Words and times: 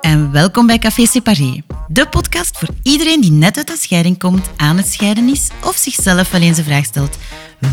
En 0.00 0.30
welkom 0.32 0.66
bij 0.66 0.78
Café 0.78 1.06
Separé. 1.06 1.62
De 1.88 2.08
podcast 2.08 2.58
voor 2.58 2.68
iedereen 2.82 3.20
die 3.20 3.30
net 3.30 3.56
uit 3.56 3.66
de 3.66 3.76
scheiding 3.78 4.18
komt, 4.18 4.50
aan 4.56 4.76
het 4.76 4.86
scheiden 4.86 5.28
is 5.28 5.48
of 5.64 5.76
zichzelf 5.76 6.30
wel 6.30 6.40
de 6.40 6.64
vraag 6.64 6.84
stelt: 6.84 7.18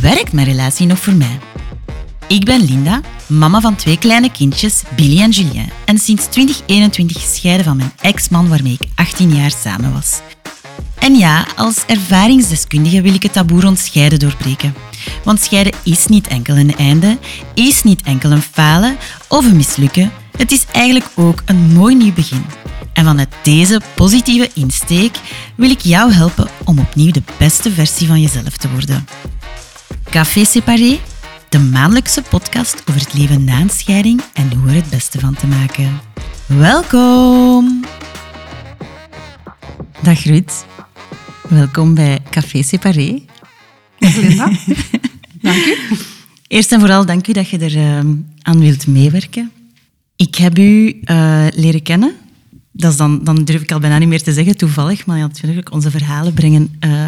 werkt 0.01 0.33
mijn 0.33 0.47
relatie 0.47 0.87
nog 0.87 0.99
voor 0.99 1.13
mij? 1.13 1.39
Ik 2.27 2.45
ben 2.45 2.65
Linda, 2.65 3.01
mama 3.27 3.59
van 3.59 3.75
twee 3.75 3.97
kleine 3.97 4.31
kindjes, 4.31 4.83
Billy 4.95 5.21
en 5.21 5.29
Julien, 5.29 5.69
en 5.85 5.97
sinds 5.97 6.25
2021 6.25 7.21
gescheiden 7.21 7.65
van 7.65 7.77
mijn 7.77 7.93
ex-man 8.01 8.49
waarmee 8.49 8.77
ik 8.79 8.89
18 8.95 9.35
jaar 9.35 9.51
samen 9.61 9.93
was. 9.93 10.19
En 10.99 11.15
ja, 11.15 11.47
als 11.55 11.85
ervaringsdeskundige 11.85 13.01
wil 13.01 13.13
ik 13.13 13.23
het 13.23 13.33
taboe 13.33 13.61
rond 13.61 13.79
scheiden 13.79 14.19
doorbreken. 14.19 14.75
Want 15.23 15.41
scheiden 15.41 15.73
is 15.83 16.07
niet 16.07 16.27
enkel 16.27 16.55
een 16.55 16.75
einde, 16.75 17.17
is 17.53 17.83
niet 17.83 18.01
enkel 18.01 18.31
een 18.31 18.41
falen 18.41 18.97
of 19.27 19.45
een 19.45 19.55
mislukken. 19.55 20.11
Het 20.37 20.51
is 20.51 20.65
eigenlijk 20.71 21.05
ook 21.15 21.41
een 21.45 21.73
mooi 21.73 21.95
nieuw 21.95 22.13
begin. 22.13 22.45
En 22.93 23.05
vanuit 23.05 23.35
deze 23.43 23.81
positieve 23.95 24.49
insteek 24.53 25.19
wil 25.55 25.69
ik 25.69 25.79
jou 25.79 26.11
helpen 26.11 26.47
om 26.65 26.79
opnieuw 26.79 27.11
de 27.11 27.21
beste 27.37 27.71
versie 27.71 28.07
van 28.07 28.21
jezelf 28.21 28.57
te 28.57 28.69
worden. 28.71 29.07
Café 30.09 30.45
Separé, 30.45 30.99
de 31.49 31.59
maandelijkse 31.59 32.21
podcast 32.21 32.83
over 32.89 33.01
het 33.01 33.13
leven 33.13 33.43
na 33.43 33.59
een 33.59 33.69
scheiding 33.69 34.21
en 34.33 34.53
hoe 34.53 34.69
er 34.69 34.75
het 34.75 34.89
beste 34.89 35.19
van 35.19 35.33
te 35.33 35.47
maken. 35.47 35.99
Welkom! 36.45 37.85
Dag 40.01 40.23
Ruud. 40.23 40.51
Welkom 41.49 41.93
bij 41.93 42.19
Café 42.29 42.63
Separé. 42.63 43.21
Dag 43.99 44.15
Linda. 44.15 44.51
dank 45.41 45.65
u. 45.65 45.77
Eerst 46.47 46.71
en 46.71 46.79
vooral 46.79 47.05
dank 47.05 47.27
u 47.27 47.31
dat 47.31 47.49
je 47.49 47.57
er 47.57 47.75
uh, 47.75 47.97
aan 48.41 48.59
wilt 48.59 48.87
meewerken. 48.87 49.51
Ik 50.15 50.35
heb 50.35 50.57
u 50.57 51.01
uh, 51.05 51.47
leren 51.53 51.81
kennen. 51.81 52.15
Dat 52.71 52.91
is 52.91 52.97
dan, 52.97 53.23
dan 53.23 53.43
durf 53.43 53.61
ik 53.61 53.71
al 53.71 53.79
bijna 53.79 53.97
niet 53.97 54.07
meer 54.07 54.23
te 54.23 54.33
zeggen, 54.33 54.57
toevallig. 54.57 55.05
Maar 55.05 55.17
ja, 55.17 55.27
natuurlijk, 55.27 55.71
onze 55.71 55.91
verhalen 55.91 56.33
brengen 56.33 56.77
uh, 56.79 57.07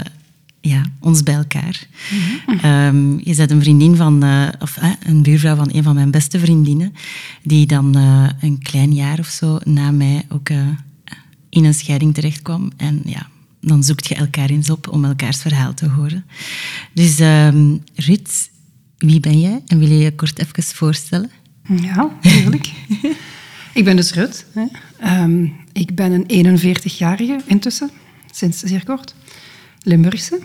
ja, 0.62 0.84
ons 1.00 1.23
bij 1.23 1.34
elkaar. 1.34 1.88
Mm 2.12 2.20
-hmm. 2.59 2.72
um, 2.72 3.20
je 3.23 3.36
bent 3.36 3.52
een 3.52 3.62
vriendin 3.62 3.95
van, 3.95 4.23
of 4.59 4.78
een 5.04 5.22
buurvrouw 5.22 5.56
van 5.56 5.70
een 5.72 5.84
van 5.84 5.95
mijn 5.95 6.12
beste 6.12 6.40
vriendinnen, 6.40 6.94
die 7.44 7.66
dan 7.66 7.95
een 8.42 8.59
klein 8.62 8.94
jaar 8.94 9.20
of 9.20 9.28
zo 9.28 9.60
na 9.64 9.92
mij 9.92 10.26
ook 10.30 10.50
in 11.50 11.66
een 11.66 11.73
scheiding 11.73 12.14
terechtkwam. 12.14 12.72
En 12.78 13.02
ja, 13.06 13.28
dan 13.62 13.84
zoekt 13.84 14.08
je 14.08 14.16
elkaar 14.16 14.50
eens 14.50 14.70
op 14.70 14.88
om 14.88 15.06
elkaars 15.06 15.42
verhaal 15.42 15.73
te 15.73 15.89
horen. 15.89 16.26
Dus 16.94 17.20
um, 17.20 17.84
Ruud, 17.95 18.50
wie 18.98 19.20
ben 19.20 19.39
jij? 19.39 19.62
En 19.67 19.80
wil 19.80 19.89
je 19.89 19.98
je 19.98 20.16
kort 20.16 20.39
even 20.39 20.64
voorstellen? 20.64 21.30
Ja, 21.68 22.18
natuurlijk. 22.22 22.72
ik 23.73 23.84
ben 23.84 23.96
dus 23.96 24.14
Ruud. 24.14 24.46
Hè. 24.54 24.66
Um, 25.23 25.56
ik 25.73 25.96
ben 25.96 26.26
een 26.28 26.60
41-jarige 26.60 27.40
intussen, 27.46 27.90
sinds 28.32 28.60
zeer 28.60 28.84
kort, 28.84 29.16
Limburgse, 29.82 30.40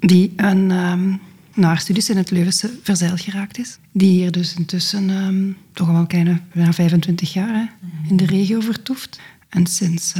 die 0.00 0.32
een, 0.36 0.70
um, 0.70 1.20
na 1.54 1.66
haar 1.66 1.80
studies 1.80 2.10
in 2.10 2.16
het 2.16 2.30
Leuvense 2.30 2.70
verzeild 2.82 3.20
geraakt 3.20 3.58
is. 3.58 3.78
Die 3.92 4.10
hier 4.10 4.30
dus 4.30 4.54
intussen 4.54 5.10
um, 5.10 5.56
toch 5.72 5.88
al 5.88 5.94
een 5.94 6.06
kleine 6.06 6.40
bijna 6.54 6.72
25 6.72 7.32
jaar 7.32 7.54
hè, 7.54 7.64
in 8.08 8.16
de 8.16 8.26
regio 8.26 8.60
vertoeft. 8.60 9.20
En 9.48 9.66
sinds 9.66 10.12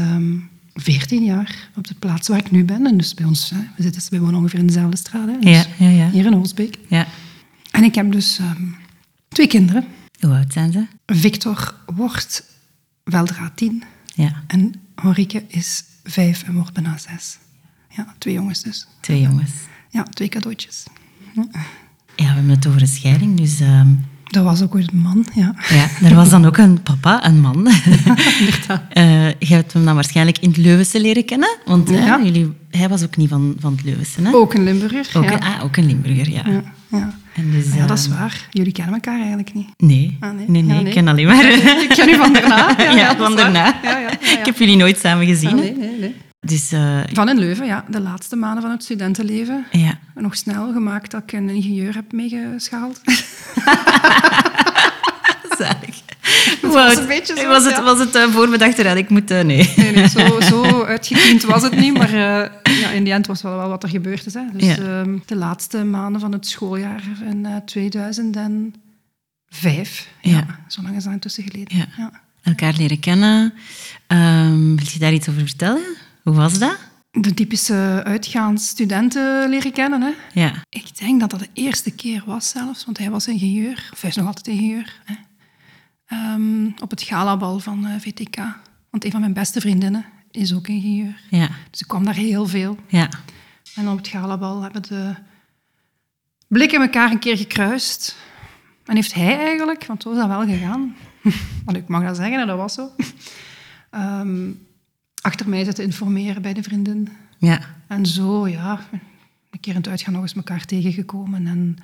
14 0.75 1.25
jaar 1.25 1.71
op 1.77 1.87
de 1.87 1.95
plaats 1.99 2.29
waar 2.29 2.39
ik 2.39 2.51
nu 2.51 2.65
ben. 2.65 2.87
En 2.87 2.97
dus 2.97 3.15
bij 3.15 3.25
ons, 3.25 3.53
we, 3.77 3.83
zitten, 3.83 4.03
we 4.11 4.19
wonen 4.19 4.35
ongeveer 4.35 4.59
in 4.59 4.67
dezelfde 4.67 4.97
straat. 4.97 5.29
Hè, 5.29 5.39
dus 5.39 5.51
ja, 5.51 5.67
ja, 5.79 5.89
ja. 5.89 6.11
Hier 6.11 6.27
in 6.27 6.33
Holsbeek. 6.33 6.79
Ja. 6.89 7.07
En 7.71 7.85
ik 7.85 7.95
heb 7.95 8.13
dus 8.13 8.41
twee 9.29 9.47
kinderen. 9.47 9.85
Hoe 10.21 10.35
oud 10.35 10.53
zijn 10.53 10.73
ze? 10.73 10.87
Victor 11.07 11.75
wordt 11.87 12.45
weldra 13.05 13.53
tien. 13.55 13.83
Ja. 14.15 14.43
En 14.47 14.75
Henrike 14.95 15.45
is 15.49 15.85
vijf 16.05 16.43
en 16.43 16.55
wordt 16.55 16.73
bijna 16.73 16.99
zes. 16.99 17.39
Ja, 17.89 18.15
twee 18.19 18.35
jongens 18.35 18.63
dus. 18.63 18.87
Twee 19.01 19.21
jongens. 19.21 19.51
Ja, 19.89 20.03
twee 20.03 20.29
cadeautjes. 20.29 20.85
Ja, 21.35 21.43
we 22.15 22.23
hebben 22.25 22.49
het 22.49 22.67
over 22.67 22.81
een 22.81 22.89
scheiding, 22.89 23.37
dus... 23.37 23.61
Um... 23.61 24.05
Dat 24.29 24.45
was 24.45 24.63
ook 24.63 24.75
ooit 24.75 24.93
een 24.93 24.99
man, 24.99 25.27
ja. 25.35 25.55
Ja, 25.69 26.09
er 26.09 26.15
was 26.15 26.29
dan 26.31 26.45
ook 26.45 26.57
een 26.57 26.83
papa, 26.83 27.27
een 27.27 27.41
man. 27.41 27.67
uh, 27.67 29.31
je 29.49 29.55
hebt 29.55 29.73
hem 29.73 29.85
dan 29.85 29.95
waarschijnlijk 29.95 30.39
in 30.39 30.49
het 30.49 30.59
Leuvense 30.59 31.01
leren 31.01 31.25
kennen. 31.25 31.57
Want 31.65 31.91
ja. 31.91 32.21
jullie, 32.23 32.53
hij 32.71 32.89
was 32.89 33.03
ook 33.03 33.17
niet 33.17 33.29
van, 33.29 33.57
van 33.59 33.73
het 33.73 33.85
Leuvense, 33.85 34.21
hè? 34.23 34.35
Ook 34.35 34.55
een 34.55 34.65
Limburger, 34.65 35.09
ook 35.17 35.25
ja. 35.25 35.33
Een, 35.33 35.43
ah, 35.43 35.65
ook 35.65 35.77
een 35.77 35.87
Limburger, 35.87 36.31
ja. 36.31 36.43
ja, 36.47 36.63
ja. 36.89 37.15
En 37.35 37.51
dus, 37.51 37.75
ja, 37.75 37.87
dat 37.87 37.99
is 37.99 38.09
uh, 38.09 38.19
waar. 38.19 38.47
Jullie 38.51 38.73
kennen 38.73 38.95
elkaar 38.95 39.19
eigenlijk 39.19 39.55
niet. 39.55 39.69
Nee, 39.77 40.17
Ah, 40.21 40.31
nee. 40.47 40.63
nee, 40.63 40.85
ik 40.85 40.93
ken 40.93 41.09
alleen 41.09 41.27
maar... 41.27 41.45
Ik 41.89 41.89
ken 41.89 42.09
u 42.09 42.17
van 42.17 42.33
daarna. 42.33 42.77
Ja, 43.01 43.17
van 43.17 43.37
daarna. 43.37 43.65
Ja, 43.83 43.91
ja, 43.91 43.99
ja, 43.99 44.09
ja. 44.21 44.39
Ik 44.39 44.45
heb 44.45 44.59
jullie 44.59 44.77
nooit 44.77 44.99
samen 44.99 45.27
gezien. 45.27 45.49
Ah, 45.49 45.55
nee, 45.55 45.77
nee, 45.77 45.99
nee. 46.01 46.15
Dus 46.41 46.73
uh, 46.73 47.01
Van 47.13 47.29
in 47.29 47.39
Leuven, 47.39 47.67
ja. 47.67 47.85
De 47.89 48.01
laatste 48.01 48.37
maanden 48.37 48.63
van 48.63 48.71
het 48.71 48.83
studentenleven. 48.83 49.67
ja, 49.73 49.99
Nog 50.15 50.37
snel 50.37 50.73
gemaakt 50.73 51.11
dat 51.11 51.23
ik 51.23 51.33
een 51.33 51.49
ingenieur 51.49 51.95
heb 51.95 52.13
meegeschaald. 52.13 53.01
zalig. 55.59 55.97
was 56.63 56.73
Wow, 56.73 56.99
een 56.99 57.07
beetje 57.07 57.37
zo, 57.37 57.47
was 57.49 57.65
het, 57.65 57.77
ja. 57.77 57.83
was 57.83 57.99
het 57.99 58.15
uh, 58.15 58.25
voorbedacht 58.33 58.79
eruit? 58.79 58.99
Ik 58.99 59.09
moet... 59.09 59.31
Uh, 59.31 59.41
nee. 59.41 59.73
Nee, 59.77 59.93
nee, 59.95 60.09
zo, 60.09 60.41
zo 60.51 60.85
uitgekiend 60.85 61.43
was 61.43 61.63
het 61.63 61.77
niet. 61.77 61.97
Maar 61.99 62.15
ja, 62.17 62.51
in 62.95 63.05
die 63.05 63.13
end 63.13 63.27
was 63.27 63.43
wel, 63.43 63.57
wel 63.57 63.69
wat 63.69 63.83
er 63.83 63.89
gebeurd 63.89 64.27
is. 64.27 64.35
Hè. 64.35 64.43
Dus 64.53 64.65
Ja. 64.65 64.77
ehm, 64.77 65.19
de 65.27 65.37
laatste 65.37 65.85
maanden 65.85 66.21
van 66.21 66.33
het 66.33 66.47
schooljaar 66.47 67.03
in 67.31 67.47
eh, 67.47 67.57
2005. 67.65 70.09
Ja. 70.21 70.47
Zo 70.69 70.83
lang 70.83 70.97
is 70.97 71.05
dat 71.05 71.13
intussen 71.13 71.45
geleden. 71.45 71.89
Elkaar 72.43 72.75
leren 72.77 73.01
kennen. 73.01 73.55
Ehm, 74.07 74.75
wil 74.75 74.87
je 74.93 74.99
daar 74.99 75.13
iets 75.13 75.29
over 75.29 75.41
vertellen? 75.43 75.97
Hoe 76.29 76.37
was 76.37 76.59
dat? 76.59 76.79
De 77.11 77.35
typische 77.35 78.03
uitgaansstudenten 78.05 79.49
leren 79.49 79.73
kennen. 79.73 80.03
Hè. 80.03 80.13
Ja. 80.33 80.53
Ik 80.69 80.99
denk 80.99 81.21
dat 81.21 81.31
dat 81.31 81.41
de 81.41 81.49
eerste 81.53 81.91
keer 81.91 82.23
was 82.27 82.49
zelfs, 82.49 82.85
want 82.85 82.99
hij 82.99 83.11
was 83.11 83.29
ingenieur. 83.29 83.89
Of 83.93 84.01
hij 84.01 84.11
is 84.11 84.17
nog 84.17 84.27
altijd 84.27 84.47
ingenieur. 84.47 85.01
Hè. 85.05 85.15
Ehm, 86.07 86.67
op 86.83 86.91
het 86.91 87.03
galabal 87.03 87.59
van 87.59 87.87
eh, 87.87 88.01
VTK. 88.01 88.37
Want 88.91 89.05
een 89.05 89.11
van 89.11 89.21
mijn 89.21 89.33
beste 89.33 89.61
vriendinnen 89.61 90.05
is 90.31 90.55
ook 90.55 90.69
ingenieur. 90.69 91.21
Ja. 91.31 91.49
Dus 91.71 91.81
ik 91.81 91.89
kwam 91.89 92.05
daar 92.05 92.15
heel 92.15 92.47
veel. 92.47 92.77
Ja. 92.87 93.09
En 93.75 93.89
op 93.89 93.97
het 93.97 94.09
galabal 94.09 94.63
hebben 94.63 94.83
de 94.83 95.15
blikken 96.49 96.81
elkaar 96.81 97.11
een 97.11 97.19
keer 97.19 97.37
gekruist. 97.37 98.17
En 98.85 98.95
heeft 98.95 99.15
hij 99.15 99.39
eigenlijk, 99.39 99.87
want 99.87 100.03
zo 100.03 100.11
is 100.11 100.17
dat 100.17 100.29
wel 100.29 100.47
gegaan, 100.47 100.97
want 101.65 101.77
ik 101.77 101.89
mag 101.89 102.03
dat 102.03 102.17
zeggen, 102.17 102.41
en 102.41 102.47
dat 102.47 102.57
was 102.57 102.75
zo, 102.75 102.91
ehm, 103.91 104.51
achter 105.29 105.49
mij 105.49 105.65
zitten 105.65 105.85
informeren 105.85 106.43
bij 106.43 106.53
de 106.53 106.63
vriendin. 106.63 107.09
Ja. 107.39 107.61
En 107.87 108.07
zo, 108.07 108.49
ja, 108.49 108.81
een 109.51 109.61
keer 109.61 109.73
in 109.73 109.79
het 109.79 109.89
uitgaan 109.89 110.13
nog 110.13 110.23
eens 110.23 110.35
elkaar 110.35 110.65
tegengekomen. 110.65 111.47
En 111.47 111.77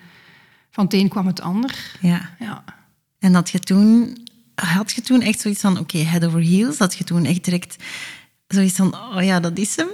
van 0.70 0.84
het 0.84 0.94
een 0.94 1.08
kwam 1.08 1.26
het 1.26 1.40
ander. 1.40 1.96
Ja. 2.00 2.30
Ja. 2.38 2.64
En 3.18 3.34
had 3.34 3.50
je 3.50 3.58
toen... 3.60 4.22
Had 4.54 4.92
je 4.92 5.00
toen 5.00 5.20
echt 5.20 5.40
zoiets 5.40 5.60
van, 5.60 5.78
oké, 5.78 5.98
head 5.98 6.24
over 6.24 6.40
heels? 6.40 6.78
Had 6.78 6.94
je 6.94 7.04
toen 7.04 7.24
echt 7.24 7.44
direct 7.44 7.76
zoiets 8.48 8.76
van, 8.76 8.94
oh 8.94 9.22
ja, 9.22 9.40
dat 9.40 9.58
is 9.58 9.76
hem? 9.76 9.88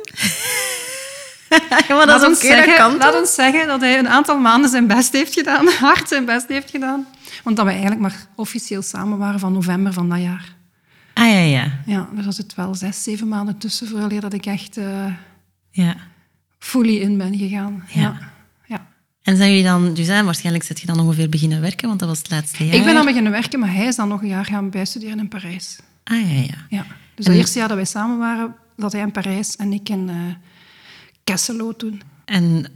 ja, 1.88 1.94
maar 1.94 2.06
dat 2.06 2.06
Laat 2.06 2.22
is 2.22 2.28
ons, 2.28 2.40
dat 2.40 2.50
zeggen, 2.50 2.96
laat 2.96 3.18
ons 3.20 3.34
zeggen 3.34 3.66
dat 3.66 3.80
hij 3.80 3.98
een 3.98 4.08
aantal 4.08 4.38
maanden 4.38 4.70
zijn 4.70 4.86
best 4.86 5.12
heeft 5.12 5.34
gedaan, 5.34 5.68
hard 5.86 6.08
zijn 6.08 6.24
best 6.24 6.48
heeft 6.48 6.70
gedaan. 6.70 7.06
Want 7.44 7.56
dat 7.56 7.64
we 7.64 7.70
eigenlijk 7.70 8.00
maar 8.00 8.26
officieel 8.36 8.82
samen 8.82 9.18
waren 9.18 9.40
van 9.40 9.52
november 9.52 9.92
van 9.92 10.08
dat 10.08 10.20
jaar. 10.20 10.58
Ah, 11.20 11.30
ja, 11.30 11.38
ja. 11.38 11.80
Ja, 11.86 12.08
daar 12.14 12.24
was 12.24 12.36
het 12.36 12.54
wel 12.54 12.74
zes, 12.74 13.02
zeven 13.02 13.28
maanden 13.28 13.58
tussen 13.58 13.88
vooraleer 13.88 14.20
dat 14.20 14.32
ik 14.32 14.46
echt 14.46 14.76
eh, 14.76 15.14
ja. 15.70 15.96
fully 16.58 16.96
in 16.96 17.18
ben 17.18 17.38
gegaan. 17.38 17.84
Ja. 17.88 18.00
Ja. 18.00 18.18
Ja. 18.66 18.86
En 19.22 19.36
zijn 19.36 19.50
jullie 19.50 19.64
dan... 19.64 19.94
Dus 19.94 20.06
hè, 20.06 20.24
waarschijnlijk 20.24 20.64
zit 20.64 20.80
je 20.80 20.86
dan 20.86 21.00
ongeveer 21.00 21.28
beginnen 21.28 21.60
werken, 21.60 21.88
want 21.88 22.00
dat 22.00 22.08
was 22.08 22.18
het 22.18 22.30
laatste 22.30 22.64
jaar. 22.64 22.74
Ik 22.74 22.84
ben 22.84 22.94
dan 22.94 23.04
beginnen 23.04 23.32
werken, 23.32 23.60
maar 23.60 23.74
hij 23.74 23.86
is 23.86 23.96
dan 23.96 24.08
nog 24.08 24.22
een 24.22 24.28
jaar 24.28 24.44
gaan 24.44 24.70
bijstuderen 24.70 25.18
in 25.18 25.28
Parijs. 25.28 25.78
Ah, 26.04 26.20
ja, 26.20 26.40
ja. 26.40 26.66
Ja. 26.68 26.86
Dus 27.14 27.26
het 27.26 27.36
eerste 27.36 27.58
jaar 27.58 27.68
dat 27.68 27.76
wij 27.76 27.86
samen 27.86 28.18
waren, 28.18 28.54
zat 28.76 28.92
hij 28.92 29.00
in 29.00 29.12
Parijs 29.12 29.56
en 29.56 29.72
ik 29.72 29.88
in 29.88 30.08
eh 30.08 30.16
Kesselo 31.24 31.76
toen. 31.76 32.02
En 32.24 32.66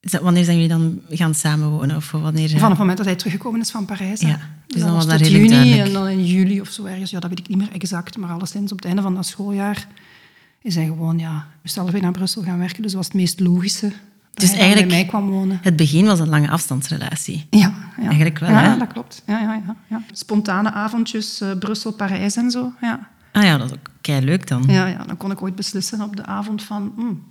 wanneer 0.00 0.44
zijn 0.44 0.56
jullie 0.56 0.72
dan 0.72 1.00
gaan 1.08 1.34
samenwonen? 1.34 1.96
Of 1.96 2.10
wanneer... 2.10 2.48
Vanaf 2.48 2.68
het 2.68 2.78
moment 2.78 2.96
dat 2.96 3.06
hij 3.06 3.16
teruggekomen 3.16 3.60
is 3.60 3.70
van 3.70 3.84
Parijs. 3.84 4.20
Ja, 4.20 4.40
dus 4.72 4.82
dan 4.82 4.92
was 4.94 5.06
dat 5.06 5.20
redelijk 5.20 5.44
juni 5.44 5.48
duidelijk. 5.54 5.86
en 5.86 5.92
dan 5.92 6.08
in 6.08 6.24
juli 6.26 6.60
of 6.60 6.68
zo 6.68 6.84
ergens. 6.84 7.10
Ja, 7.10 7.20
dat 7.20 7.30
weet 7.30 7.38
ik 7.38 7.48
niet 7.48 7.58
meer 7.58 7.72
exact. 7.72 8.16
Maar 8.16 8.30
alleszins 8.30 8.72
op 8.72 8.76
het 8.78 8.86
einde 8.86 9.02
van 9.02 9.14
dat 9.14 9.26
schooljaar 9.26 9.86
is 10.62 10.74
hij 10.74 10.84
gewoon, 10.84 11.18
ja, 11.18 11.46
we 11.62 11.68
zijn 11.68 11.80
allebei 11.80 12.02
naar 12.02 12.12
Brussel 12.12 12.42
gaan 12.42 12.58
werken. 12.58 12.82
Dus 12.82 12.92
dat 12.92 13.00
was 13.00 13.06
het 13.06 13.14
meest 13.16 13.40
logische. 13.40 13.88
Dat 13.88 14.48
Dus 14.48 14.52
eigenlijk- 14.58 14.88
bij 14.88 14.96
mij 14.96 15.06
kwam 15.06 15.30
wonen. 15.30 15.58
Het 15.62 15.76
begin 15.76 16.06
was 16.06 16.18
een 16.20 16.28
lange 16.28 16.48
afstandsrelatie. 16.50 17.46
Ja, 17.50 17.74
ja. 17.96 18.04
Eigenlijk 18.06 18.38
wel, 18.38 18.50
Ja, 18.50 18.70
hè? 18.70 18.78
dat 18.78 18.92
klopt. 18.92 19.22
Ja, 19.26 19.40
ja, 19.40 19.54
ja, 19.66 19.76
ja. 19.88 20.02
Spontane 20.12 20.72
avondjes, 20.72 21.40
eh, 21.40 21.48
Brussel, 21.58 21.92
Parijs 21.92 22.36
en 22.36 22.50
zo. 22.50 22.72
Ja. 22.80 23.08
Ah 23.32 23.42
ja, 23.42 23.58
dat 23.58 23.66
is 23.66 23.72
ook 23.76 23.90
kei 24.00 24.24
leuk 24.24 24.48
dan. 24.48 24.64
Ja, 24.66 24.86
ja, 24.86 25.04
dan 25.04 25.16
kon 25.16 25.30
ik 25.30 25.42
ooit 25.42 25.54
beslissen 25.56 26.00
op 26.02 26.16
de 26.16 26.26
avond 26.26 26.62
van... 26.62 26.92
hmm, 26.96 27.22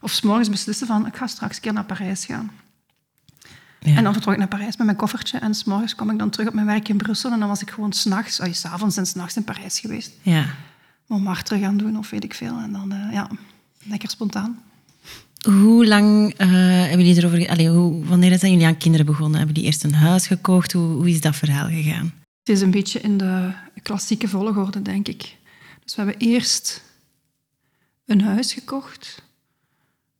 of 0.00 0.10
s'morgens 0.10 0.48
beslissen 0.50 0.86
van, 0.86 1.06
ik 1.06 1.16
ga 1.16 1.26
straks 1.26 1.56
een 1.56 1.62
keer 1.62 1.72
naar 1.72 1.84
Parijs 1.84 2.24
gaan. 2.24 2.50
En 3.94 4.04
dan 4.04 4.12
vertrok 4.12 4.32
ik 4.32 4.38
naar 4.38 4.48
Parijs 4.48 4.76
met 4.76 4.86
mijn 4.86 4.98
koffertje. 4.98 5.38
En 5.38 5.54
s'morgens 5.54 5.94
kwam 5.94 6.10
ik 6.10 6.18
dan 6.18 6.30
terug 6.30 6.48
op 6.48 6.54
mijn 6.54 6.66
werk 6.66 6.88
in 6.88 6.96
Brussel. 6.96 7.32
En 7.32 7.38
dan 7.38 7.48
was 7.48 7.62
ik 7.62 7.70
gewoon 7.70 7.92
s'nachts, 7.92 8.34
s 8.34 8.60
s'avonds 8.60 8.96
en 8.96 9.06
s'nachts 9.06 9.36
in 9.36 9.44
Parijs 9.44 9.80
geweest. 9.80 10.12
Ja. 10.22 10.46
Montmartre 11.06 11.58
gaan 11.58 11.76
doen 11.76 11.98
of 11.98 12.10
weet 12.10 12.24
ik 12.24 12.34
veel. 12.34 12.58
En 12.58 12.72
dan, 12.72 12.92
uh, 12.92 13.12
ja, 13.12 13.28
lekker 13.82 14.10
spontaan. 14.10 14.62
Hoe 15.44 15.86
lang 15.86 16.40
uh, 16.40 16.48
hebben 16.48 17.06
jullie 17.06 17.22
erover... 17.22 17.48
Allee, 17.48 17.68
hoe, 17.68 18.04
wanneer 18.04 18.38
zijn 18.38 18.52
jullie 18.52 18.66
aan 18.66 18.76
kinderen 18.76 19.06
begonnen? 19.06 19.36
Hebben 19.36 19.54
die 19.54 19.64
eerst 19.64 19.84
een 19.84 19.94
huis 19.94 20.26
gekocht? 20.26 20.72
Hoe, 20.72 20.86
hoe 20.86 21.08
is 21.08 21.20
dat 21.20 21.36
verhaal 21.36 21.68
gegaan? 21.68 22.12
Het 22.38 22.48
is 22.48 22.60
een 22.60 22.70
beetje 22.70 23.00
in 23.00 23.16
de 23.16 23.52
klassieke 23.82 24.28
volgorde, 24.28 24.82
denk 24.82 25.08
ik. 25.08 25.36
Dus 25.84 25.94
we 25.96 26.02
hebben 26.02 26.28
eerst 26.28 26.82
een 28.06 28.20
huis 28.20 28.52
gekocht. 28.52 29.22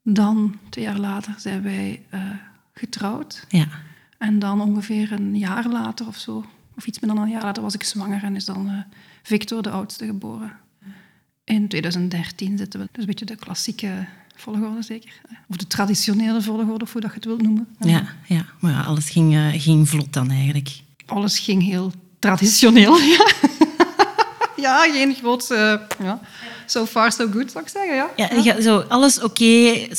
Dan, 0.03 0.59
twee 0.69 0.85
jaar 0.85 0.99
later, 0.99 1.35
zijn 1.39 1.63
wij 1.63 2.03
uh, 2.15 2.21
getrouwd. 2.79 3.45
Ja. 3.49 3.69
En 4.19 4.39
dan 4.39 4.61
ongeveer 4.61 5.13
een 5.13 5.39
jaar 5.39 5.69
later 5.69 6.07
of 6.07 6.17
zo, 6.17 6.45
of 6.77 6.87
iets 6.87 7.01
meer 7.01 7.15
dan 7.15 7.23
een 7.23 7.31
jaar 7.31 7.43
later, 7.43 7.63
was 7.63 7.75
ik 7.75 7.83
zwanger 7.83 8.23
en 8.23 8.37
is 8.37 8.45
dan 8.45 8.67
uh, 8.71 8.79
Victor, 9.23 9.63
de 9.63 9.71
oudste, 9.71 10.07
geboren. 10.07 10.53
In 11.45 11.69
2013 11.69 12.59
zitten 12.59 12.81
we. 12.81 12.89
Dus 12.93 13.01
een 13.01 13.07
beetje 13.09 13.25
de 13.25 13.37
klassieke 13.37 14.07
volgorde 14.35 14.83
zeker. 14.83 15.21
Of 15.49 15.57
de 15.57 15.67
traditionele 15.67 16.43
volgorde, 16.43 16.85
of 16.85 16.93
hoe 16.93 17.01
dat 17.01 17.11
je 17.11 17.17
het 17.17 17.25
wilt 17.25 17.43
noemen. 17.43 17.69
Ja, 17.81 18.07
ja. 18.27 18.47
maar 18.61 18.73
ja, 18.73 18.83
alles 18.83 19.11
ging, 19.11 19.35
uh, 19.35 19.49
ging 19.53 19.89
vlot 19.89 20.13
dan 20.13 20.31
eigenlijk. 20.31 20.81
Alles 21.07 21.39
ging 21.39 21.63
heel 21.63 21.93
traditioneel, 22.19 22.99
ja. 23.17 23.27
ja, 24.57 24.93
geen 24.93 25.15
groot... 25.15 25.51
Uh, 25.51 25.75
ja. 26.03 26.21
So 26.67 26.87
far, 26.87 27.13
so 27.13 27.29
good, 27.31 27.51
zou 27.51 27.65
ik 27.65 27.71
zeggen, 27.71 27.95
ja. 27.95 28.11
ja, 28.17 28.29
ja. 28.43 28.61
Zo, 28.61 28.79
alles 28.79 29.17
oké, 29.17 29.25
okay, 29.27 29.97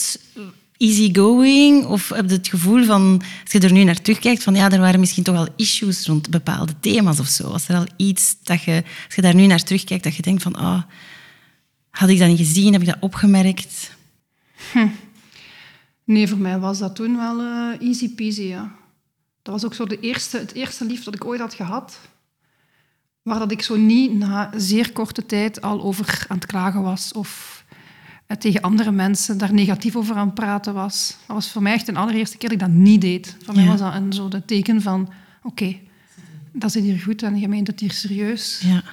easygoing? 0.78 1.86
Of 1.86 2.10
heb 2.10 2.30
je 2.30 2.36
het 2.36 2.48
gevoel 2.48 2.84
van, 2.84 3.22
als 3.44 3.52
je 3.52 3.60
er 3.60 3.72
nu 3.72 3.84
naar 3.84 4.02
terugkijkt, 4.02 4.44
van 4.44 4.56
ja, 4.56 4.72
er 4.72 4.80
waren 4.80 5.00
misschien 5.00 5.24
toch 5.24 5.36
al 5.36 5.48
issues 5.56 6.06
rond 6.06 6.30
bepaalde 6.30 6.74
thema's 6.80 7.20
of 7.20 7.28
zo? 7.28 7.52
Was 7.52 7.68
er 7.68 7.76
al 7.76 7.86
iets 7.96 8.36
dat 8.44 8.64
je, 8.64 8.84
als 9.06 9.16
je 9.16 9.22
daar 9.22 9.36
nu 9.36 9.46
naar 9.46 9.64
terugkijkt, 9.64 10.04
dat 10.04 10.16
je 10.16 10.22
denkt 10.22 10.44
van, 10.44 10.60
oh, 10.60 10.82
had 11.90 12.10
ik 12.10 12.20
dat 12.20 12.28
niet 12.28 12.38
gezien? 12.38 12.74
Heb 12.74 12.82
ik 12.82 12.88
dat 12.88 12.98
opgemerkt? 13.00 13.96
Hm. 14.72 14.88
Nee, 16.04 16.28
voor 16.28 16.38
mij 16.38 16.60
was 16.60 16.80
dat 16.80 16.96
toen 16.96 17.18
wel 17.18 17.42
uh, 17.42 17.82
easy 17.82 18.16
peasy, 18.16 18.42
ja. 18.42 18.76
Dat 19.42 19.54
was 19.54 19.66
ook 19.66 19.74
zo 19.74 19.86
de 19.86 20.00
eerste, 20.00 20.38
het 20.38 20.54
eerste 20.54 20.86
lief 20.86 21.04
dat 21.04 21.14
ik 21.16 21.26
ooit 21.26 21.40
had 21.40 21.54
gehad. 21.54 22.00
Waar 23.22 23.40
dat 23.40 23.52
ik 23.52 23.62
zo 23.62 23.76
niet 23.76 24.14
na 24.14 24.52
zeer 24.56 24.92
korte 24.92 25.26
tijd 25.26 25.62
al 25.62 25.82
over 25.82 26.26
aan 26.28 26.38
het 26.38 26.46
klagen 26.46 26.82
was 26.82 27.12
of 27.14 27.57
tegen 28.36 28.62
andere 28.62 28.92
mensen 28.92 29.38
daar 29.38 29.54
negatief 29.54 29.96
over 29.96 30.16
aan 30.16 30.26
het 30.26 30.36
praten 30.36 30.74
was. 30.74 31.18
Dat 31.28 31.36
was 31.36 31.52
voor 31.52 31.62
mij 31.62 31.74
echt 31.74 31.86
de 31.86 31.94
allereerste 31.94 32.38
keer 32.38 32.50
dat 32.50 32.62
ik 32.62 32.66
dat 32.66 32.76
niet 32.76 33.02
deed. 33.02 33.38
Voor 33.44 33.56
mij 33.56 33.66
was 33.66 33.80
dat 33.80 33.94
een 33.94 34.14
zo 34.14 34.28
de 34.28 34.46
teken 34.46 34.82
van, 34.82 35.02
oké, 35.02 35.08
okay, 35.44 35.82
dat 36.52 36.72
zit 36.72 36.84
hier 36.84 37.00
goed 37.00 37.24
en 37.24 37.40
je 37.40 37.48
meent 37.48 37.68
het 37.68 37.80
hier 37.80 37.92
serieus. 37.92 38.62
Ja. 38.66 38.84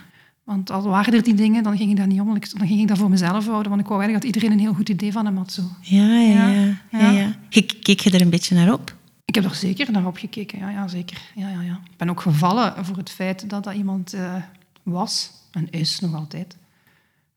Want 0.45 0.71
al 0.71 0.83
waren 0.83 1.15
er 1.15 1.23
die 1.23 1.35
dingen, 1.35 1.63
dan 1.63 1.77
ging 1.77 1.91
ik 1.91 1.97
dat 1.97 2.07
niet 2.07 2.21
om. 2.21 2.27
Dan 2.27 2.67
ging 2.67 2.81
ik 2.81 2.89
dat 2.89 2.99
voor 2.99 3.11
mezelf 3.11 3.47
houden, 3.47 3.69
want 3.69 3.83
ik 3.83 3.89
wou 3.89 4.01
eigenlijk 4.01 4.25
dat 4.25 4.35
iedereen 4.35 4.59
een 4.59 4.65
heel 4.65 4.75
goed 4.75 4.89
idee 4.89 5.13
van 5.13 5.25
hem 5.25 5.37
had. 5.37 5.53
Zo. 5.53 5.63
Ja, 5.81 6.19
ja, 6.19 6.49
ja. 6.49 6.77
ja. 6.91 7.11
ja. 7.11 7.35
Keek 7.81 8.01
je 8.01 8.11
er 8.11 8.21
een 8.21 8.31
beetje 8.31 8.55
naar 8.55 8.73
op? 8.73 8.97
Ik 9.25 9.35
heb 9.35 9.45
er 9.45 9.55
zeker 9.55 9.93
naar 9.93 10.07
opgekeken, 10.07 10.59
ja, 10.59 10.71
ja 10.71 10.89
zeker. 10.89 11.21
Ja, 11.35 11.49
ja, 11.49 11.61
ja. 11.61 11.81
Ik 11.91 11.97
ben 11.97 12.11
ook 12.11 12.21
gevallen 12.21 12.85
voor 12.85 12.97
het 12.97 13.11
feit 13.11 13.51
dat 13.51 13.65
dat 13.65 13.75
iemand 13.75 14.15
uh, 14.15 14.35
was 14.83 15.31
en 15.51 15.71
is 15.71 16.01
nog 16.01 16.15
altijd. 16.15 16.57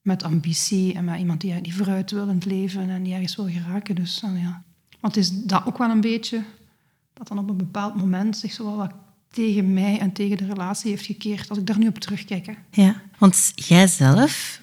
Met 0.07 0.24
ambitie 0.24 0.94
en 0.94 1.06
met 1.06 1.19
iemand 1.19 1.42
die, 1.42 1.62
die 1.62 1.75
vooruit 1.75 2.12
wil 2.12 2.27
in 2.27 2.36
het 2.36 2.45
leven 2.45 2.89
en 2.89 3.04
die 3.04 3.13
ergens 3.13 3.36
wil 3.36 3.50
geraken. 3.50 3.95
Dus, 3.95 4.21
uh, 4.25 4.42
ja. 4.42 4.63
Want 5.00 5.18
is 5.18 5.44
dat 5.44 5.65
ook 5.65 5.77
wel 5.77 5.89
een 5.89 6.01
beetje, 6.01 6.44
dat 7.13 7.27
dan 7.27 7.38
op 7.38 7.50
een 7.50 7.57
bepaald 7.57 7.95
moment 7.95 8.38
zich 8.38 8.51
zo 8.51 8.63
wel 8.63 8.75
wat 8.75 8.92
tegen 9.30 9.74
mij 9.74 10.00
en 10.00 10.12
tegen 10.12 10.38
de 10.38 10.45
relatie 10.45 10.89
heeft 10.89 11.06
gekeerd, 11.06 11.50
als 11.50 11.57
ik 11.57 11.65
daar 11.65 11.77
nu 11.77 11.88
op 11.88 11.98
terugkijk. 11.98 12.45
Hè. 12.45 12.54
Ja, 12.71 13.01
want 13.18 13.51
jij 13.56 13.88
zelf 13.88 14.62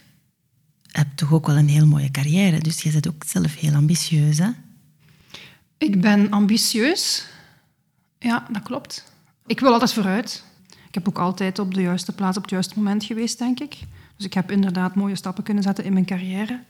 hebt 0.91 1.17
toch 1.17 1.33
ook 1.33 1.47
wel 1.47 1.57
een 1.57 1.69
heel 1.69 1.87
mooie 1.87 2.11
carrière, 2.11 2.59
dus 2.59 2.83
jij 2.83 2.93
bent 2.93 3.09
ook 3.09 3.25
zelf 3.27 3.55
heel 3.55 3.75
ambitieus, 3.75 4.39
hè? 4.39 4.49
Ik 5.79 6.01
ben 6.01 6.31
ambitieus. 6.31 7.27
Ja, 8.19 8.47
dat 8.51 8.63
klopt. 8.63 9.13
Ik 9.47 9.61
wil 9.61 9.73
altijd 9.73 9.93
vooruit. 9.93 10.45
Ik 10.89 10.95
heb 10.95 11.09
ook 11.09 11.19
altijd 11.19 11.59
op 11.59 11.75
de 11.75 11.83
juiste 11.83 12.13
plaats 12.13 12.37
op 12.37 12.43
het 12.43 12.53
juiste 12.53 12.75
moment 12.77 13.05
geweest, 13.05 13.39
denk 13.39 13.61
ik. 13.61 13.79
Dus 14.17 14.27
ik 14.27 14.35
heb 14.35 14.51
inderdaad 14.51 14.95
mooie 14.95 15.17
stappen 15.17 15.45
kunnen 15.45 15.63
zetten 15.63 15.85
in 15.85 15.93
mijn 15.93 16.05
carrière. 16.05 16.63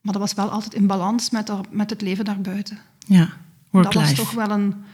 Maar 0.00 0.12
dat 0.12 0.22
was 0.22 0.34
wel 0.34 0.50
altijd 0.50 0.74
in 0.74 0.86
balans 0.86 1.30
met, 1.30 1.52
met 1.70 1.90
het 1.90 2.00
leven 2.00 2.24
daarbuiten. 2.24 2.78
Ja, 2.98 3.28
work 3.70 3.84
Dat 3.84 3.94
was 3.94 4.14
toch 4.14 4.30
wel 4.30 4.50
een... 4.50 4.84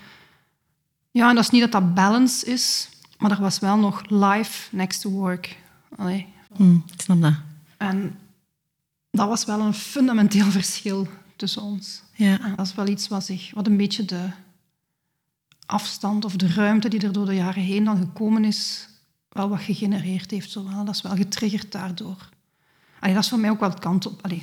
Ja, 1.10 1.28
en 1.28 1.34
dat 1.34 1.44
is 1.44 1.50
niet 1.50 1.60
dat 1.60 1.72
dat 1.72 1.94
balance 1.94 2.46
is, 2.46 2.88
maar 3.18 3.30
er 3.30 3.40
was 3.40 3.58
wel 3.58 3.76
nog 3.76 4.02
life 4.08 4.76
next 4.76 5.00
to 5.00 5.10
work. 5.10 5.58
Allee. 5.96 6.26
Mm, 6.56 6.84
ik 6.92 7.00
snap 7.00 7.20
dat. 7.20 7.34
En 7.76 8.18
dat 9.10 9.28
was 9.28 9.44
wel 9.44 9.60
een 9.60 9.74
fundamenteel 9.74 10.50
verschil 10.60 11.08
tussen 11.36 11.62
ons. 11.62 12.02
Ja. 12.14 12.38
dat 12.56 12.66
is 12.66 12.74
wel 12.74 12.88
iets 12.88 13.08
wat, 13.08 13.24
zich, 13.24 13.50
wat 13.54 13.66
een 13.66 13.76
beetje 13.76 14.04
de 14.04 14.28
afstand 15.66 16.24
of 16.24 16.36
de 16.36 16.52
ruimte 16.52 16.88
die 16.88 17.00
er 17.00 17.12
door 17.12 17.26
de 17.26 17.34
jaren 17.34 17.62
heen 17.62 17.84
dan 17.84 17.96
gekomen 17.96 18.44
is, 18.44 18.88
wel 19.32 19.48
wat 19.48 19.60
gegenereerd 19.60 20.30
heeft. 20.30 20.50
Zowel. 20.50 20.84
Dat 20.84 20.94
is 20.94 21.02
wel 21.02 21.16
getriggerd 21.16 21.72
daardoor. 21.72 22.28
Allee, 23.00 23.14
dat 23.14 23.22
is 23.22 23.28
voor 23.28 23.38
mij 23.38 23.50
ook 23.50 23.60
wel 23.60 23.70
het 23.70 23.78
kant 23.78 24.06
op. 24.06 24.22
Allee, 24.22 24.42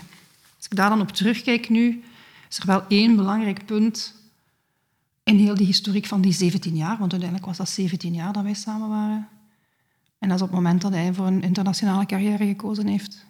als 0.58 0.66
ik 0.66 0.76
daar 0.76 0.90
dan 0.90 1.02
op 1.02 1.12
terugkijk 1.12 1.70
nu, 1.70 2.04
is 2.50 2.58
er 2.58 2.66
wel 2.66 2.88
één 2.88 3.16
belangrijk 3.16 3.66
punt 3.66 4.16
in 5.24 5.38
heel 5.38 5.56
die 5.56 5.66
historiek 5.66 6.06
van 6.06 6.22
die 6.22 6.34
17 6.34 6.76
jaar, 6.76 6.98
want 6.98 7.12
uiteindelijk 7.12 7.46
was 7.46 7.58
dat 7.58 7.70
17 7.70 8.14
jaar 8.14 8.34
dat 8.34 8.44
wij 8.44 8.54
samen 8.54 8.90
waren. 8.90 9.28
En 10.20 10.30
dat 10.30 10.38
is 10.38 10.44
op 10.44 10.50
het 10.50 10.58
moment 10.58 10.82
dat 10.82 10.92
hij 10.92 11.14
voor 11.14 11.28
een 11.28 11.42
internationale 11.42 12.06
carrière 12.06 12.46
gekozen 12.46 12.88
heeft. 12.88 13.26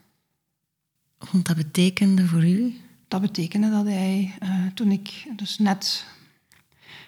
Want 1.31 1.45
dat 1.45 1.56
betekende 1.56 2.27
voor 2.27 2.45
u? 2.48 2.75
Dat 3.07 3.21
betekende 3.21 3.69
dat 3.69 3.86
hij, 3.86 4.33
uh, 4.44 4.65
toen 4.74 4.92
ik 4.92 5.27
dus 5.36 5.57
net... 5.57 6.06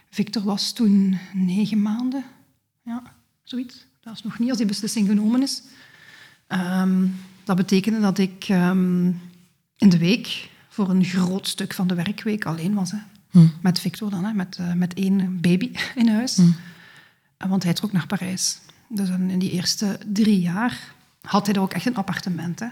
Victor 0.10 0.44
was 0.44 0.72
toen 0.72 1.19
negen 1.34 1.81
maanden. 1.81 2.24
Ja, 2.84 3.16
zoiets. 3.44 3.88
Dat 4.01 4.13
is 4.13 4.24
nog 4.24 4.40
niet 4.40 4.50
als 4.50 4.57
die 4.57 4.68
beslissing 4.68 5.07
genomen 5.07 5.42
is. 5.42 5.62
Um, 6.48 7.16
dat 7.44 7.56
betekende 7.56 8.00
dat 8.00 8.18
ik 8.18 8.48
um, 8.50 9.22
in 9.78 9.90
de 9.90 9.98
week 9.98 10.50
voor 10.69 10.90
een 10.90 11.04
groot 11.04 11.48
stuk 11.48 11.74
van 11.74 11.88
de 11.88 11.96
werkweek 11.96 12.46
alleen 12.46 12.74
was. 12.74 12.92
Hè. 12.92 12.98
Hm. 13.30 13.48
Met 13.62 13.80
Victor 13.80 14.10
dan, 14.10 14.25
hè, 14.25 14.34
met, 14.34 14.57
uh, 14.62 14.74
met 14.74 14.94
één 14.94 15.42
baby 15.42 15.72
in 15.96 16.07
huis. 16.07 16.36
Hm. 16.36 16.51
Want 17.50 17.63
hij 17.63 17.74
trok 17.74 17.92
naar 17.92 18.07
Parijs. 18.07 18.60
Dus 18.88 19.10
in 19.10 19.40
die 19.40 19.51
eerste 19.51 20.00
drie 20.13 20.40
jaar 20.40 20.94
had 21.22 21.46
hij 21.46 21.56
er 21.56 21.62
ook 21.62 21.74
echt 21.74 21.86
een 21.86 21.96
appartement. 21.96 22.60
Hè. 22.60 22.68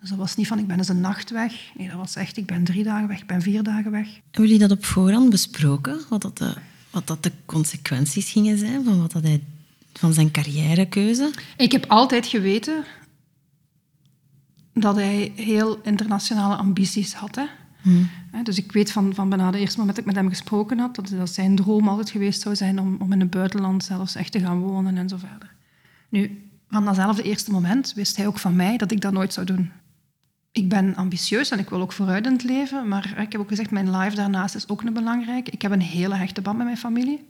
Dus 0.00 0.08
dat 0.08 0.18
was 0.18 0.36
niet 0.36 0.46
van 0.46 0.58
ik 0.58 0.66
ben 0.66 0.78
eens 0.78 0.88
een 0.88 1.00
nacht 1.00 1.30
weg. 1.30 1.52
Nee, 1.76 1.88
dat 1.88 1.96
was 1.96 2.16
echt 2.16 2.36
ik 2.36 2.46
ben 2.46 2.64
drie 2.64 2.84
dagen 2.84 3.08
weg, 3.08 3.20
ik 3.20 3.26
ben 3.26 3.42
vier 3.42 3.62
dagen 3.62 3.90
weg. 3.90 4.06
Hebben 4.06 4.50
jullie 4.50 4.58
dat 4.58 4.70
op 4.70 4.84
voorhand 4.84 5.30
besproken? 5.30 6.00
Wat 6.08 6.22
dat 6.22 6.38
de, 6.38 6.54
wat 6.90 7.06
dat 7.06 7.22
de 7.22 7.32
consequenties 7.46 8.30
gingen 8.30 8.58
zijn 8.58 8.84
van, 8.84 9.00
wat 9.00 9.12
dat 9.12 9.22
hij, 9.22 9.42
van 9.98 10.12
zijn 10.12 10.30
carrièrekeuze? 10.30 11.30
Ik 11.56 11.72
heb 11.72 11.84
altijd 11.88 12.26
geweten 12.26 12.84
dat 14.72 14.94
hij 14.94 15.32
heel 15.34 15.80
internationale 15.82 16.56
ambities 16.56 17.14
had. 17.14 17.34
Hè. 17.34 17.44
Hmm. 17.82 18.10
Dus 18.42 18.58
ik 18.58 18.72
weet 18.72 18.92
van, 18.92 19.14
van 19.14 19.28
bijna 19.28 19.50
de 19.50 19.58
eerste 19.58 19.78
moment 19.78 19.96
dat 19.96 20.06
ik 20.06 20.12
met 20.12 20.22
hem 20.22 20.32
gesproken 20.32 20.78
had, 20.78 20.94
dat, 20.94 21.08
dat 21.08 21.30
zijn 21.30 21.56
droom 21.56 21.88
altijd 21.88 22.10
geweest 22.10 22.40
zou 22.40 22.56
zijn 22.56 22.80
om, 22.80 22.96
om 22.98 23.12
in 23.12 23.20
het 23.20 23.30
buitenland 23.30 23.84
zelfs 23.84 24.14
echt 24.14 24.32
te 24.32 24.40
gaan 24.40 24.60
wonen 24.60 24.96
en 24.96 25.08
zo 25.08 25.16
verder. 25.16 25.54
Nu, 26.08 26.50
van 26.68 26.84
datzelfde 26.84 27.22
eerste 27.22 27.50
moment 27.50 27.92
wist 27.94 28.16
hij 28.16 28.26
ook 28.26 28.38
van 28.38 28.56
mij 28.56 28.76
dat 28.76 28.90
ik 28.90 29.00
dat 29.00 29.12
nooit 29.12 29.32
zou 29.32 29.46
doen 29.46 29.70
ik 30.52 30.68
ben 30.68 30.94
ambitieus 30.94 31.50
en 31.50 31.58
ik 31.58 31.70
wil 31.70 31.80
ook 31.80 31.92
vooruit 31.92 32.26
in 32.26 32.32
het 32.32 32.42
leven. 32.42 32.88
Maar 32.88 33.20
ik 33.20 33.32
heb 33.32 33.40
ook 33.40 33.48
gezegd, 33.48 33.70
mijn 33.70 33.96
life 33.96 34.16
daarnaast 34.16 34.54
is 34.54 34.68
ook 34.68 34.82
een 34.82 34.92
belangrijke. 34.92 35.50
Ik 35.50 35.62
heb 35.62 35.72
een 35.72 35.80
hele 35.80 36.14
hechte 36.14 36.40
band 36.40 36.56
met 36.56 36.66
mijn 36.66 36.78
familie. 36.78 37.28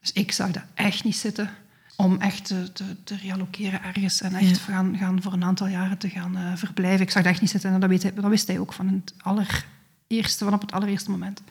Dus 0.00 0.12
ik 0.12 0.32
zag 0.32 0.50
dat 0.50 0.62
echt 0.74 1.04
niet 1.04 1.16
zitten 1.16 1.50
om 1.96 2.20
echt 2.20 2.44
te, 2.44 2.72
te, 2.72 3.02
te 3.04 3.16
realokeren 3.16 3.82
ergens 3.82 4.20
en 4.20 4.34
echt 4.34 4.56
ja. 4.56 4.72
gaan, 4.72 4.96
gaan 4.96 5.22
voor 5.22 5.32
een 5.32 5.44
aantal 5.44 5.66
jaren 5.66 5.98
te 5.98 6.08
gaan 6.08 6.36
uh, 6.36 6.56
verblijven. 6.56 7.00
Ik 7.00 7.10
zag 7.10 7.22
dat 7.22 7.32
echt 7.32 7.40
niet 7.40 7.50
zitten 7.50 7.72
en 7.72 7.80
dat, 7.80 7.88
weet 7.88 8.02
hij, 8.02 8.14
dat 8.14 8.24
wist 8.24 8.46
hij 8.46 8.58
ook 8.58 8.72
van 8.72 8.88
het 8.88 9.14
allereerste, 9.18 10.44
van 10.44 10.54
op 10.54 10.60
het 10.60 10.72
allereerste 10.72 11.10
moment. 11.10 11.42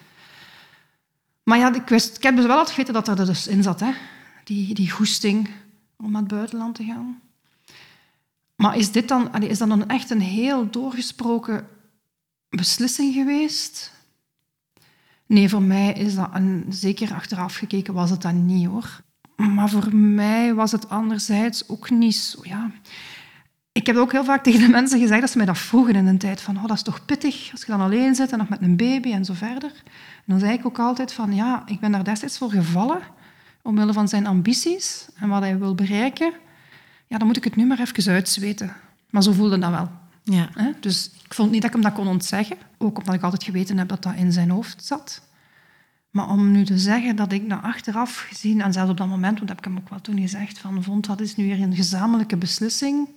Maar 1.43 1.57
ja, 1.57 1.73
ik, 1.73 1.88
wist, 1.88 2.17
ik 2.17 2.23
heb 2.23 2.35
dus 2.35 2.45
wel 2.45 2.57
altijd 2.57 2.75
geweten 2.75 2.93
dat 2.93 3.07
er 3.07 3.25
dus 3.25 3.47
in 3.47 3.63
zat, 3.63 3.79
hè. 3.79 3.91
Die, 4.43 4.73
die 4.73 4.91
goesting 4.91 5.50
om 5.97 6.12
naar 6.12 6.21
het 6.21 6.31
buitenland 6.31 6.75
te 6.75 6.83
gaan. 6.83 7.21
Maar 8.55 8.77
is 8.77 8.91
dit 8.91 9.07
dan, 9.07 9.43
is 9.43 9.57
dat 9.57 9.69
dan 9.69 9.88
echt 9.88 10.09
een 10.09 10.21
heel 10.21 10.69
doorgesproken 10.69 11.67
beslissing 12.50 13.13
geweest? 13.13 13.91
Nee, 15.25 15.50
voor 15.50 15.62
mij 15.62 15.93
is 15.93 16.15
dat, 16.15 16.29
een, 16.33 16.65
zeker 16.69 17.13
achteraf 17.13 17.55
gekeken, 17.55 17.93
was 17.93 18.09
het 18.09 18.21
dat 18.21 18.33
niet 18.33 18.67
hoor. 18.67 19.01
Maar 19.35 19.69
voor 19.69 19.95
mij 19.95 20.53
was 20.53 20.71
het 20.71 20.89
anderzijds 20.89 21.69
ook 21.69 21.89
niet 21.89 22.15
zo, 22.15 22.39
ja. 22.41 22.71
Ik 23.71 23.87
heb 23.87 23.95
ook 23.95 24.11
heel 24.11 24.23
vaak 24.23 24.43
tegen 24.43 24.59
de 24.59 24.67
mensen 24.67 24.99
gezegd 24.99 25.21
dat 25.21 25.29
ze 25.29 25.37
mij 25.37 25.45
dat 25.45 25.57
vroegen 25.57 25.95
in 25.95 26.07
een 26.07 26.17
tijd. 26.17 26.41
Van, 26.41 26.57
oh, 26.57 26.65
dat 26.65 26.75
is 26.75 26.81
toch 26.81 27.05
pittig 27.05 27.49
als 27.51 27.61
je 27.61 27.71
dan 27.71 27.81
alleen 27.81 28.15
zit 28.15 28.31
en 28.31 28.37
nog 28.37 28.49
met 28.49 28.61
een 28.61 28.77
baby 28.77 29.11
en 29.11 29.25
zo 29.25 29.33
verder. 29.33 29.71
En 30.15 30.23
dan 30.25 30.39
zei 30.39 30.53
ik 30.53 30.65
ook 30.65 30.79
altijd 30.79 31.13
van, 31.13 31.35
ja, 31.35 31.63
ik 31.65 31.79
ben 31.79 31.91
daar 31.91 32.03
destijds 32.03 32.37
voor 32.37 32.51
gevallen. 32.51 32.99
Omwille 33.61 33.93
van 33.93 34.07
zijn 34.07 34.27
ambities 34.27 35.07
en 35.15 35.29
wat 35.29 35.41
hij 35.41 35.57
wil 35.59 35.75
bereiken. 35.75 36.33
Ja, 37.07 37.17
dan 37.17 37.27
moet 37.27 37.37
ik 37.37 37.43
het 37.43 37.55
nu 37.55 37.65
maar 37.65 37.79
even 37.79 38.13
uitzweten. 38.13 38.73
Maar 39.09 39.23
zo 39.23 39.31
voelde 39.31 39.59
dat 39.59 39.69
wel. 39.69 39.89
Ja. 40.23 40.49
Dus 40.79 41.11
ik 41.23 41.33
vond 41.33 41.51
niet 41.51 41.61
dat 41.61 41.69
ik 41.69 41.75
hem 41.75 41.85
dat 41.85 41.93
kon 41.93 42.07
ontzeggen. 42.07 42.57
Ook 42.77 42.97
omdat 42.97 43.13
ik 43.13 43.21
altijd 43.21 43.43
geweten 43.43 43.77
heb 43.77 43.87
dat 43.87 44.03
dat 44.03 44.15
in 44.15 44.31
zijn 44.31 44.49
hoofd 44.49 44.85
zat. 44.85 45.21
Maar 46.13 46.29
om 46.29 46.51
nu 46.51 46.65
te 46.65 46.77
zeggen 46.77 47.15
dat 47.15 47.32
ik 47.32 47.43
na 47.48 47.62
achteraf 47.62 48.25
gezien, 48.29 48.62
en 48.62 48.74
zelfs 48.74 48.89
op 48.91 48.98
dat 48.98 49.08
moment, 49.08 49.38
want 49.39 49.39
dat 49.39 49.50
heb 49.50 49.58
ik 49.58 49.63
hem 49.65 49.77
ook 49.77 49.89
wel 49.89 50.01
toen 50.01 50.20
gezegd, 50.20 50.58
van 50.60 50.84
vond 50.84 51.05
dat 51.05 51.20
is 51.22 51.36
nu 51.36 51.46
weer 51.46 51.62
een 51.62 51.75
gezamenlijke 51.75 52.38
beslissing, 52.38 53.08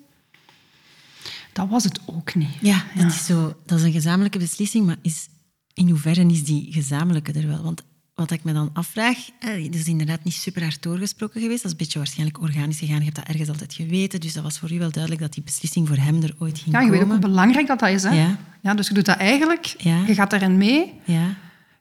dat 1.53 1.69
was 1.69 1.85
het 1.85 2.01
ook 2.07 2.35
niet. 2.35 2.49
Ja, 2.61 2.83
het 2.89 3.13
is 3.13 3.27
zo, 3.27 3.57
dat 3.67 3.79
is 3.79 3.85
een 3.85 3.93
gezamenlijke 3.93 4.39
beslissing, 4.39 4.87
maar 4.87 4.97
is, 5.03 5.27
in 5.75 5.89
hoeverre 5.89 6.27
is 6.27 6.45
die 6.45 6.73
gezamenlijke 6.73 7.33
er 7.33 7.47
wel? 7.47 7.63
Want 7.63 7.83
wat 8.15 8.31
ik 8.31 8.45
me 8.45 8.53
dan 8.53 8.71
afvraag, 8.73 9.19
het 9.39 9.75
is 9.75 9.87
inderdaad 9.87 10.25
niet 10.25 10.35
super 10.35 10.63
hard 10.63 10.83
doorgesproken 10.83 11.41
geweest. 11.41 11.63
Dat 11.63 11.67
is 11.67 11.71
een 11.79 11.85
beetje 11.85 11.99
waarschijnlijk 11.99 12.41
organisch 12.41 12.79
gegaan. 12.79 12.99
Je 12.99 13.05
hebt 13.05 13.17
dat 13.17 13.27
ergens 13.27 13.49
altijd 13.49 13.75
geweten. 13.75 14.21
Dus 14.21 14.33
dat 14.33 14.43
was 14.43 14.59
voor 14.59 14.73
u 14.73 14.79
wel 14.79 14.91
duidelijk 14.91 15.23
dat 15.23 15.33
die 15.33 15.43
beslissing 15.43 15.89
voor 15.89 15.97
hem 15.97 16.23
er 16.23 16.35
ooit 16.39 16.59
ging 16.59 16.75
Ja, 16.75 16.81
je 16.81 16.87
komen. 16.87 16.91
weet 16.91 17.03
ook 17.03 17.21
hoe 17.23 17.31
belangrijk 17.31 17.67
dat, 17.67 17.79
dat 17.79 17.89
is. 17.89 18.03
Hè? 18.03 18.11
Ja. 18.11 18.37
Ja, 18.63 18.75
dus 18.75 18.89
je 18.89 18.95
doet 18.95 19.05
dat 19.05 19.17
eigenlijk, 19.17 19.75
Ja. 19.79 20.05
je 20.07 20.15
gaat 20.15 20.31
daarin 20.31 20.57
mee. 20.57 20.93
Ja, 21.05 21.35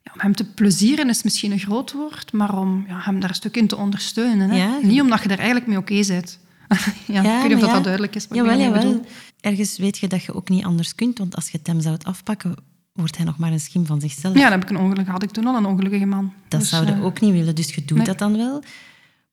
Ja, 0.06 0.12
om 0.14 0.20
hem 0.20 0.36
te 0.36 0.46
plezieren 0.46 1.10
is 1.10 1.24
misschien 1.24 1.52
een 1.52 1.60
groot 1.60 1.92
woord, 1.92 2.34
maar 2.34 2.58
om 2.58 2.86
ja, 2.88 3.00
hem 3.00 3.20
daar 3.20 3.30
een 3.30 3.36
stuk 3.36 3.58
in 3.58 3.68
te 3.68 3.76
ondersteunen. 3.78 4.50
Hè? 4.50 4.58
Ja. 4.58 4.80
Niet 4.82 5.02
omdat 5.02 5.24
je 5.24 5.30
er 5.30 5.38
eigenlijk 5.38 5.68
mee 5.68 5.78
oké 5.78 6.08
bent. 6.08 6.40
ja, 7.06 7.22
ik 7.22 7.42
weet 7.42 7.44
niet 7.44 7.54
of 7.54 7.62
maar 7.62 7.74
dat, 7.74 7.84
duidelijk 7.84 8.16
is. 8.16 8.28
Wat 8.28 8.38
Jawel, 8.38 8.54
ik 8.54 8.60
jawel. 8.60 8.82
bedoel. 8.82 9.06
Ergens 9.40 9.78
weet 9.78 9.98
je 9.98 10.08
dat 10.08 10.24
je 10.24 10.34
ook 10.34 10.50
niet 10.50 10.66
anders 10.66 10.96
kunt, 10.96 11.18
want 11.18 11.36
als 11.36 11.50
je 11.50 11.58
het 11.58 11.68
hem 11.68 11.82
zou 11.82 11.98
afpakken, 12.02 12.56
wordt 12.94 13.18
hij 13.18 13.26
nog 13.26 13.38
maar 13.38 13.52
een 13.52 13.60
schim 13.60 13.86
van 13.86 14.02
zichzelf. 14.02 14.36
Ja, 14.36 14.42
dan 14.42 14.52
heb 14.52 14.64
ik 14.64 14.70
een 14.70 14.84
ongeluk, 14.84 15.08
had 15.08 15.24
ik 15.24 15.32
toen 15.32 15.48
al 15.48 15.56
een 15.56 15.66
ongelukkige 15.66 16.06
man. 16.06 16.34
Dat 16.48 16.60
Dus, 16.60 16.70
zouden 16.70 16.96
eh, 16.96 17.06
ook 17.06 17.20
niet 17.22 17.32
willen, 17.32 17.56
dus 17.56 17.76
je 17.76 17.86
doet 17.86 17.98
nee. 17.98 18.06
dat 18.06 18.18
dan 18.20 18.38
wel. 18.38 18.64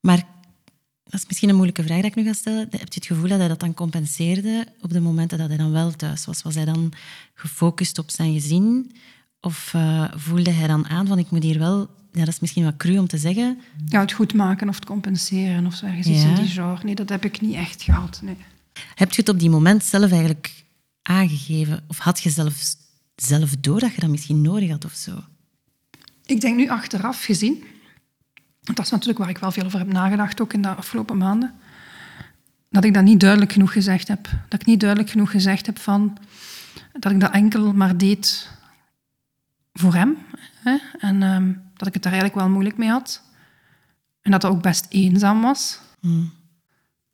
Maar 0.00 0.25
dat 1.05 1.21
is 1.21 1.26
misschien 1.26 1.49
een 1.49 1.55
moeilijke 1.55 1.83
vraag 1.83 1.97
dat 1.97 2.11
ik 2.11 2.14
nu 2.14 2.25
ga 2.25 2.33
stellen. 2.33 2.59
Heb 2.61 2.73
je 2.73 2.95
het 2.95 3.07
gevoel 3.07 3.29
dat 3.29 3.38
hij 3.38 3.49
dat 3.49 3.61
dan 3.61 3.75
compenseerde 3.75 4.67
op 4.81 4.93
de 4.93 5.00
momenten 5.00 5.38
dat 5.38 5.49
hij 5.49 5.57
dan 5.57 5.73
wel 5.73 5.91
thuis 5.91 6.25
was? 6.26 6.43
Was 6.43 6.55
hij 6.55 6.64
dan 6.64 6.93
gefocust 7.35 7.99
op 7.99 8.11
zijn 8.11 8.33
gezin? 8.33 8.93
Of 9.45 9.75
eh, 9.75 10.05
voelde 10.15 10.51
hij 10.51 10.67
dan 10.67 10.89
aan 10.89 11.07
van 11.07 11.19
ik 11.19 11.31
moet 11.31 11.43
hier 11.43 11.59
wel... 11.59 12.01
Ja, 12.13 12.19
dat 12.19 12.29
is 12.29 12.41
misschien 12.41 12.65
wat 12.65 12.77
cru 12.77 12.99
om 12.99 13.07
te 13.07 13.19
zeggen. 13.19 13.59
Ja, 13.89 14.01
het 14.01 14.13
goed 14.13 14.35
maken 14.35 14.69
of 14.69 14.75
het 14.75 14.85
compenseren 14.85 15.67
of 15.67 15.75
zo 15.75 15.87
ergens 15.87 16.07
iets 16.07 16.23
Ja. 16.23 16.29
in 16.29 16.35
die 16.35 16.47
genre. 16.47 16.85
Nee, 16.85 16.95
dat 16.95 17.09
heb 17.09 17.25
ik 17.25 17.41
niet 17.41 17.55
echt 17.55 17.83
gehad. 17.83 18.21
Nee. 18.23 18.37
Heb 18.95 19.11
je 19.13 19.21
het 19.21 19.29
op 19.31 19.39
die 19.39 19.51
moment 19.51 19.85
zelf 19.85 20.11
eigenlijk 20.11 20.65
aangegeven? 21.03 21.85
Of 21.89 21.99
had 21.99 22.23
je 22.23 22.31
zelf, 22.31 22.75
zelf 23.17 23.57
door 23.61 23.81
dat 23.81 23.95
je 23.95 24.01
dat 24.01 24.11
misschien 24.11 24.43
nodig 24.43 24.71
had 24.71 24.85
of 24.85 24.93
zo? 24.93 25.25
Ik 26.27 26.41
denk 26.41 26.57
nu 26.57 26.69
achteraf 26.69 27.25
gezien, 27.25 27.65
want 28.63 28.77
dat 28.77 28.85
is 28.87 28.91
natuurlijk 28.93 29.19
waar 29.19 29.29
ik 29.29 29.39
wel 29.39 29.51
veel 29.53 29.65
over 29.65 29.79
heb 29.79 29.93
nagedacht, 29.93 30.41
ook 30.41 30.53
in 30.53 30.63
de 30.63 30.75
afgelopen 30.75 31.17
maanden, 31.17 31.55
dat 32.71 32.85
ik 32.85 32.95
dat 32.95 33.05
niet 33.05 33.21
duidelijk 33.21 33.53
genoeg 33.53 33.73
gezegd 33.73 34.09
heb. 34.09 34.29
Dat 34.49 34.61
ik 34.61 34.67
niet 34.67 34.81
duidelijk 34.81 35.11
genoeg 35.11 35.31
gezegd 35.31 35.67
heb 35.67 35.79
van 35.79 36.19
dat 36.99 37.13
ik 37.13 37.21
dat 37.21 37.33
enkel 37.33 37.73
maar 37.73 37.97
deed 37.99 38.51
voor 39.73 39.95
hem. 39.95 40.17
Hè? 40.55 40.76
En 40.99 41.23
ehm, 41.23 41.52
dat 41.76 41.88
ik 41.88 41.95
het 41.95 42.02
daar 42.02 42.12
eigenlijk 42.12 42.43
wel 42.43 42.50
moeilijk 42.50 42.76
mee 42.76 42.88
had. 42.88 43.23
En 44.21 44.31
dat 44.31 44.41
dat 44.41 44.50
ook 44.50 44.62
best 44.62 44.87
eenzaam 44.88 45.41
was. 45.41 45.81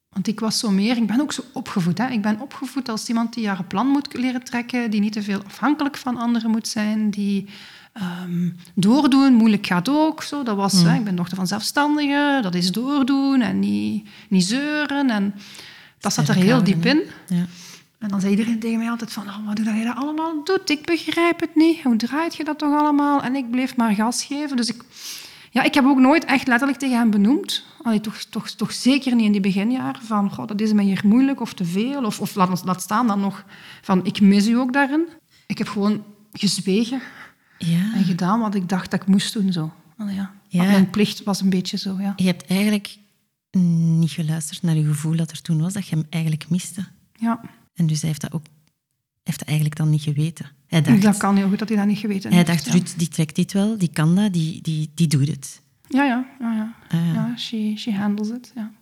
Want 0.09 0.27
ik 0.27 0.41
was 0.41 0.59
zo 0.59 0.71
meer, 0.71 0.97
ik 0.97 1.07
ben 1.07 1.21
ook 1.21 1.33
zo 1.33 1.43
opgevoed. 1.53 1.99
Hè? 1.99 2.09
Ik 2.09 2.23
ben 2.23 2.41
opgevoed 2.41 2.88
als 2.88 3.09
iemand 3.09 3.35
die 3.35 3.49
haar 3.49 3.65
plan 3.65 3.87
moet 3.87 4.15
leren 4.15 4.45
trekken, 4.45 4.91
die 4.91 5.00
niet 5.00 5.12
te 5.12 5.23
veel 5.23 5.43
afhankelijk 5.45 5.97
van 5.97 6.17
anderen 6.17 6.50
moet 6.50 6.69
zijn, 6.69 7.11
die 7.11 7.49
ehm, 7.93 8.50
doordoen, 8.75 9.33
moeilijk 9.33 9.67
gaat 9.67 9.88
ook. 9.88 10.23
Zo. 10.23 10.43
Dat 10.43 10.57
was, 10.57 10.83
hè, 10.83 10.95
ik 10.95 11.05
ben 11.05 11.17
dochter 11.17 11.37
van 11.37 11.47
zelfstandigen, 11.47 12.43
dat 12.43 12.55
is 12.55 12.73
doordoen 12.73 13.41
en 13.41 13.59
niet, 13.59 14.09
niet 14.29 14.45
zeuren. 14.45 15.11
En 15.11 15.35
dat 15.99 16.12
zat 16.12 16.29
er 16.29 16.35
heel 16.35 16.65
diep 16.65 16.85
in. 16.85 17.03
Ja. 17.27 17.45
En 17.99 18.09
dan 18.09 18.21
zei 18.21 18.31
iedereen 18.33 18.59
tegen 18.59 18.78
mij 18.78 18.90
altijd 18.90 19.12
van, 19.12 19.28
oh, 19.28 19.47
wat 19.47 19.57
doe 19.57 19.64
dat 19.64 19.76
je 19.76 19.85
dat 19.85 19.97
allemaal 19.97 20.45
doet? 20.45 20.71
Ik 20.71 20.87
begrijp 20.87 21.40
het 21.40 21.55
niet. 21.55 21.83
Hoe 21.83 21.97
draait 21.97 22.35
je 22.37 22.45
dat 22.45 22.59
toch 22.59 22.78
allemaal? 22.81 23.23
En 23.23 23.35
ik 23.37 23.50
bleef 23.50 23.76
maar 23.76 23.95
gas 23.95 24.25
geven. 24.25 24.57
Dus 24.57 24.69
ik, 24.69 24.85
ja, 25.50 25.62
ik 25.62 25.75
heb 25.75 25.85
ook 25.85 25.99
nooit 25.99 26.25
echt 26.25 26.47
letterlijk 26.47 26.78
tegen 26.78 26.99
hem 26.99 27.11
benoemd. 27.11 27.64
Allee, 27.83 28.00
toch, 28.00 28.17
toch, 28.23 28.50
toch 28.50 28.73
zeker 28.73 29.14
niet 29.14 29.25
in 29.25 29.33
die 29.33 29.40
beginjaren. 29.40 30.02
Van, 30.02 30.31
goh, 30.31 30.47
dat 30.47 30.61
is 30.61 30.73
mij 30.73 30.85
hier 30.85 31.00
moeilijk 31.05 31.40
of 31.40 31.55
te 31.55 31.64
veel. 31.64 32.05
Of, 32.05 32.21
of 32.21 32.35
laat, 32.35 32.64
laat 32.64 32.83
staan 32.83 33.07
dan 33.07 33.21
nog 33.21 33.45
van, 33.83 34.05
ik 34.05 34.21
mis 34.21 34.47
u 34.47 34.55
ook 34.59 34.73
daarin. 34.73 35.07
Ik 35.47 35.59
heb 35.59 35.69
gewoon 35.69 36.05
gezwegen 36.33 37.00
Ja. 37.59 37.95
en 37.95 38.05
gedaan 38.05 38.40
wat 38.40 38.55
ik 38.55 38.69
dacht 38.69 38.90
dat 38.90 39.00
ik 39.02 39.07
moest 39.09 39.33
doen. 39.33 39.52
Zo. 39.52 39.73
Allee, 39.97 40.14
ja. 40.14 40.31
Ja. 40.49 40.62
Mijn 40.62 40.90
plicht 40.90 41.23
was 41.23 41.40
een 41.40 41.50
beetje 41.50 41.76
zo, 41.78 41.97
ja. 42.00 42.12
Je 42.17 42.26
hebt 42.26 42.47
eigenlijk 42.47 42.97
niet 43.50 44.11
geluisterd 44.11 44.62
naar 44.62 44.76
je 44.76 44.85
gevoel 44.85 45.17
dat 45.17 45.31
er 45.31 45.43
toen 45.43 45.61
was, 45.61 45.73
dat 45.73 45.87
je 45.88 45.95
hem 45.97 46.07
eigenlijk 46.11 46.49
miste. 46.50 46.85
ja. 47.14 47.40
En 47.79 47.87
dus 47.87 47.99
hij 48.01 48.09
heeft 48.09 48.21
dat 48.21 48.33
ook 48.33 48.45
heeft 49.23 49.39
dat 49.39 49.49
eigenlijk 49.49 49.79
dan 49.79 49.91
niet 49.91 50.03
geweten. 50.03 50.47
Hij 50.67 50.83
dacht, 50.83 51.03
Dat 51.03 51.17
kan 51.17 51.37
heel 51.37 51.49
goed 51.49 51.59
dat 51.59 51.69
hij 51.69 51.79
dat 51.79 51.87
niet 51.87 51.99
geweten 51.99 52.29
hij 52.33 52.39
heeft. 52.39 52.49
dacht 52.51 52.65
ja. 52.65 52.73
Ruud, 52.73 52.95
die 52.97 53.09
trekt 53.09 53.35
dit 53.35 53.53
wel, 53.53 53.79
die 53.79 53.91
kan 53.93 54.15
dat, 54.15 54.33
die, 54.33 54.63
die, 54.63 54.91
die 54.95 55.07
doet 55.07 55.29
het. 55.29 55.61
Ja, 55.89 56.05
ja, 56.05 56.27
ja. 56.41 56.55
ja. 56.55 56.75
Ah, 56.99 57.15
ja. 57.15 57.37
she, 57.37 57.73
she 57.77 57.93
handles 57.93 58.29
it, 58.29 58.53
ja. 58.55 58.73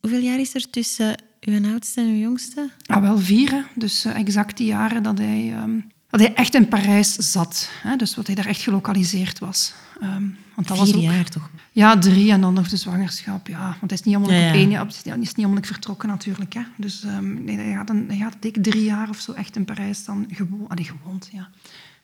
Hoeveel 0.00 0.20
jaar 0.20 0.40
is 0.40 0.54
er 0.54 0.70
tussen 0.70 1.22
uw 1.40 1.64
oudste 1.72 2.00
en 2.00 2.06
uw 2.06 2.18
jongste? 2.18 2.70
Ah, 2.86 3.00
wel 3.02 3.18
vier, 3.18 3.50
hè. 3.50 3.60
dus 3.74 4.04
eh, 4.04 4.18
exact 4.18 4.56
die 4.56 4.66
jaren 4.66 5.02
dat 5.02 5.18
hij, 5.18 5.52
ehm, 5.52 5.80
dat 6.10 6.20
hij 6.20 6.34
echt 6.34 6.54
in 6.54 6.68
Parijs 6.68 7.12
zat. 7.14 7.70
Hè. 7.82 7.96
Dus 7.96 8.14
wat 8.14 8.26
hij 8.26 8.34
daar 8.34 8.46
echt 8.46 8.60
gelokaliseerd 8.60 9.38
was. 9.38 9.74
Want 10.54 10.68
dat 10.68 10.78
was 10.78 10.94
ook, 10.94 11.00
jaar 11.02 11.28
toch? 11.28 11.50
Ja, 11.72 11.98
drie 11.98 12.32
en 12.32 12.40
dan 12.40 12.54
nog 12.54 12.68
de 12.68 12.76
zwangerschap. 12.76 13.46
Ja, 13.46 13.60
want 13.62 13.90
hij 13.90 13.98
is 13.98 14.02
niet 14.02 14.16
onmiddellijk 14.16 14.54
Ja, 14.54 14.58
ja. 14.58 14.62
op 14.62 14.68
één 14.70 14.70
jaar, 14.70 14.86
is 15.20 15.34
niet- 15.34 15.66
vertrokken 15.66 16.08
natuurlijk. 16.08 16.52
Hè. 16.52 16.62
Dus 16.76 17.02
ehm, 17.04 17.44
nee, 17.44 17.56
hij, 17.56 18.16
gaat 18.16 18.36
dik 18.40 18.62
drie 18.62 18.84
jaar 18.84 19.08
of 19.08 19.18
zo 19.18 19.32
echt 19.32 19.56
in 19.56 19.64
Parijs 19.64 20.04
dan 20.04 20.26
gewo 20.30 20.64
allee, 20.68 20.84
gewoond. 20.84 21.28
Ja. 21.32 21.48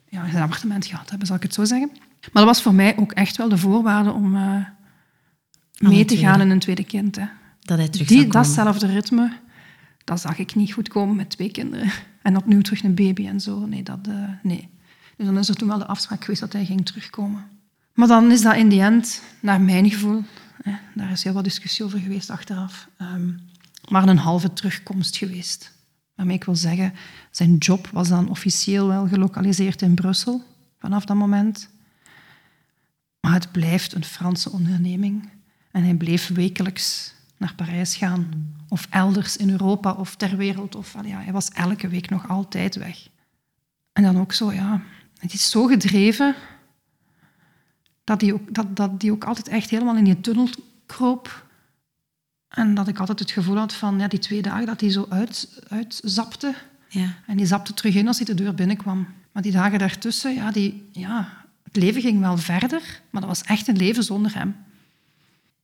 ja, 0.09 0.31
zijn 0.31 0.43
appartement 0.43 0.87
gehad 0.87 1.11
hebben, 1.11 1.27
zal 1.27 1.37
ik 1.37 1.43
het 1.43 1.55
zo 1.55 1.65
zeggen. 1.65 1.91
Maar 2.21 2.31
dat 2.33 2.45
was 2.45 2.63
voor 2.63 2.75
mij 2.75 2.97
ook 2.97 3.13
echt 3.13 3.37
wel 3.37 3.49
de 3.49 3.59
voorwaarde 3.59 4.13
om 4.13 4.37
eh, 4.37 4.65
mee 5.79 6.05
te 6.05 6.17
gaan 6.17 6.41
in 6.41 6.51
een 6.51 6.59
tweede 6.59 6.85
kind. 6.85 7.17
Hè. 7.17 7.27
Dat 7.61 7.79
hij 7.79 7.89
terug 7.89 8.09
Die, 8.09 8.27
datzelfde 8.27 8.87
ritme, 8.87 9.33
dat 10.05 10.21
zag 10.21 10.39
ik 10.39 10.55
niet 10.55 10.73
goed 10.73 10.89
komen 10.89 11.17
met 11.17 11.31
twee 11.31 11.51
kinderen. 11.51 11.91
En 12.23 12.37
opnieuw 12.37 12.61
terug 12.61 12.83
een 12.83 12.95
baby 12.95 13.27
en 13.27 13.41
zo. 13.41 13.67
Nee, 13.67 13.83
dat, 13.83 13.99
eh, 14.09 14.15
nee. 14.43 14.69
Dus 15.17 15.27
dan 15.27 15.39
is 15.39 15.49
er 15.49 15.55
toen 15.55 15.69
wel 15.69 15.79
de 15.79 15.87
afspraak 15.87 16.21
geweest 16.21 16.41
dat 16.41 16.53
hij 16.53 16.65
ging 16.65 16.87
terugkomen. 16.87 17.45
Maar 17.99 18.09
dan 18.09 18.31
is 18.31 18.43
dat 18.43 18.57
in 18.57 18.69
die 18.69 18.81
end, 18.81 19.23
naar 19.41 19.61
mijn 19.61 19.91
gevoel, 19.91 20.23
hè, 20.63 20.73
daar 20.95 21.11
is 21.11 21.25
heel 21.25 21.33
wat 21.33 21.45
discussie 21.45 21.85
over 21.85 21.99
geweest 21.99 22.31
achteraf, 22.31 22.89
ehm, 22.97 23.31
maar 23.89 24.09
een 24.09 24.19
halve 24.19 24.53
terugkomst 24.53 25.17
geweest. 25.17 25.73
Waarmee 26.15 26.37
ik 26.37 26.45
wil 26.45 26.57
zeggen, 26.57 26.95
zijn 27.31 27.57
job 27.57 27.89
was 27.93 28.09
dan 28.09 28.29
officieel 28.29 28.87
wel 28.87 29.09
gelokaliseerd 29.09 29.83
in 29.83 29.95
Brussel 29.95 30.43
vanaf 30.79 31.05
dat 31.05 31.17
moment. 31.17 31.69
Maar 33.21 33.33
het 33.33 33.53
blijft 33.53 33.95
een 33.95 34.05
Franse 34.05 34.51
onderneming. 34.51 35.29
En 35.71 35.83
hij 35.83 35.95
bleef 35.95 36.29
wekelijks 36.29 37.15
naar 37.37 37.55
Parijs 37.55 37.97
gaan. 37.97 38.55
Of 38.69 38.87
elders 38.91 39.37
in 39.37 39.51
Europa 39.51 39.93
of 39.93 40.17
ter 40.17 40.37
wereld. 40.37 40.75
Of, 40.75 40.95
ja, 41.05 41.21
hij 41.21 41.33
was 41.33 41.49
elke 41.49 41.89
week 41.89 42.11
nog 42.11 42.29
altijd 42.29 42.77
weg. 42.77 43.09
En 43.93 44.03
dan 44.03 44.19
ook 44.19 44.33
zo, 44.33 44.53
ja... 44.53 44.83
Het 45.19 45.33
is 45.33 45.51
zo 45.51 45.67
gedreven 45.67 46.35
dat 48.09 48.21
hij 48.21 48.33
ook, 48.33 48.55
dat, 48.55 48.77
dat 48.77 49.01
die 49.01 49.13
ook 49.13 49.25
altijd 49.25 49.49
echt 49.49 49.71
helemaal 49.71 49.97
in 49.97 50.05
die 50.05 50.21
tunnel 50.21 50.49
kroop. 50.87 51.47
En 52.49 52.75
dat 52.75 52.89
ik 52.89 52.99
altijd 52.99 53.19
het 53.19 53.31
gevoel 53.31 53.57
had 53.57 53.73
van 53.73 53.99
ja, 53.99 54.09
die 54.09 54.19
twee 54.19 54.43
dagen 54.43 54.67
dat 54.67 54.81
hij 54.81 54.91
zo 54.91 55.07
uit, 55.09 55.63
uitzapte. 55.69 56.55
Ja. 56.89 57.15
En 57.27 57.37
die 57.37 57.47
zapte 57.47 57.75
terug 57.75 57.95
in 57.95 58.07
als 58.07 58.17
hij 58.17 58.27
de 58.27 58.35
deur 58.35 58.55
binnenkwam. 58.55 59.07
Maar 59.33 59.43
die 59.43 59.53
dagen 59.53 59.79
daartussen, 59.79 60.35
ja, 60.35 60.51
die, 60.51 60.89
ja, 60.93 61.29
het 61.63 61.77
leven 61.77 62.01
ging 62.01 62.21
wel 62.21 62.37
verder. 62.37 63.01
Maar 63.11 63.21
dat 63.21 63.31
was 63.31 63.43
echt 63.43 63.69
een 63.69 63.77
leven 63.77 64.05
zonder 64.05 64.35
hem. 64.35 64.57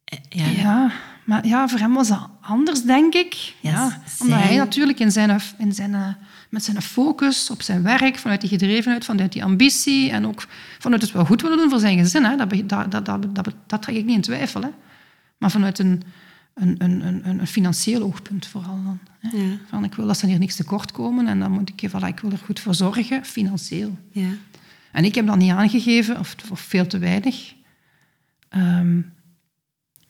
Eh, 0.04 0.18
Ja. 0.28 0.46
Ja, 0.46 0.92
maar 1.24 1.46
ja, 1.46 1.68
voor 1.68 1.78
hem 1.78 1.94
was 1.94 2.08
dat 2.08 2.28
anders, 2.40 2.82
denk 2.82 3.14
ik. 3.14 3.54
Ja, 3.60 4.00
omdat 4.18 4.38
hij 4.38 4.56
natuurlijk 4.56 4.98
in 4.98 5.12
zijn, 5.12 5.40
in 5.58 5.72
zijn, 5.72 5.94
eh, 5.94 6.08
met 6.54 6.64
zijn 6.64 6.82
focus 6.82 7.50
op 7.50 7.62
zijn 7.62 7.82
werk, 7.82 8.18
vanuit 8.18 8.40
die 8.40 8.50
gedrevenheid, 8.50 9.04
vanuit 9.04 9.32
die 9.32 9.44
ambitie 9.44 10.10
en 10.10 10.26
ook 10.26 10.46
vanuit 10.78 11.02
het 11.02 11.12
wel 11.12 11.24
goed 11.24 11.42
willen 11.42 11.58
doen 11.58 11.70
voor 11.70 11.78
zijn 11.78 11.98
gezin, 11.98 12.24
hè, 12.24 12.36
dat, 12.36 12.50
dat, 12.50 12.90
dat, 12.90 13.06
dat, 13.06 13.34
dat, 13.34 13.54
dat 13.66 13.82
trek 13.82 13.96
ik 13.96 14.04
niet 14.04 14.16
in 14.16 14.20
twijfel. 14.20 14.62
Hè. 14.62 14.68
Maar 15.38 15.50
vanuit 15.50 15.78
een, 15.78 16.02
een, 16.54 16.74
een, 16.78 17.06
een, 17.06 17.38
een 17.38 17.46
financieel 17.46 18.02
oogpunt 18.02 18.46
vooral 18.46 18.78
dan. 18.84 18.98
Hè. 19.18 19.36
Ja. 19.36 19.56
Van, 19.68 19.84
ik 19.84 19.94
wil 19.94 20.06
dat 20.06 20.18
ze 20.18 20.26
hier 20.26 20.38
niks 20.38 20.56
tekort 20.56 20.92
komen 20.92 21.26
en 21.26 21.38
dan 21.38 21.50
moet 21.50 21.68
ik, 21.68 21.90
voilà, 21.90 22.06
ik 22.06 22.20
wil 22.20 22.30
er 22.30 22.38
goed 22.38 22.60
voor 22.60 22.74
zorgen, 22.74 23.24
financieel. 23.24 23.98
Ja. 24.10 24.30
En 24.92 25.04
ik 25.04 25.14
heb 25.14 25.26
dat 25.26 25.36
niet 25.36 25.50
aangegeven, 25.50 26.18
of, 26.18 26.36
of 26.50 26.60
veel 26.60 26.86
te 26.86 26.98
weinig. 26.98 27.54
Ehm, 28.48 29.00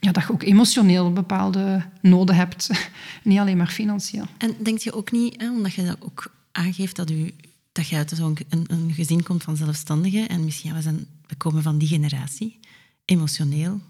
ja, 0.05 0.13
dat 0.13 0.23
je 0.23 0.33
ook 0.33 0.43
emotioneel 0.43 1.13
bepaalde 1.13 1.83
noden 2.01 2.35
hebt. 2.35 2.71
niet 3.23 3.39
alleen 3.39 3.57
maar 3.57 3.67
financieel. 3.67 4.27
En 4.39 4.57
denk 4.63 4.79
je 4.79 4.93
ook 4.93 5.13
niet, 5.13 5.41
hè, 5.41 5.51
omdat 5.51 5.73
je 5.73 5.85
dat 5.85 5.97
ook 6.01 6.35
aangeeft 6.53 6.97
dat, 6.97 7.11
u, 7.11 7.35
dat 7.73 7.89
je 7.89 7.97
uit 7.97 8.13
zo'n 8.15 8.39
een, 8.49 8.65
een 8.67 8.93
gezin 8.93 9.23
komt 9.23 9.43
van 9.43 9.57
zelfstandigen 9.57 10.29
en 10.29 10.45
misschien 10.45 10.71
ja, 10.71 10.77
we, 10.77 10.83
zijn, 10.83 11.07
we 11.27 11.35
komen 11.35 11.63
van 11.63 11.79
die 11.79 11.89
generatie, 11.89 12.61
emotioneel, 13.05 13.81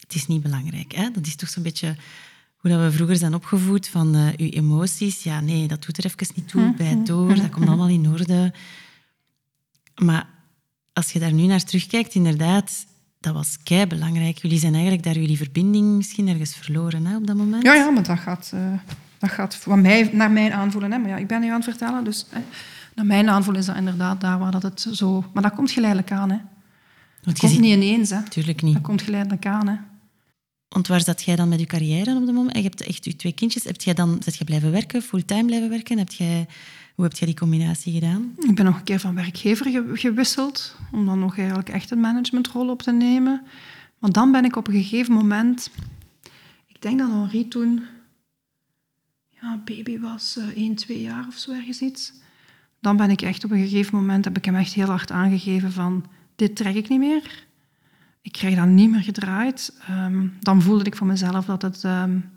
het 0.00 0.14
is 0.14 0.26
niet 0.26 0.42
belangrijk. 0.42 0.92
Hè? 0.92 1.10
Dat 1.10 1.26
is 1.26 1.36
toch 1.36 1.48
zo'n 1.48 1.62
beetje 1.62 1.96
hoe 2.56 2.70
dat 2.70 2.80
we 2.80 2.92
vroeger 2.92 3.16
zijn 3.16 3.34
opgevoed 3.34 3.88
van 3.88 4.16
uh, 4.16 4.28
uw 4.36 4.48
emoties. 4.48 5.22
Ja, 5.22 5.40
nee, 5.40 5.68
dat 5.68 5.84
doet 5.84 5.98
er 5.98 6.04
even 6.04 6.34
niet 6.34 6.48
toe, 6.48 6.74
bij 6.76 6.86
het 6.86 7.06
door, 7.06 7.34
dat 7.34 7.50
komt 7.50 7.68
allemaal 7.68 7.88
in 7.88 8.08
orde. 8.08 8.52
Maar 9.94 10.28
als 10.92 11.12
je 11.12 11.18
daar 11.18 11.32
nu 11.32 11.46
naar 11.46 11.64
terugkijkt, 11.64 12.14
inderdaad, 12.14 12.86
dat 13.20 13.34
was 13.34 13.56
kei 13.62 13.86
belangrijk. 13.86 14.38
Jullie 14.38 14.58
zijn 14.58 14.72
eigenlijk 14.72 15.02
daar 15.02 15.14
jullie 15.14 15.36
verbinding 15.36 15.96
misschien 15.96 16.28
ergens 16.28 16.54
verloren 16.54 17.06
hè, 17.06 17.16
op 17.16 17.26
dat 17.26 17.36
moment. 17.36 17.62
Ja, 17.62 17.74
ja 17.74 17.90
maar 17.90 18.02
dat 18.02 18.18
gaat, 18.18 18.50
uh, 18.54 18.60
dat 19.18 19.30
gaat 19.30 19.54
van 19.54 19.80
mij, 19.80 20.10
naar 20.12 20.30
mijn 20.30 20.52
aanvoelen. 20.52 20.92
Hè. 20.92 20.98
Maar 20.98 21.10
ja, 21.10 21.16
ik 21.16 21.26
ben 21.26 21.42
hier 21.42 21.50
aan 21.50 21.60
het 21.60 21.68
vertellen, 21.68 22.04
dus 22.04 22.26
hè, 22.30 22.40
naar 22.94 23.06
mijn 23.06 23.28
aanvoelen 23.28 23.60
is 23.60 23.66
dat 23.66 23.76
inderdaad 23.76 24.20
daar 24.20 24.38
waar 24.38 24.50
dat 24.50 24.62
het 24.62 24.86
zo... 24.92 25.24
Maar 25.32 25.42
dat 25.42 25.54
komt 25.54 25.70
geleidelijk 25.70 26.12
aan. 26.12 26.30
Hè. 26.30 26.36
Dat 27.22 27.38
komt 27.38 27.52
ziet... 27.52 27.60
niet 27.60 27.74
ineens. 27.74 28.10
Hè. 28.10 28.22
Tuurlijk 28.22 28.62
niet. 28.62 28.74
Dat 28.74 28.82
komt 28.82 29.02
geleidelijk 29.02 29.46
aan. 29.46 29.68
Hè. 29.68 29.74
Want 30.68 30.86
waar 30.86 31.00
zat 31.00 31.22
jij 31.22 31.36
dan 31.36 31.48
met 31.48 31.60
je 31.60 31.66
carrière 31.66 32.16
op 32.16 32.26
dat 32.26 32.34
moment? 32.34 32.56
Je 32.56 32.62
hebt 32.62 32.82
echt 32.82 33.04
je 33.04 33.16
twee 33.16 33.32
kindjes. 33.32 33.64
Heb 33.64 33.80
jij 33.80 33.94
dan, 33.94 34.16
zet 34.24 34.36
je 34.36 34.44
blijven 34.44 34.70
werken, 34.70 35.02
fulltime 35.02 35.44
blijven 35.44 35.68
werken? 35.68 35.98
Heb 35.98 36.12
jij, 36.12 36.46
hoe 37.00 37.08
heb 37.08 37.18
jij 37.18 37.28
die 37.28 37.36
combinatie 37.36 37.92
gedaan? 37.92 38.34
Ik 38.38 38.54
ben 38.54 38.64
nog 38.64 38.76
een 38.76 38.84
keer 38.84 39.00
van 39.00 39.14
werkgever 39.14 39.96
gewisseld, 39.98 40.76
om 40.92 41.06
dan 41.06 41.18
nog 41.18 41.38
eigenlijk 41.38 41.68
echt 41.68 41.90
een 41.90 42.00
managementrol 42.00 42.68
op 42.68 42.82
te 42.82 42.92
nemen. 42.92 43.42
Maar 43.98 44.10
dan 44.10 44.32
ben 44.32 44.44
ik 44.44 44.56
op 44.56 44.68
een 44.68 44.74
gegeven 44.74 45.14
moment... 45.14 45.70
Ik 46.66 46.82
denk 46.82 46.98
dat 46.98 47.08
Henri 47.08 47.48
toen... 47.48 47.82
Ja, 49.28 49.60
baby 49.64 49.98
was 49.98 50.36
uh, 50.38 50.56
1, 50.56 50.74
2 50.74 51.00
jaar 51.00 51.26
of 51.28 51.34
zo 51.34 51.52
ergens 51.52 51.80
iets. 51.80 52.12
Dan 52.80 52.96
ben 52.96 53.10
ik 53.10 53.22
echt 53.22 53.44
op 53.44 53.50
een 53.50 53.68
gegeven 53.68 53.96
moment... 53.96 54.24
heb 54.24 54.36
ik 54.36 54.44
hem 54.44 54.56
echt 54.56 54.72
heel 54.72 54.86
hard 54.86 55.10
aangegeven 55.10 55.72
van... 55.72 56.04
Dit 56.36 56.56
trek 56.56 56.74
ik 56.74 56.88
niet 56.88 56.98
meer 56.98 57.48
ik 58.22 58.32
krijg 58.32 58.56
dat 58.56 58.66
niet 58.66 58.90
meer 58.90 59.02
gedraaid. 59.02 59.72
Ehm, 59.88 60.26
dan 60.40 60.62
voelde 60.62 60.84
ik 60.84 60.96
voor 60.96 61.06
mezelf 61.06 61.44
dat 61.44 61.62
het 61.62 61.82
um, 61.84 62.30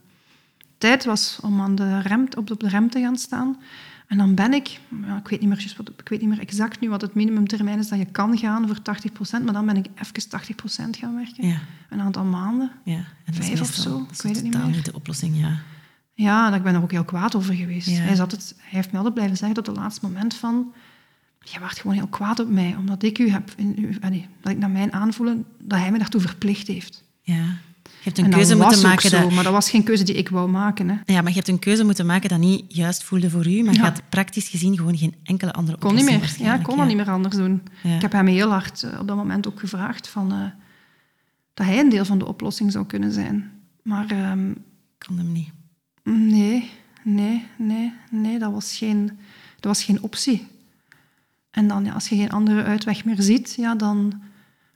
tijd 0.78 1.06
was 1.06 1.40
om 1.42 1.62
aan 1.62 1.76
de 1.76 2.00
rem, 2.00 2.28
op, 2.38 2.60
de 2.60 2.68
rem 2.68 2.90
te 2.90 3.00
gaan 3.00 3.18
staan. 3.18 3.58
En 4.08 4.18
dan 4.18 4.36
ben 4.36 4.54
ik, 4.54 4.80
ja, 5.06 5.18
ik, 5.18 5.28
weet 5.28 5.40
niet 5.40 5.50
meer, 5.50 5.74
ik 5.98 6.10
weet 6.10 6.20
niet 6.20 6.30
meer 6.30 6.40
exact 6.40 6.80
nu 6.80 6.90
wat 6.90 7.02
het 7.02 7.14
minimumtermijn 7.14 7.80
is 7.80 7.88
dat 7.88 8.00
je 8.00 8.06
kan 8.06 8.38
gaan 8.38 8.68
voor 8.68 8.78
80%, 9.40 9.44
maar 9.44 9.54
dan 9.54 9.66
ben 9.66 9.78
ik 9.78 9.86
even 9.96 10.42
80% 10.86 11.00
gaan 11.00 11.16
werken. 11.16 11.48
Ja. 11.48 11.60
Een 11.90 12.02
aantal 12.02 12.24
maanden, 12.24 12.72
ja, 12.84 13.06
en 13.26 13.34
vijf 13.34 13.62
of 13.62 13.74
zo, 13.74 14.08
ik 14.12 14.22
weet 14.22 14.36
het 14.36 14.44
niet 14.44 14.54
meer. 14.58 14.66
niet 14.66 14.86
de 14.86 14.94
oplossing, 14.94 15.40
ja. 15.40 15.62
Ja, 16.14 16.48
en 16.48 16.54
ik 16.54 16.64
ben 16.64 16.76
er 16.76 16.82
ook 16.82 16.92
heel 16.92 17.04
kwaad 17.04 17.36
over 17.36 17.54
geweest. 17.54 17.98
Hij, 17.98 18.16
zat 18.16 18.32
het, 18.32 18.56
hij 18.58 18.70
heeft 18.70 18.92
me 18.92 18.98
altijd 18.98 19.14
blijven 19.14 19.38
zeggen 19.38 19.56
tot 19.56 19.68
het 19.68 19.76
laatste 19.76 20.06
moment 20.06 20.34
van 20.34 20.74
je 21.44 21.60
werd 21.60 21.80
gewoon 21.80 21.96
heel 21.96 22.08
kwaad 22.08 22.40
op 22.40 22.50
mij, 22.50 22.76
omdat 22.76 23.04
ik 23.04 23.20
u 23.20 23.30
heb, 23.30 23.54
in 23.56 23.76
u, 23.78 23.98
dat 24.42 24.52
ik 24.52 24.58
naar 24.58 24.70
mijn 24.70 24.94
aanvoelen, 24.94 25.46
dat 25.60 25.80
hij 25.80 25.92
me 25.92 25.98
daartoe 25.98 26.22
verplicht 26.22 26.68
heeft. 26.68 27.04
Ja. 27.22 27.46
Je 28.04 28.10
hebt 28.10 28.18
een 28.18 28.30
keuze 28.30 28.56
moeten 28.56 28.82
maken. 28.82 29.10
Zo, 29.10 29.22
dat... 29.22 29.32
Maar 29.32 29.44
dat 29.44 29.54
was 29.54 29.70
geen 29.70 29.84
keuze 29.84 30.04
die 30.04 30.16
ik 30.16 30.30
wou 30.30 30.50
maken. 30.50 30.90
Hè. 30.90 30.96
Ja, 31.06 31.22
maar 31.22 31.30
je 31.30 31.36
hebt 31.36 31.48
een 31.48 31.60
keuze 31.60 31.84
moeten 31.84 32.06
maken 32.06 32.30
dat 32.30 32.40
niet 32.40 32.64
juist 32.68 33.04
voelde 33.04 33.30
voor 33.30 33.48
u, 33.48 33.64
maar 33.64 33.74
je 33.74 33.80
had 33.80 34.02
praktisch 34.10 34.48
gezien 34.48 34.78
gewoon 34.78 34.98
geen 34.98 35.16
enkele 35.24 35.54
andere 35.54 35.78
kon 35.78 35.90
oplossing. 35.90 36.22
Niet 36.22 36.38
meer. 36.40 36.48
Ja, 36.48 36.58
kon 36.58 36.78
dat 36.78 36.88
niet 36.88 36.96
meer 36.96 37.10
anders 37.10 37.36
doen. 37.36 37.62
Ik 37.84 38.02
heb 38.02 38.12
hem 38.12 38.28
heel 38.28 38.50
hard 38.50 38.84
uh, 38.84 39.00
op 39.00 39.08
dat 39.08 39.16
moment 39.16 39.48
ook 39.48 39.60
gevraagd 39.60 40.08
van, 40.08 40.34
uh, 40.34 40.40
dat 41.54 41.66
hij 41.66 41.80
een 41.80 41.90
deel 41.90 42.06
van 42.06 42.18
de 42.18 42.28
oplossing 42.28 42.72
zou 42.72 42.86
kunnen 42.86 43.12
zijn. 43.12 43.52
Maar... 43.84 44.32
Um, 44.32 44.56
kon 45.08 45.18
hem 45.18 45.32
niet. 45.32 45.50
Nee, 46.04 46.70
nee, 47.04 47.46
nee, 47.58 47.94
nee, 48.10 48.40
dat 48.40 48.52
was 48.52 48.78
geen, 48.78 49.06
dat 49.56 49.66
was 49.66 49.84
geen 49.84 50.02
optie. 50.02 50.48
En 51.52 51.68
dan, 51.68 51.86
ja, 51.86 51.94
als 51.94 52.10
je 52.10 52.16
geen 52.16 52.32
andere 52.32 52.64
uitweg 52.64 53.06
meer 53.06 53.22
ziet, 53.22 53.54
ja, 53.58 53.76
dan 53.76 54.22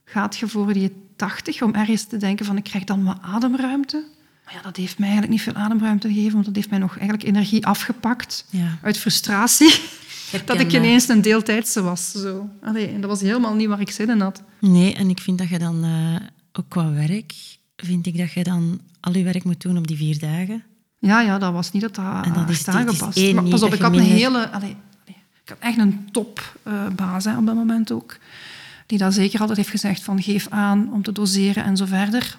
gaat 0.04 0.36
je 0.36 0.48
voor 0.48 0.72
die 0.72 0.92
80 1.18 1.62
om 1.62 1.74
ergens 1.74 2.04
te 2.04 2.16
denken 2.16 2.46
van 2.46 2.56
ik 2.56 2.64
krijg 2.64 2.84
dan 2.84 3.04
wat 3.04 3.18
ademruimte. 3.20 4.04
Maar 4.44 4.54
ja, 4.54 4.62
dat 4.62 4.76
heeft 4.76 4.98
mij 4.98 5.08
eigenlijk 5.08 5.36
niet 5.38 5.54
veel 5.54 5.62
ademruimte 5.62 6.08
gegeven, 6.08 6.32
want 6.32 6.44
dat 6.44 6.54
heeft 6.54 6.70
mij 6.70 6.78
nog 6.78 6.98
eigenlijk 6.98 7.28
energie 7.28 7.66
afgepakt 7.66 8.44
ja. 8.50 8.78
uit 8.82 8.98
frustratie. 8.98 9.80
dat 10.44 10.60
ik 10.60 10.72
ineens 10.72 11.08
een 11.08 11.22
deeltijdse 11.22 11.82
was. 11.82 12.12
Zo. 12.12 12.48
Allee, 12.62 12.98
dat 12.98 13.10
was 13.10 13.20
helemaal 13.20 13.54
niet 13.54 13.68
waar 13.68 13.80
ik 13.80 13.90
zin 13.90 14.10
in 14.10 14.20
had. 14.20 14.42
Nee, 14.60 14.94
en 14.94 15.10
ik 15.10 15.20
vind 15.20 15.38
dat 15.38 15.48
je 15.48 15.58
dan 15.58 15.84
uh, 15.84 16.16
ook 16.52 16.68
qua 16.68 16.92
werk, 16.92 17.34
vind 17.76 18.06
ik 18.06 18.18
dat 18.18 18.32
je 18.32 18.44
dan 18.44 18.80
al 19.00 19.16
je 19.16 19.24
werk 19.24 19.44
moet 19.44 19.60
doen 19.60 19.78
op 19.78 19.86
die 19.86 19.96
vier 19.96 20.18
dagen. 20.18 20.64
Ja, 20.98 21.20
ja, 21.20 21.38
dat 21.38 21.52
was 21.52 21.72
niet 21.72 21.82
dat 21.82 21.94
dat, 21.94 22.24
en 22.24 22.32
dat 22.32 22.48
is, 22.48 22.68
aangepast. 22.68 23.32
Maar 23.32 23.44
pas 23.44 23.62
op, 23.62 23.74
ik 23.74 23.80
had 23.80 23.96
een 23.96 24.00
hele... 24.00 24.50
Allee, 24.50 24.76
ik 25.48 25.48
had 25.48 25.58
echt 25.58 25.78
een 25.78 26.08
topbaas 26.12 27.26
uh, 27.26 27.38
op 27.38 27.46
dat 27.46 27.54
moment 27.54 27.92
ook. 27.92 28.18
Die 28.88 28.98
dat 28.98 29.14
zeker 29.14 29.40
altijd 29.40 29.58
heeft 29.58 29.70
gezegd 29.70 30.02
van 30.02 30.22
geef 30.22 30.46
aan 30.48 30.92
om 30.92 31.02
te 31.02 31.12
doseren 31.12 31.64
en 31.64 31.76
zo 31.76 31.84
verder. 31.84 32.38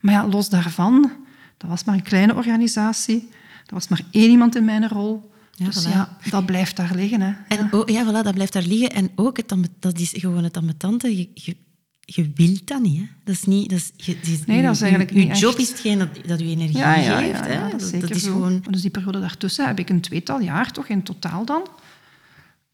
Maar 0.00 0.14
ja, 0.14 0.28
los 0.28 0.48
daarvan, 0.48 1.12
dat 1.56 1.70
was 1.70 1.84
maar 1.84 1.94
een 1.94 2.02
kleine 2.02 2.34
organisatie. 2.34 3.28
Er 3.66 3.74
was 3.74 3.88
maar 3.88 4.00
één 4.10 4.30
iemand 4.30 4.56
in 4.56 4.64
mijn 4.64 4.88
rol. 4.88 5.30
Ja, 5.52 5.64
dus 5.64 5.84
ja, 5.84 6.18
dat 6.30 6.46
blijft 6.46 6.76
daar 6.76 6.94
liggen. 6.94 7.20
Hè. 7.20 7.32
En, 7.48 7.68
ja. 7.70 7.78
Oh, 7.78 7.88
ja, 7.88 8.04
voilà, 8.04 8.24
dat 8.24 8.34
blijft 8.34 8.52
daar 8.52 8.62
liggen. 8.62 8.90
En 8.90 9.10
ook, 9.14 9.36
het, 9.36 9.54
dat 9.78 9.98
is 9.98 10.10
gewoon 10.16 10.44
het 10.44 10.56
ambetante. 10.56 11.16
Je, 11.16 11.28
je, 11.34 11.56
je 12.00 12.30
wilt 12.34 12.66
dat 12.66 12.82
niet. 12.82 12.98
Hè. 12.98 13.06
Dat 13.24 13.34
is 13.34 13.44
niet... 13.44 13.70
Dat 13.70 13.78
is, 13.78 13.92
je, 13.96 14.40
nee, 14.46 14.62
dat 14.62 14.74
is 14.74 14.80
eigenlijk 14.80 15.12
je, 15.12 15.18
niet 15.18 15.38
job 15.38 15.56
is 15.58 15.68
hetgeen 15.68 15.98
dat, 15.98 16.08
dat 16.26 16.40
je 16.40 16.46
energie 16.46 16.78
ja, 16.78 16.94
ja, 16.94 17.18
geeft. 17.18 17.46
Hè. 17.46 17.70
dat, 17.70 18.00
dat 18.00 18.10
is 18.10 18.22
gewoon... 18.22 18.64
Dus 18.70 18.80
die 18.80 18.90
periode 18.90 19.20
daartussen 19.20 19.66
heb 19.66 19.78
ik 19.78 19.88
een 19.88 20.00
tweetal 20.00 20.40
jaar 20.40 20.72
toch 20.72 20.88
in 20.88 21.02
totaal 21.02 21.44
dan 21.44 21.68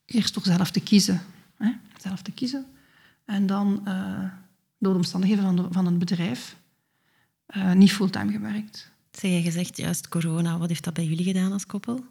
eerst 0.08 0.32
toch 0.32 0.44
zelf 0.44 0.70
te 0.70 0.80
kiezen. 0.80 1.22
Hè? 1.58 1.70
Zelf 2.02 2.22
te 2.22 2.30
kiezen. 2.30 2.66
En 3.28 3.46
dan 3.46 3.82
uh, 3.88 4.24
door 4.78 4.92
de 4.92 4.98
omstandigheden 4.98 5.44
van, 5.44 5.56
de, 5.56 5.66
van 5.70 5.86
een 5.86 5.98
bedrijf 5.98 6.56
uh, 7.56 7.72
niet 7.72 7.92
fulltime 7.92 8.32
gewerkt. 8.32 8.90
Zeg 9.10 9.30
je 9.30 9.42
gezegd, 9.42 9.76
juist 9.76 10.08
corona, 10.08 10.58
wat 10.58 10.68
heeft 10.68 10.84
dat 10.84 10.94
bij 10.94 11.04
jullie 11.04 11.24
gedaan 11.24 11.52
als 11.52 11.66
koppel? 11.66 12.04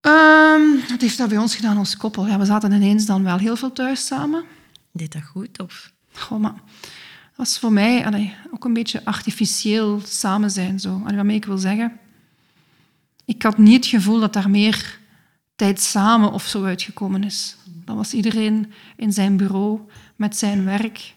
Um, 0.00 0.80
wat 0.88 1.00
heeft 1.00 1.18
dat 1.18 1.28
bij 1.28 1.38
ons 1.38 1.56
gedaan 1.56 1.76
als 1.76 1.96
koppel? 1.96 2.26
Ja, 2.26 2.38
we 2.38 2.44
zaten 2.44 2.72
ineens 2.72 3.06
dan 3.06 3.22
wel 3.22 3.38
heel 3.38 3.56
veel 3.56 3.72
thuis 3.72 4.06
samen. 4.06 4.44
Deed 4.92 5.12
dat 5.12 5.22
goed? 5.22 5.60
Of? 5.60 5.92
Goh, 6.12 6.40
maar 6.40 6.52
dat 6.52 7.36
was 7.36 7.58
voor 7.58 7.72
mij 7.72 8.06
allee, 8.06 8.34
ook 8.50 8.64
een 8.64 8.72
beetje 8.72 9.04
artificieel 9.04 10.00
samen 10.04 10.50
zijn. 10.50 10.80
Zo. 10.80 11.00
Allee, 11.04 11.16
waarmee 11.16 11.36
ik 11.36 11.44
wil 11.44 11.58
zeggen, 11.58 11.98
ik 13.24 13.42
had 13.42 13.58
niet 13.58 13.76
het 13.76 13.86
gevoel 13.86 14.20
dat 14.20 14.32
daar 14.32 14.50
meer 14.50 14.98
tijd 15.56 15.80
samen 15.80 16.32
of 16.32 16.46
zo 16.46 16.64
uitgekomen 16.64 17.24
is. 17.24 17.56
Dan 17.84 17.96
was 17.96 18.12
iedereen 18.12 18.72
in 18.96 19.12
zijn 19.12 19.36
bureau 19.36 19.80
met 20.22 20.36
zijn 20.36 20.64
werk. 20.64 21.14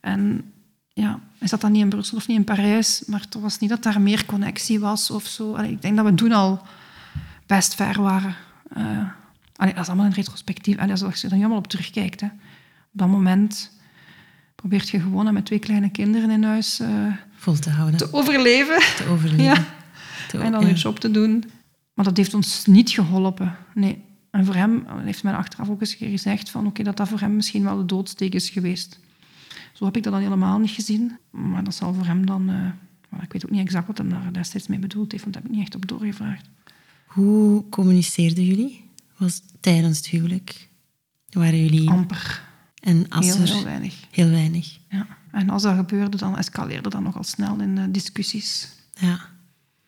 En 0.00 0.52
ja, 0.88 1.20
hij 1.38 1.48
zat 1.48 1.60
dan 1.60 1.72
niet 1.72 1.82
in 1.82 1.88
Brussel 1.88 2.16
of 2.16 2.26
niet 2.26 2.36
in 2.36 2.44
Parijs, 2.44 3.02
maar 3.06 3.20
het 3.20 3.34
was 3.34 3.58
niet 3.58 3.70
dat 3.70 3.82
daar 3.82 4.00
meer 4.00 4.26
connectie 4.26 4.80
was 4.80 5.10
of 5.10 5.26
zo. 5.26 5.54
Allee, 5.54 5.70
ik 5.70 5.82
denk 5.82 5.96
dat 5.96 6.04
we 6.04 6.14
toen 6.14 6.32
al 6.32 6.62
best 7.46 7.74
ver 7.74 8.02
waren. 8.02 8.34
Uh, 8.76 9.08
allee, 9.56 9.74
dat 9.74 9.82
is 9.82 9.88
allemaal 9.88 10.06
in 10.06 10.12
retrospectief. 10.12 10.78
Allee, 10.78 11.02
als 11.04 11.20
je 11.20 11.28
er 11.28 11.34
helemaal 11.34 11.58
op 11.58 11.66
terugkijkt. 11.66 12.20
Hè. 12.20 12.26
Op 12.26 12.98
dat 12.98 13.08
moment 13.08 13.70
probeert 14.54 14.88
je 14.88 15.00
gewoon 15.00 15.32
met 15.32 15.44
twee 15.44 15.58
kleine 15.58 15.90
kinderen 15.90 16.30
in 16.30 16.42
huis... 16.42 16.80
Uh, 16.80 17.14
Vol 17.34 17.58
te 17.58 17.70
houden. 17.70 17.96
Te 17.98 18.12
overleven. 18.12 18.78
Te 18.96 19.04
overleven. 19.08 19.64
Ja. 20.32 20.40
en 20.40 20.52
dan 20.52 20.60
ja. 20.60 20.68
je 20.68 20.74
job 20.74 20.98
te 20.98 21.10
doen. 21.10 21.50
Maar 21.94 22.04
dat 22.04 22.16
heeft 22.16 22.34
ons 22.34 22.66
niet 22.66 22.90
geholpen. 22.90 23.56
Nee. 23.74 24.04
En 24.30 24.44
voor 24.44 24.54
hem 24.54 24.84
heeft 24.98 25.22
men 25.22 25.36
achteraf 25.36 25.68
ook 25.68 25.80
eens 25.80 25.94
gezegd 25.94 26.50
van, 26.50 26.66
oké, 26.66 26.82
dat 26.82 26.96
dat 26.96 27.08
voor 27.08 27.20
hem 27.20 27.36
misschien 27.36 27.62
wel 27.62 27.76
de 27.76 27.84
doodsteek 27.84 28.34
is 28.34 28.50
geweest. 28.50 28.98
Zo 29.72 29.84
heb 29.84 29.96
ik 29.96 30.02
dat 30.02 30.12
dan 30.12 30.22
helemaal 30.22 30.58
niet 30.58 30.70
gezien. 30.70 31.18
Maar 31.30 31.64
dat 31.64 31.74
zal 31.74 31.94
voor 31.94 32.06
hem 32.06 32.26
dan... 32.26 32.50
Uh, 32.50 33.22
ik 33.22 33.32
weet 33.32 33.44
ook 33.44 33.50
niet 33.50 33.60
exact 33.60 33.86
wat 33.86 33.98
hij 33.98 34.08
daar 34.08 34.32
destijds 34.32 34.66
mee 34.66 34.78
bedoeld 34.78 35.12
heeft, 35.12 35.22
want 35.22 35.34
dat 35.34 35.42
heb 35.42 35.52
ik 35.52 35.58
niet 35.58 35.66
echt 35.66 35.76
op 35.76 35.88
doorgevraagd. 35.88 36.48
Hoe 37.06 37.68
communiceerden 37.68 38.44
jullie? 38.44 38.84
Was 39.16 39.42
tijdens 39.60 39.96
het 39.96 40.06
huwelijk? 40.06 40.68
Waren 41.28 41.62
jullie... 41.62 41.90
Amper. 41.90 42.48
En 42.74 43.08
als 43.08 43.26
heel, 43.26 43.36
er... 43.36 43.48
heel 43.48 43.64
weinig. 43.64 43.94
Heel 44.10 44.30
weinig. 44.30 44.78
Ja. 44.88 45.06
En 45.30 45.50
als 45.50 45.62
dat 45.62 45.76
gebeurde, 45.76 46.16
dan 46.16 46.38
escaleerde 46.38 46.88
dat 46.88 47.00
nogal 47.00 47.24
snel 47.24 47.60
in 47.60 47.76
uh, 47.76 47.84
discussies. 47.88 48.68
Ja. 48.94 49.20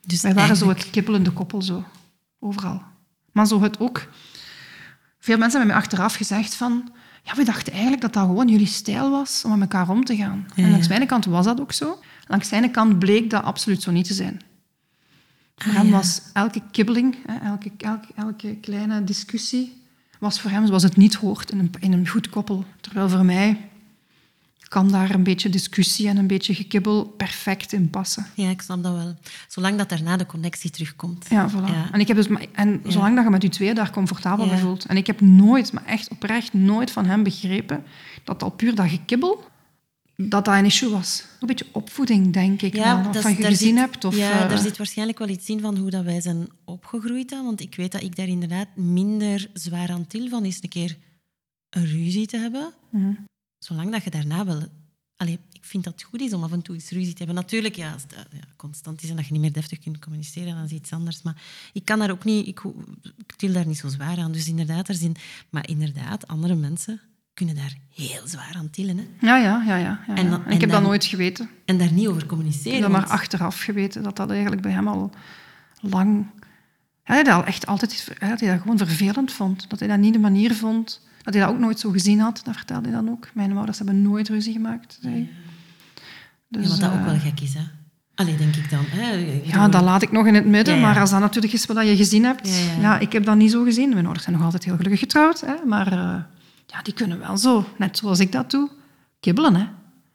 Dus 0.06 0.20
Wij 0.22 0.34
waren 0.34 0.48
eigenlijk... 0.48 0.78
zo 0.78 0.84
het 0.84 0.92
kippelende 0.92 1.30
koppel, 1.30 1.62
zo. 1.62 1.84
Overal. 2.38 2.82
Maar 3.32 3.46
zo 3.46 3.62
het 3.62 3.80
ook... 3.80 4.08
Veel 5.22 5.38
mensen 5.38 5.58
hebben 5.58 5.76
mij 5.76 5.84
achteraf 5.84 6.14
gezegd 6.14 6.54
van... 6.54 6.92
Ja, 7.22 7.34
we 7.34 7.44
dachten 7.44 7.72
eigenlijk 7.72 8.02
dat 8.02 8.12
dat 8.12 8.22
gewoon 8.26 8.48
jullie 8.48 8.66
stijl 8.66 9.10
was 9.10 9.44
om 9.44 9.50
met 9.50 9.60
elkaar 9.60 9.88
om 9.88 10.04
te 10.04 10.16
gaan. 10.16 10.46
Ja, 10.54 10.64
en 10.64 10.70
langs 10.70 10.88
mijn 10.88 11.06
kant 11.06 11.24
was 11.24 11.44
dat 11.44 11.60
ook 11.60 11.72
zo. 11.72 11.98
Langs 12.26 12.48
zijn 12.48 12.70
kant 12.70 12.98
bleek 12.98 13.30
dat 13.30 13.42
absoluut 13.42 13.82
zo 13.82 13.90
niet 13.90 14.06
te 14.06 14.14
zijn. 14.14 14.40
Voor 15.56 15.72
ah, 15.72 15.78
hem 15.78 15.90
was 15.90 16.22
elke 16.32 16.62
kibbeling, 16.70 17.16
elke, 17.42 17.70
elke, 17.78 18.06
elke 18.16 18.56
kleine 18.56 19.04
discussie, 19.04 19.82
was 20.18 20.40
voor 20.40 20.50
hem 20.50 20.66
zoals 20.66 20.82
het 20.82 20.96
niet 20.96 21.14
hoort 21.14 21.50
in 21.50 21.58
een, 21.58 21.70
in 21.80 21.92
een 21.92 22.08
goed 22.08 22.28
koppel. 22.28 22.64
Terwijl 22.80 23.08
voor 23.08 23.24
mij 23.24 23.70
kan 24.72 24.90
daar 24.90 25.10
een 25.14 25.22
beetje 25.22 25.48
discussie 25.48 26.08
en 26.08 26.16
een 26.16 26.26
beetje 26.26 26.54
gekibbel 26.54 27.04
perfect 27.04 27.72
in 27.72 27.90
passen. 27.90 28.26
Ja, 28.34 28.48
ik 28.50 28.62
snap 28.62 28.82
dat 28.82 28.94
wel. 28.94 29.14
Zolang 29.48 29.78
dat 29.78 29.88
daarna 29.88 30.16
de 30.16 30.26
connectie 30.26 30.70
terugkomt. 30.70 31.26
Ja, 31.30 31.50
voilà. 31.50 31.54
Ja. 31.66 31.88
En, 31.92 32.00
ik 32.00 32.08
heb 32.08 32.16
dus, 32.16 32.26
en 32.52 32.80
Ja. 32.84 32.90
zolang 32.90 33.14
dat 33.14 33.24
je 33.24 33.30
met 33.30 33.42
je 33.42 33.48
twee 33.48 33.74
daar 33.74 33.90
comfortabel 33.90 34.44
Ja. 34.44 34.50
bij 34.50 34.60
voelt. 34.60 34.84
En 34.84 34.96
ik 34.96 35.06
heb 35.06 35.20
nooit, 35.20 35.72
maar 35.72 35.84
echt 35.84 36.08
oprecht 36.10 36.52
nooit 36.52 36.90
van 36.90 37.04
hem 37.06 37.22
begrepen 37.22 37.84
dat 38.24 38.42
al 38.42 38.50
puur 38.50 38.74
dat 38.74 38.88
gekibbel, 38.88 39.44
dat 40.16 40.44
dat 40.44 40.54
een 40.54 40.64
issue 40.64 40.90
was. 40.90 41.24
Een 41.40 41.46
beetje 41.46 41.66
opvoeding, 41.72 42.32
denk 42.32 42.62
ik. 42.62 42.74
wel. 42.74 42.98
Of 42.98 43.06
dat- 43.06 43.22
van 43.22 43.30
je 43.36 43.44
gezien 43.44 43.68
zit- 43.68 43.78
hebt. 43.78 44.04
Of, 44.04 44.16
ja, 44.16 44.42
eh, 44.42 44.48
daar 44.48 44.58
zit 44.58 44.76
waarschijnlijk 44.76 45.18
wel 45.18 45.28
iets 45.28 45.48
in 45.48 45.60
van 45.60 45.76
hoe 45.76 45.90
dat 45.90 46.04
wij 46.04 46.20
zijn 46.20 46.48
opgegroeid. 46.64 47.28
Dan, 47.30 47.44
want 47.44 47.60
ik 47.60 47.74
weet 47.74 47.92
dat 47.92 48.02
ik 48.02 48.16
daar 48.16 48.28
inderdaad 48.28 48.76
minder 48.76 49.48
zwaar 49.52 49.90
aan 49.90 50.06
til 50.06 50.28
van 50.28 50.44
is 50.44 50.58
een 50.62 50.68
keer 50.68 50.96
een 51.70 51.84
ruzie 51.86 52.26
te 52.26 52.36
hebben. 52.36 52.72
mhm. 52.90 53.10
Zolang 53.64 53.90
dat 53.90 54.04
je 54.04 54.10
daarna 54.10 54.44
wel... 54.44 54.62
Allee, 55.16 55.38
ik 55.52 55.64
vind 55.64 55.84
dat 55.84 55.92
het 55.92 56.02
goed 56.02 56.20
is 56.20 56.32
om 56.32 56.42
af 56.42 56.52
en 56.52 56.62
toe 56.62 56.74
eens 56.74 56.90
ruzie 56.90 57.12
te 57.12 57.18
hebben. 57.24 57.34
Natuurlijk, 57.34 57.76
ja, 57.76 57.92
als 57.92 58.02
dat 58.06 58.26
ja, 58.32 58.38
constant 58.56 59.02
is 59.02 59.10
en 59.10 59.16
dat 59.16 59.26
je 59.26 59.32
niet 59.32 59.40
meer 59.40 59.52
deftig 59.52 59.78
kunt 59.78 59.98
communiceren, 59.98 60.54
dan 60.54 60.64
is 60.64 60.70
iets 60.70 60.92
anders. 60.92 61.22
Maar 61.22 61.42
ik 61.72 61.84
kan 61.84 61.98
daar 61.98 62.10
ook 62.10 62.24
niet... 62.24 62.46
Ik, 62.46 62.60
ik 63.16 63.32
til 63.36 63.52
daar 63.52 63.66
niet 63.66 63.78
zo 63.78 63.88
zwaar 63.88 64.18
aan. 64.18 64.32
Dus 64.32 64.48
inderdaad, 64.48 64.88
er 64.88 64.94
zijn... 64.94 65.14
Maar 65.50 65.68
inderdaad, 65.68 66.26
andere 66.26 66.54
mensen 66.54 67.00
kunnen 67.34 67.54
daar 67.54 67.76
heel 67.94 68.26
zwaar 68.26 68.52
aan 68.54 68.70
tillen. 68.70 68.96
Hè. 68.98 69.04
Ja, 69.26 69.36
ja, 69.36 69.62
ja. 69.62 69.76
ja, 69.78 70.00
ja, 70.06 70.14
En 70.16 70.30
dan- 70.30 70.44
En 70.44 70.52
ik 70.52 70.60
heb 70.60 70.70
dat 70.70 70.82
nooit 70.82 71.04
geweten. 71.04 71.50
En 71.64 71.78
daar 71.78 71.92
niet 71.92 72.06
over 72.08 72.22
Ik 72.22 72.28
communiceren. 72.28 72.72
heb 72.72 72.82
dat 72.82 72.90
maar 72.90 73.06
achteraf 73.06 73.60
geweten, 73.60 74.02
dat 74.02 74.16
dat 74.16 74.30
eigenlijk 74.30 74.62
bij 74.62 74.72
hem 74.72 74.88
al 74.88 75.10
lang... 75.80 76.26
Ja, 77.04 77.14
hij 77.14 77.22
dat 77.22 77.34
al 77.34 77.44
echt 77.44 77.66
altijd 77.66 78.08
hij 78.18 78.28
dat 78.36 78.60
gewoon 78.60 78.78
vervelend 78.78 79.32
vond. 79.32 79.70
Dat 79.70 79.78
hij 79.78 79.88
dat 79.88 79.98
niet 79.98 80.12
de 80.12 80.18
manier 80.18 80.54
vond. 80.54 81.00
Dat 81.22 81.34
hij 81.34 81.42
dat 81.42 81.52
ook 81.52 81.58
nooit 81.58 81.80
zo 81.80 81.90
gezien 81.90 82.20
had, 82.20 82.40
dat 82.44 82.56
vertelde 82.56 82.88
hij 82.88 82.96
dan 82.96 83.10
ook. 83.10 83.28
Mijn 83.34 83.56
ouders 83.56 83.78
hebben 83.78 84.02
nooit 84.02 84.28
ruzie 84.28 84.52
gemaakt, 84.52 84.98
zei 85.00 85.14
hij. 85.14 85.30
Dus, 86.48 86.64
ja, 86.64 86.70
wat 86.70 86.80
dat 86.80 86.90
ook 86.90 86.98
eh, 86.98 87.04
wel 87.04 87.18
gek 87.18 87.40
is, 87.40 87.54
hè. 87.54 87.62
Allee, 88.14 88.36
denk 88.36 88.56
ik 88.56 88.70
dan. 88.70 88.84
Hè. 88.86 89.16
Ik 89.16 89.46
Ja, 89.46 89.68
dat 89.68 89.82
laat 89.82 90.02
ik 90.02 90.12
nog 90.12 90.26
in 90.26 90.34
het 90.34 90.46
midden. 90.46 90.74
Ja, 90.74 90.80
ja. 90.80 90.86
Maar 90.86 91.00
als 91.00 91.10
dat 91.10 91.20
natuurlijk 91.20 91.52
is 91.52 91.66
wat 91.66 91.86
je 91.86 91.96
gezien 91.96 92.24
hebt... 92.24 92.48
Ja, 92.48 92.54
Ja, 92.54 92.80
ja. 92.80 92.98
ik 92.98 93.12
heb 93.12 93.24
dat 93.24 93.36
niet 93.36 93.50
zo 93.50 93.64
gezien. 93.64 93.88
Mijn 93.88 94.04
ouders 94.04 94.24
zijn 94.24 94.36
nog 94.36 94.44
altijd 94.44 94.64
heel 94.64 94.76
gelukkig 94.76 95.00
getrouwd. 95.00 95.40
Hè, 95.40 95.54
maar 95.66 95.86
eh, 95.86 96.22
ja, 96.66 96.82
die 96.82 96.94
kunnen 96.94 97.18
wel 97.18 97.36
zo, 97.36 97.66
net 97.78 97.96
zoals 97.96 98.18
ik 98.20 98.32
dat 98.32 98.50
doe, 98.50 98.70
kibbelen. 99.20 99.54
Hè. 99.54 99.66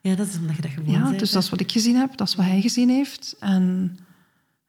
Ja, 0.01 0.15
dat 0.15 0.27
is 0.27 0.37
omdat 0.37 0.55
je 0.55 0.61
dat 0.61 0.71
gewoon 0.71 0.93
Ja, 0.93 1.11
dus 1.11 1.29
hè. 1.29 1.33
dat 1.33 1.43
is 1.43 1.49
wat 1.49 1.59
ik 1.59 1.71
gezien 1.71 1.95
heb. 1.95 2.17
Dat 2.17 2.27
is 2.27 2.35
wat 2.35 2.45
hij 2.45 2.61
gezien 2.61 2.89
heeft. 2.89 3.35
En 3.39 3.97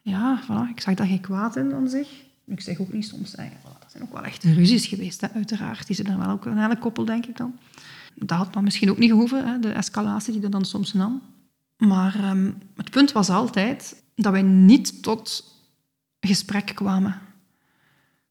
ja, 0.02 0.42
voilà, 0.42 0.70
ik 0.70 0.80
zag 0.80 0.94
daar 0.94 1.06
geen 1.06 1.20
kwaad 1.20 1.56
in 1.56 1.74
aan 1.74 1.88
zich. 1.88 2.08
Ik 2.46 2.60
zeg 2.60 2.78
ook 2.78 2.92
niet 2.92 3.06
soms... 3.06 3.32
hè, 3.36 3.44
voilà, 3.44 3.62
dat 3.62 3.77
zijn 3.98 4.10
ook 4.10 4.16
wel 4.16 4.30
echt 4.30 4.44
ruzies 4.44 4.86
geweest, 4.86 5.20
hè, 5.20 5.28
uiteraard. 5.30 5.86
Die 5.86 5.96
zitten 5.96 6.14
er 6.14 6.20
wel 6.20 6.30
ook 6.30 6.44
een 6.44 6.58
hele 6.58 6.78
koppel, 6.78 7.04
denk 7.04 7.26
ik 7.26 7.36
dan. 7.36 7.58
Dat 8.14 8.38
had 8.38 8.52
dan 8.52 8.64
misschien 8.64 8.90
ook 8.90 8.98
niet 8.98 9.10
gehoeven, 9.10 9.48
hè, 9.48 9.58
de 9.58 9.72
escalatie 9.72 10.32
die 10.32 10.42
er 10.42 10.50
dan 10.50 10.64
soms 10.64 10.92
nam. 10.92 11.22
Maar 11.76 12.14
ehm, 12.14 12.52
het 12.76 12.90
punt 12.90 13.12
was 13.12 13.28
altijd 13.28 14.02
dat 14.14 14.32
wij 14.32 14.42
niet 14.42 15.02
tot 15.02 15.54
gesprek 16.20 16.66
kwamen. 16.74 17.20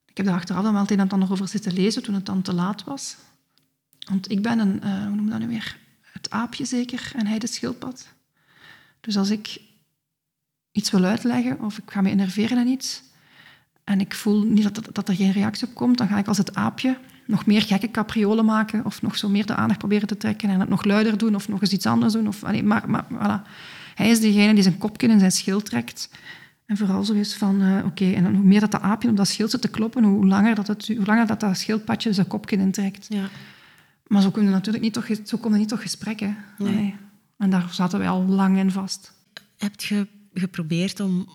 Ik 0.06 0.18
heb 0.18 0.26
daar 0.26 0.36
achteraf 0.36 0.64
dan 0.64 0.74
wel 0.74 0.82
het 0.82 0.92
een 0.92 1.00
en 1.00 1.10
ander 1.10 1.32
over 1.32 1.48
zitten 1.48 1.74
lezen 1.74 2.04
toen 2.04 2.16
het 2.16 2.26
dan 2.26 2.42
te 2.42 2.54
laat 2.54 2.84
was. 2.84 3.16
Want 4.10 4.32
ik 4.32 4.42
ben 4.42 4.60
een, 4.60 4.82
eh, 4.82 5.06
hoe 5.06 5.16
noem 5.16 5.30
dat 5.30 5.40
nu 5.40 5.48
weer? 5.48 5.78
Het 6.02 6.30
aapje 6.30 6.66
zeker 6.66 7.12
en 7.16 7.28
hij 7.28 7.40
de 7.40 7.48
schildpad. 7.48 8.08
Dus 9.00 9.18
als 9.18 9.30
ik 9.30 9.62
iets 10.72 10.92
wil 10.92 11.04
uitleggen 11.04 11.60
of 11.60 11.78
ik 11.78 11.92
ga 11.92 12.02
me 12.02 12.10
enerveren 12.10 12.58
aan 12.58 12.68
iets 12.68 13.04
en 13.88 14.00
ik 14.00 14.14
voel 14.14 14.44
niet 14.44 14.64
dat, 14.64 14.76
dat, 14.76 14.96
dat 14.96 15.10
er 15.10 15.16
geen 15.16 15.32
reactie 15.32 15.68
op 15.68 15.74
komt, 15.74 15.98
dan 15.98 16.08
ga 16.08 16.18
ik 16.18 16.28
als 16.28 16.38
het 16.38 16.56
aapje 16.56 16.98
nog 17.26 17.46
meer 17.46 17.62
gekke 17.62 17.92
capriolen 17.92 18.46
maken 18.46 18.86
of 18.86 19.02
nog 19.02 19.18
zo 19.18 19.30
meer 19.30 19.46
de 19.46 19.56
aandacht 19.56 19.80
proberen 19.80 20.08
te 20.08 20.18
trekken 20.18 20.50
en 20.50 20.60
het 20.60 20.70
nog 20.70 20.84
luider 20.84 21.18
doen 21.18 21.36
of 21.36 21.48
nog 21.48 21.62
eens 21.62 21.72
iets 21.72 21.86
anders 21.86 22.14
doen. 22.14 22.28
Of, 22.28 22.44
allee, 22.44 22.64
maar, 22.64 22.90
maar 22.90 23.06
voilà. 23.12 23.50
Hij 23.96 24.10
is 24.10 24.20
degene 24.20 24.54
die 24.54 24.64
zijn 24.64 24.78
kopje 24.78 25.08
in 25.08 25.20
zijn 25.20 25.32
schild 25.32 25.66
trekt 25.66 26.10
en 26.66 26.78
vooral 26.78 27.04
zo 27.04 27.14
is 27.14 27.36
van, 27.36 27.62
eh, 27.62 27.86
oké, 27.86 28.12
en 28.12 28.36
hoe 28.36 28.46
meer 28.46 28.60
dat 28.60 28.72
dat 28.72 28.82
aapje 28.82 29.10
op 29.10 29.18
dat 29.18 29.28
schild 29.28 29.52
zit 29.52 29.62
te 29.62 29.68
kloppen, 29.68 30.04
hoe 30.04 30.26
langer 30.26 30.56
dat, 30.56 30.68
het, 30.68 30.88
hoe 30.88 31.06
langer 31.06 31.28
dat, 31.28 31.40
dat 31.40 31.58
schildpadje 31.58 32.14
zijn 32.14 32.28
kopje 32.28 32.58
intrekt. 32.58 33.06
Ja. 33.10 33.30
Maar 34.08 34.22
zo 34.22 34.32
kunnen 34.32 34.52
natuurlijk 34.52 34.84
niet 34.84 34.94
toch, 34.94 35.08
zo 35.24 35.38
komen 35.38 35.60
niet 35.60 35.70
tot 35.70 35.80
gesprekken. 35.80 36.38
Nee. 36.58 36.74
Nee. 36.76 36.96
En 37.38 37.50
daar 37.50 37.68
zaten 37.72 38.00
wij 38.00 38.10
al 38.10 38.26
lang 38.26 38.58
in 38.58 38.72
vast. 38.72 39.14
Heb 39.58 39.82
je 39.82 40.08
geprobeerd 40.34 41.00
om, 41.00 41.28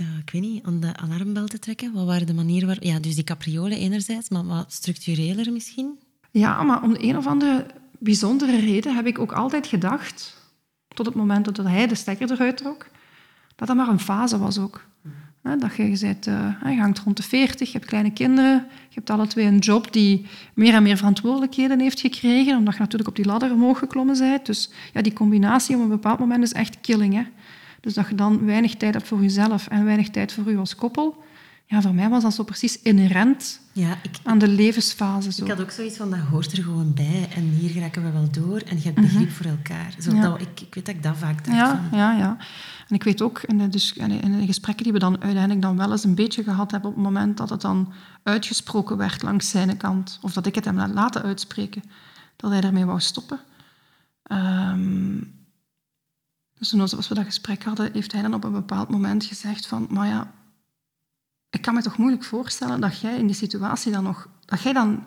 eh, 0.00 0.18
ik 0.18 0.30
weet 0.30 0.42
niet, 0.42 0.64
aan 0.64 0.80
de 0.80 0.96
alarmbel 0.96 1.46
te 1.46 1.58
trekken? 1.58 1.92
Wat 1.92 2.06
waren 2.06 2.26
de 2.26 2.34
manieren 2.34 2.68
waar... 2.68 2.84
Ja, 2.84 2.98
dus 2.98 3.14
die 3.14 3.24
capriolen 3.24 3.78
enerzijds, 3.78 4.28
maar 4.28 4.46
wat 4.46 4.72
structureler 4.72 5.52
misschien? 5.52 5.98
Ja, 6.30 6.62
maar 6.62 6.82
om 6.82 6.92
de 6.92 7.04
een 7.04 7.16
of 7.16 7.26
andere 7.26 7.66
bijzondere 7.98 8.60
reden 8.60 8.94
heb 8.94 9.06
ik 9.06 9.18
ook 9.18 9.32
altijd 9.32 9.66
gedacht, 9.66 10.36
tot 10.88 11.06
het 11.06 11.14
moment 11.14 11.44
dat 11.44 11.66
hij 11.66 11.86
de 11.86 11.94
stekker 11.94 12.30
eruit 12.30 12.56
trok, 12.56 12.86
dat 13.56 13.68
dat 13.68 13.76
maar 13.76 13.88
een 13.88 14.00
fase 14.00 14.38
was 14.38 14.58
ook. 14.58 14.88
Dat 15.42 15.76
je, 15.76 15.90
je, 15.90 15.98
bent, 16.00 16.26
eh, 16.26 16.54
je 16.64 16.80
hangt 16.80 16.98
rond 16.98 17.16
de 17.16 17.22
40, 17.22 17.66
je 17.66 17.78
hebt 17.78 17.88
kleine 17.88 18.12
kinderen, 18.12 18.66
je 18.88 18.94
hebt 18.94 19.10
alle 19.10 19.26
twee 19.26 19.46
een 19.46 19.58
job 19.58 19.92
die 19.92 20.26
meer 20.54 20.74
en 20.74 20.82
meer 20.82 20.96
verantwoordelijkheden 20.96 21.80
heeft 21.80 22.00
gekregen, 22.00 22.56
omdat 22.56 22.74
je 22.74 22.80
natuurlijk 22.80 23.08
op 23.08 23.16
die 23.16 23.24
ladder 23.24 23.52
omhoog 23.52 23.78
geklommen 23.78 24.18
bent. 24.18 24.46
Dus 24.46 24.70
ja, 24.92 25.02
die 25.02 25.12
combinatie 25.12 25.76
op 25.76 25.82
een 25.82 25.88
bepaald 25.88 26.18
moment 26.18 26.42
is 26.42 26.52
echt 26.52 26.80
killing. 26.80 27.14
Hè? 27.14 27.22
Dus 27.80 27.94
dat 27.94 28.08
je 28.08 28.14
dan 28.14 28.44
weinig 28.44 28.74
tijd 28.76 28.94
hebt 28.94 29.06
voor 29.08 29.20
jezelf 29.20 29.68
en 29.68 29.84
weinig 29.84 30.10
tijd 30.10 30.32
voor 30.32 30.50
je 30.50 30.56
als 30.56 30.74
koppel. 30.74 31.22
Ja, 31.66 31.80
voor 31.82 31.94
mij 31.94 32.08
was 32.08 32.22
dat 32.22 32.34
zo 32.34 32.42
precies 32.42 32.82
inherent 32.82 33.60
Ja, 33.72 33.96
ik, 34.02 34.10
aan 34.22 34.38
de 34.38 34.48
levensfase. 34.48 35.32
Zo. 35.32 35.44
ik 35.44 35.50
had 35.50 35.60
ook 35.60 35.70
zoiets 35.70 35.96
van, 35.96 36.10
dat 36.10 36.18
hoort 36.18 36.52
er 36.52 36.62
gewoon 36.62 36.94
bij. 36.94 37.28
En 37.34 37.42
hier 37.42 37.70
geraken 37.70 38.02
we 38.02 38.10
wel 38.10 38.30
door. 38.30 38.58
En 38.60 38.76
je 38.76 38.82
hebt 38.82 39.00
begrip 39.00 39.30
voor 39.30 39.46
elkaar. 39.46 39.94
Zo, 39.98 40.14
Ja. 40.14 40.22
dat, 40.22 40.40
ik, 40.40 40.60
ik 40.60 40.74
weet 40.74 40.86
dat 40.86 40.94
ik 40.94 41.02
dat 41.02 41.16
vaak 41.16 41.44
dacht. 41.44 41.56
Ja, 41.56 41.82
van, 41.88 41.98
ja, 41.98 42.12
ja. 42.16 42.36
En 42.88 42.94
ik 42.94 43.02
weet 43.02 43.22
ook 43.22 43.42
in 43.42 43.58
de, 43.58 43.68
dus, 43.68 43.92
in 43.92 44.38
de 44.38 44.46
gesprekken 44.46 44.84
die 44.84 44.92
we 44.92 44.98
dan 44.98 45.22
uiteindelijk 45.22 45.62
dan 45.62 45.76
wel 45.76 45.90
eens 45.90 46.04
een 46.04 46.14
beetje 46.14 46.42
gehad 46.42 46.70
hebben 46.70 46.90
op 46.90 46.96
het 46.96 47.04
moment 47.04 47.36
dat 47.36 47.50
het 47.50 47.60
dan 47.60 47.92
uitgesproken 48.22 48.96
werd 48.96 49.22
langs 49.22 49.50
zijn 49.50 49.76
kant, 49.76 50.18
of 50.22 50.32
dat 50.32 50.46
ik 50.46 50.54
het 50.54 50.64
hem 50.64 50.78
had 50.78 50.90
laten 50.94 51.22
uitspreken, 51.22 51.82
dat 52.36 52.50
hij 52.50 52.60
daarmee 52.60 52.84
wou 52.84 53.00
stoppen. 53.00 53.40
Ehm, 54.22 55.16
dus 56.60 56.68
toen 56.68 56.80
als 56.80 57.08
we 57.08 57.14
dat 57.14 57.24
gesprek 57.24 57.62
hadden, 57.62 57.92
heeft 57.92 58.12
hij 58.12 58.22
dan 58.22 58.34
op 58.34 58.44
een 58.44 58.52
bepaald 58.52 58.88
moment 58.88 59.24
gezegd 59.24 59.66
van, 59.66 59.86
maar 59.90 60.06
ja, 60.06 60.32
ik 61.50 61.62
kan 61.62 61.74
me 61.74 61.82
toch 61.82 61.96
moeilijk 61.96 62.24
voorstellen 62.24 62.80
dat 62.80 63.00
jij 63.00 63.18
in 63.18 63.26
die 63.26 63.36
situatie 63.36 63.92
dan 63.92 64.04
nog, 64.04 64.28
dat 64.44 64.62
jij 64.62 64.72
dan, 64.72 65.04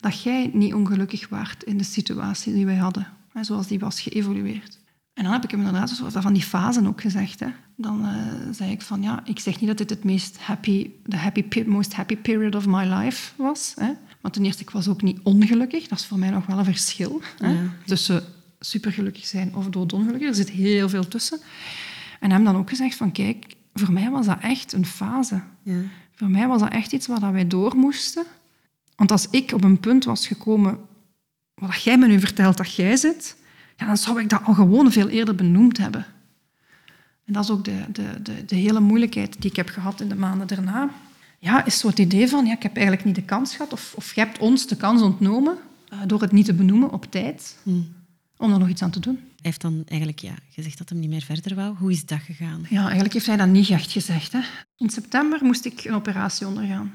dat 0.00 0.22
jij 0.22 0.50
niet 0.52 0.74
ongelukkig 0.74 1.28
waart 1.28 1.62
in 1.62 1.78
de 1.78 1.84
situatie 1.84 2.52
die 2.52 2.66
wij 2.66 2.76
hadden, 2.76 3.06
hè, 3.32 3.44
zoals 3.44 3.66
die 3.66 3.78
was 3.78 4.00
geëvolueerd. 4.00 4.80
En 5.14 5.24
dan 5.24 5.32
heb 5.32 5.44
ik 5.44 5.50
hem 5.50 5.60
inderdaad 5.60 5.90
zo 5.90 6.08
van 6.08 6.32
die 6.32 6.42
fasen 6.42 6.86
ook 6.86 7.00
gezegd. 7.00 7.40
Hè. 7.40 7.48
Dan 7.76 8.04
eh, 8.06 8.52
zei 8.52 8.70
ik 8.70 8.82
van, 8.82 9.02
ja, 9.02 9.20
ik 9.24 9.38
zeg 9.38 9.60
niet 9.60 9.68
dat 9.68 9.78
dit 9.78 9.90
het 9.90 10.04
meest 10.04 10.38
happy, 10.38 10.90
de 11.04 11.16
happy, 11.16 11.62
most 11.66 11.94
happy 11.94 12.16
period 12.16 12.54
of 12.54 12.66
my 12.66 12.84
life 12.84 13.32
was. 13.36 13.72
Hè. 13.76 13.92
Want 14.20 14.34
ten 14.34 14.44
eerste, 14.44 14.62
ik 14.62 14.70
was 14.70 14.88
ook 14.88 15.02
niet 15.02 15.20
ongelukkig. 15.22 15.88
Dat 15.88 15.98
is 15.98 16.06
voor 16.06 16.18
mij 16.18 16.30
nog 16.30 16.46
wel 16.46 16.58
een 16.58 16.64
verschil. 16.64 17.20
Hè. 17.38 17.50
Ja. 17.50 17.62
Tussen 17.86 18.24
supergelukkig 18.64 19.26
zijn 19.26 19.54
of 19.54 19.66
doodongelukkig. 19.66 20.28
Er 20.28 20.34
zit 20.34 20.50
heel 20.50 20.88
veel 20.88 21.08
tussen. 21.08 21.40
En 22.20 22.30
hem 22.30 22.44
dan 22.44 22.56
ook 22.56 22.68
gezegd 22.68 22.96
van, 22.96 23.12
kijk, 23.12 23.54
voor 23.74 23.92
mij 23.92 24.10
was 24.10 24.26
dat 24.26 24.38
echt 24.40 24.72
een 24.72 24.86
fase. 24.86 25.40
Ja. 25.62 25.80
Voor 26.14 26.30
mij 26.30 26.48
was 26.48 26.60
dat 26.60 26.72
echt 26.72 26.92
iets 26.92 27.06
waar 27.06 27.32
wij 27.32 27.46
door 27.46 27.76
moesten. 27.76 28.24
Want 28.96 29.10
als 29.10 29.26
ik 29.30 29.52
op 29.52 29.64
een 29.64 29.80
punt 29.80 30.04
was 30.04 30.26
gekomen 30.26 30.78
wat 31.54 31.82
jij 31.82 31.98
me 31.98 32.06
nu 32.06 32.20
vertelt 32.20 32.56
dat 32.56 32.74
jij 32.74 32.96
zit, 32.96 33.36
ja, 33.76 33.86
dan 33.86 33.96
zou 33.96 34.20
ik 34.20 34.28
dat 34.28 34.42
al 34.44 34.54
gewoon 34.54 34.92
veel 34.92 35.08
eerder 35.08 35.34
benoemd 35.34 35.78
hebben. 35.78 36.06
En 37.24 37.32
dat 37.32 37.44
is 37.44 37.50
ook 37.50 37.64
de, 37.64 37.84
de, 37.92 38.22
de, 38.22 38.44
de 38.44 38.56
hele 38.56 38.80
moeilijkheid 38.80 39.42
die 39.42 39.50
ik 39.50 39.56
heb 39.56 39.68
gehad 39.68 40.00
in 40.00 40.08
de 40.08 40.14
maanden 40.14 40.46
daarna. 40.46 40.90
Ja, 41.38 41.64
is 41.64 41.78
zo 41.78 41.88
het 41.88 41.98
idee 41.98 42.28
van, 42.28 42.46
ja, 42.46 42.52
ik 42.52 42.62
heb 42.62 42.74
eigenlijk 42.74 43.06
niet 43.06 43.14
de 43.14 43.22
kans 43.22 43.56
gehad, 43.56 43.72
of, 43.72 43.94
of 43.96 44.14
je 44.14 44.20
hebt 44.20 44.38
ons 44.38 44.66
de 44.66 44.76
kans 44.76 45.02
ontnomen 45.02 45.58
eh, 45.88 45.98
door 46.06 46.20
het 46.20 46.32
niet 46.32 46.44
te 46.44 46.54
benoemen 46.54 46.90
op 46.90 47.10
tijd, 47.10 47.56
Hm. 47.62 47.80
Om 48.42 48.52
er 48.52 48.58
nog 48.58 48.68
iets 48.68 48.82
aan 48.82 48.90
te 48.90 49.00
doen. 49.00 49.14
Hij 49.14 49.24
heeft 49.50 49.60
dan 49.60 49.82
eigenlijk 49.86 50.20
ja, 50.20 50.34
gezegd 50.50 50.78
dat 50.78 50.88
hij 50.88 50.98
niet 50.98 51.08
meer 51.10 51.22
verder 51.22 51.54
wou. 51.54 51.76
Hoe 51.76 51.90
is 51.90 52.06
dat 52.06 52.20
gegaan? 52.20 52.66
Ja, 52.68 52.82
eigenlijk 52.82 53.12
heeft 53.12 53.26
hij 53.26 53.36
dat 53.36 53.48
niet 53.48 53.70
echt 53.70 53.92
gezegd. 53.92 54.32
Hè. 54.32 54.40
In 54.76 54.90
september 54.90 55.44
moest 55.44 55.64
ik 55.64 55.84
een 55.84 55.94
operatie 55.94 56.46
ondergaan. 56.46 56.94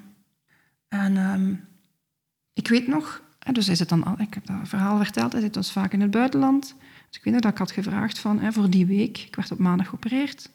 En 0.87 1.17
ehm, 1.17 1.53
ik 2.53 2.67
weet 2.67 2.87
nog, 2.87 3.21
hè, 3.39 3.51
dus 3.51 3.65
hij 3.67 3.75
zit 3.75 3.89
dan, 3.89 4.03
al- 4.03 4.19
ik 4.19 4.33
heb 4.33 4.45
dat 4.45 4.55
verhaal 4.63 4.97
verteld, 4.97 5.31
hij 5.31 5.41
zit 5.41 5.53
dus 5.53 5.71
vaak 5.71 5.93
in 5.93 6.01
het 6.01 6.11
buitenland. 6.11 6.75
Dus 7.07 7.17
ik 7.17 7.23
weet 7.23 7.33
nog 7.33 7.41
dat 7.41 7.51
ik 7.51 7.57
had 7.57 7.71
gevraagd 7.71 8.19
van, 8.19 8.39
hè, 8.39 8.51
voor 8.51 8.69
die 8.69 8.85
week, 8.85 9.17
ik 9.17 9.35
werd 9.35 9.51
op 9.51 9.59
maandag 9.59 9.87
geopereerd. 9.87 10.49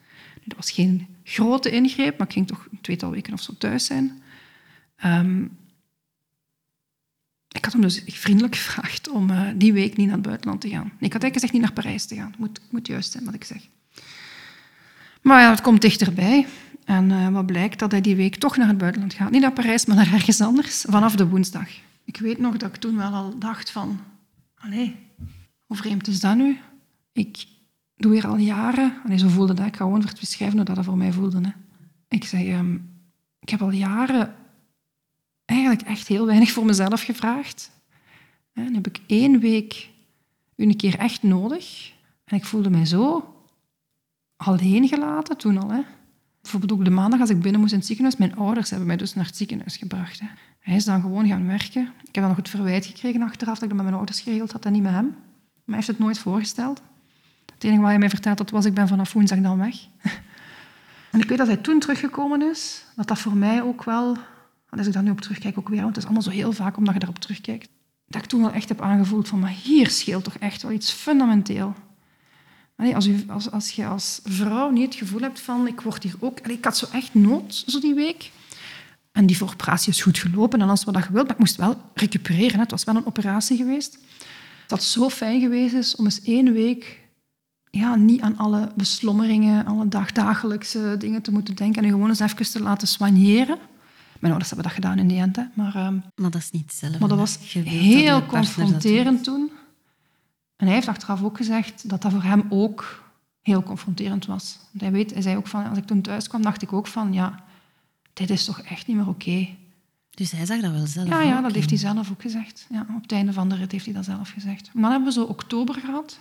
Dat 0.44 0.56
was 0.56 0.70
geen 0.70 1.06
grote 1.24 1.70
ingreep, 1.70 2.18
maar 2.18 2.26
ik 2.26 2.32
ging 2.32 2.46
toch 2.46 2.66
een 2.70 2.80
tweetal 2.80 3.10
weken 3.10 3.32
of 3.32 3.40
zo 3.40 3.52
thuis 3.58 3.84
zijn. 3.86 4.22
Ehm, 4.96 5.44
ik 7.52 7.64
had 7.64 7.72
hem 7.72 7.82
dus 7.82 8.02
vriendelijk 8.06 8.56
gevraagd 8.56 9.08
om 9.08 9.30
eh, 9.30 9.48
die 9.56 9.72
week 9.72 9.96
niet 9.96 10.06
naar 10.06 10.16
het 10.16 10.26
buitenland 10.26 10.60
te 10.60 10.68
gaan. 10.68 10.84
Ik 10.84 11.12
had 11.12 11.22
eigenlijk 11.22 11.34
gezegd 11.34 11.52
niet 11.52 11.62
naar 11.62 11.72
Parijs 11.72 12.06
te 12.06 12.14
gaan. 12.14 12.34
Moet, 12.38 12.60
moet 12.70 12.86
juist 12.86 13.12
zijn 13.12 13.24
wat 13.24 13.34
ik 13.34 13.44
zeg. 13.44 13.68
Maar 15.22 15.40
ja, 15.40 15.50
het 15.50 15.60
komt 15.60 15.80
dichterbij. 15.80 16.46
En 16.84 17.10
eh, 17.10 17.28
wat 17.28 17.46
blijkt 17.46 17.78
dat 17.78 17.90
hij 17.90 18.00
die 18.00 18.16
week 18.16 18.36
toch 18.36 18.56
naar 18.56 18.68
het 18.68 18.78
buitenland 18.78 19.14
gaat. 19.14 19.30
Niet 19.30 19.40
naar 19.40 19.52
Parijs, 19.52 19.86
maar 19.86 19.96
naar 19.96 20.12
ergens 20.12 20.40
anders. 20.40 20.84
Vanaf 20.88 21.16
de 21.16 21.28
woensdag. 21.28 21.68
Ik 22.04 22.16
weet 22.16 22.38
nog 22.38 22.56
dat 22.56 22.68
ik 22.68 22.76
toen 22.76 22.96
wel 22.96 23.12
al 23.12 23.38
dacht 23.38 23.70
van... 23.70 24.00
Allee, 24.54 24.96
hoe 25.66 25.76
vreemd 25.76 26.06
is 26.06 26.20
dat 26.20 26.36
nu? 26.36 26.58
Ik 27.12 27.46
doe 27.96 28.12
hier 28.12 28.26
al 28.26 28.36
jaren... 28.36 28.92
En 29.08 29.18
zo 29.18 29.28
voelde 29.28 29.54
dat. 29.54 29.66
Ik 29.66 29.76
ga 29.76 29.84
gewoon 29.84 30.04
beschrijven 30.20 30.56
hoe 30.56 30.74
dat 30.74 30.84
voor 30.84 30.96
mij 30.96 31.12
voelde. 31.12 31.40
Hè. 31.40 31.50
Ik 32.08 32.24
zeg, 32.24 32.44
ehm, 32.44 32.74
ik 33.40 33.48
heb 33.48 33.62
al 33.62 33.70
jaren 33.70 34.34
eigenlijk 35.52 35.82
echt 35.82 36.08
heel 36.08 36.26
weinig 36.26 36.50
voor 36.50 36.64
mezelf 36.64 37.02
gevraagd. 37.02 37.70
En 38.52 38.64
dan 38.64 38.74
heb 38.74 38.86
ik 38.86 39.00
één 39.06 39.40
week 39.40 39.90
een 40.56 40.76
keer 40.76 40.98
echt 40.98 41.22
nodig. 41.22 41.92
En 42.24 42.36
ik 42.36 42.44
voelde 42.44 42.70
mij 42.70 42.86
zo 42.86 43.34
alleen 44.36 44.88
gelaten 44.88 45.36
toen 45.36 45.58
al. 45.58 45.70
Hè. 45.70 45.80
Bijvoorbeeld 46.42 46.72
ook 46.72 46.84
de 46.84 46.90
maandag 46.90 47.20
als 47.20 47.30
ik 47.30 47.40
binnen 47.40 47.60
moest 47.60 47.72
in 47.72 47.78
het 47.78 47.86
ziekenhuis. 47.86 48.16
Mijn 48.16 48.36
ouders 48.36 48.70
hebben 48.70 48.88
mij 48.88 48.96
dus 48.96 49.14
naar 49.14 49.24
het 49.24 49.36
ziekenhuis 49.36 49.76
gebracht. 49.76 50.20
Hè. 50.20 50.26
Hij 50.58 50.76
is 50.76 50.84
dan 50.84 51.00
gewoon 51.00 51.28
gaan 51.28 51.46
werken. 51.46 51.82
Ik 51.82 52.14
heb 52.14 52.14
dan 52.14 52.28
nog 52.28 52.36
het 52.36 52.48
verwijt 52.48 52.86
gekregen 52.86 53.22
achteraf 53.22 53.54
dat 53.54 53.62
ik 53.62 53.68
dat 53.68 53.76
met 53.76 53.84
mijn 53.84 53.96
ouders 53.96 54.20
geregeld 54.20 54.52
had 54.52 54.64
en 54.64 54.72
niet 54.72 54.82
met 54.82 54.92
hem. 54.92 55.06
Maar 55.06 55.14
hij 55.64 55.74
heeft 55.74 55.86
het 55.86 55.98
nooit 55.98 56.18
voorgesteld. 56.18 56.82
Het 57.54 57.64
enige 57.64 57.80
wat 57.80 57.90
hij 57.90 57.98
mij 57.98 58.08
verteld 58.08 58.38
had 58.38 58.50
was 58.50 58.64
ik 58.64 58.74
ben 58.74 58.88
vanaf 58.88 59.12
woensdag 59.12 59.38
dan 59.38 59.58
weg. 59.58 59.76
en 61.12 61.20
ik 61.20 61.28
weet 61.28 61.38
dat 61.38 61.46
hij 61.46 61.56
toen 61.56 61.78
teruggekomen 61.78 62.42
is. 62.42 62.84
Dat 62.96 63.08
dat 63.08 63.18
voor 63.18 63.36
mij 63.36 63.62
ook 63.62 63.84
wel... 63.84 64.16
Als 64.78 64.86
ik 64.86 64.92
daar 64.92 65.02
nu 65.02 65.10
op 65.10 65.20
terugkijk 65.20 65.58
ook 65.58 65.68
weer, 65.68 65.82
want 65.82 65.88
het 65.88 65.96
is 65.96 66.04
allemaal 66.04 66.22
zo 66.22 66.30
heel 66.30 66.52
vaak 66.52 66.76
omdat 66.76 66.94
je 66.94 67.00
daarop 67.00 67.18
terugkijkt. 67.18 67.68
Dat 68.06 68.22
ik 68.22 68.28
toen 68.28 68.40
wel 68.40 68.52
echt 68.52 68.68
heb 68.68 68.80
aangevoeld 68.80 69.28
van, 69.28 69.38
maar 69.38 69.54
hier 69.62 69.90
scheelt 69.90 70.24
toch 70.24 70.36
echt 70.36 70.62
wel 70.62 70.72
iets 70.72 70.92
fundamenteel. 70.92 71.74
als, 72.76 73.06
u, 73.06 73.24
als, 73.28 73.50
als 73.50 73.70
je 73.70 73.86
als 73.86 74.20
vrouw 74.24 74.70
niet 74.70 74.84
het 74.84 74.94
gevoel 74.94 75.20
hebt 75.20 75.40
van, 75.40 75.66
ik 75.66 75.80
word 75.80 76.02
hier 76.02 76.14
ook... 76.18 76.40
ik 76.40 76.64
had 76.64 76.76
zo 76.76 76.86
echt 76.92 77.14
nood, 77.14 77.64
zo 77.66 77.80
die 77.80 77.94
week. 77.94 78.30
En 79.12 79.26
die 79.26 79.42
operatie 79.42 79.92
is 79.92 80.02
goed 80.02 80.18
gelopen 80.18 80.60
en 80.60 80.68
alles 80.68 80.84
wat 80.84 80.94
je 80.94 81.12
wilt. 81.12 81.26
Maar 81.26 81.34
ik 81.34 81.38
moest 81.38 81.56
wel 81.56 81.76
recupereren. 81.94 82.60
Het 82.60 82.70
was 82.70 82.84
wel 82.84 82.96
een 82.96 83.06
operatie 83.06 83.56
geweest. 83.56 83.98
Dat 84.66 84.82
zo 84.82 85.08
fijn 85.08 85.40
geweest 85.40 85.74
is 85.74 85.96
om 85.96 86.04
eens 86.04 86.22
één 86.22 86.52
week 86.52 87.00
ja, 87.70 87.94
niet 87.94 88.20
aan 88.20 88.36
alle 88.36 88.72
beslommeringen, 88.76 89.66
alle 89.66 89.88
dagdagelijkse 89.88 90.94
dingen 90.98 91.22
te 91.22 91.32
moeten 91.32 91.54
denken 91.54 91.78
en 91.78 91.86
je 91.86 91.92
gewoon 91.92 92.08
eens 92.08 92.20
even 92.20 92.50
te 92.50 92.62
laten 92.62 92.88
soigneren. 92.88 93.58
Mijn 94.22 94.34
ouders 94.34 94.48
hebben 94.48 94.66
dat 94.66 94.74
gedaan 94.82 94.98
in 94.98 95.08
die 95.08 95.18
end. 95.18 95.36
Hè. 95.36 95.42
Maar, 95.54 95.86
um, 95.86 96.02
maar 96.14 96.30
dat 96.30 96.40
is 96.40 96.50
niet 96.50 96.62
hetzelfde. 96.62 96.98
Maar 96.98 97.08
dat 97.08 97.18
was 97.18 97.38
heel 97.52 98.26
confronterend 98.26 99.24
toen. 99.24 99.50
En 100.56 100.66
hij 100.66 100.74
heeft 100.74 100.88
achteraf 100.88 101.22
ook 101.22 101.36
gezegd 101.36 101.88
dat 101.88 102.02
dat 102.02 102.12
voor 102.12 102.22
hem 102.22 102.44
ook 102.48 103.02
heel 103.40 103.62
confronterend 103.62 104.26
was. 104.26 104.58
hij, 104.78 104.92
weet, 104.92 105.12
hij 105.12 105.22
zei 105.22 105.36
ook 105.36 105.46
van, 105.46 105.68
als 105.68 105.78
ik 105.78 105.86
toen 105.86 106.00
thuis 106.00 106.28
kwam, 106.28 106.42
dacht 106.42 106.62
ik 106.62 106.72
ook 106.72 106.86
van, 106.86 107.12
ja, 107.12 107.44
dit 108.12 108.30
is 108.30 108.44
toch 108.44 108.60
echt 108.60 108.86
niet 108.86 108.96
meer 108.96 109.08
oké. 109.08 109.48
Dus 110.10 110.30
hij 110.30 110.46
zag 110.46 110.60
dat 110.60 110.72
wel 110.72 110.86
zelf 110.86 111.08
Ja, 111.08 111.22
ja 111.22 111.40
dat 111.40 111.54
heeft 111.54 111.70
hij 111.70 111.78
zelf 111.78 112.10
ook 112.10 112.22
gezegd. 112.22 112.66
Ja, 112.70 112.86
op 112.96 113.02
het 113.02 113.12
einde 113.12 113.32
van 113.32 113.48
de 113.48 113.54
rit 113.54 113.72
heeft 113.72 113.84
hij 113.84 113.94
dat 113.94 114.04
zelf 114.04 114.30
gezegd. 114.30 114.70
Maar 114.72 114.82
dan 114.82 114.90
hebben 114.90 115.08
we 115.08 115.20
zo 115.20 115.24
oktober 115.24 115.74
gehad. 115.74 116.20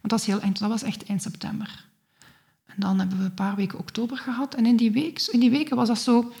Want 0.00 0.08
dat, 0.08 0.20
is 0.20 0.26
heel, 0.26 0.40
dat 0.52 0.68
was 0.68 0.82
echt 0.82 1.04
eind 1.04 1.22
september. 1.22 1.84
En 2.66 2.74
dan 2.76 2.98
hebben 2.98 3.18
we 3.18 3.24
een 3.24 3.34
paar 3.34 3.56
weken 3.56 3.78
oktober 3.78 4.16
gehad. 4.16 4.54
En 4.54 4.66
in 4.66 4.76
die, 4.76 4.90
week, 4.90 5.28
in 5.30 5.40
die 5.40 5.50
weken 5.50 5.76
was 5.76 5.88
dat 5.88 5.98
zo... 5.98 6.32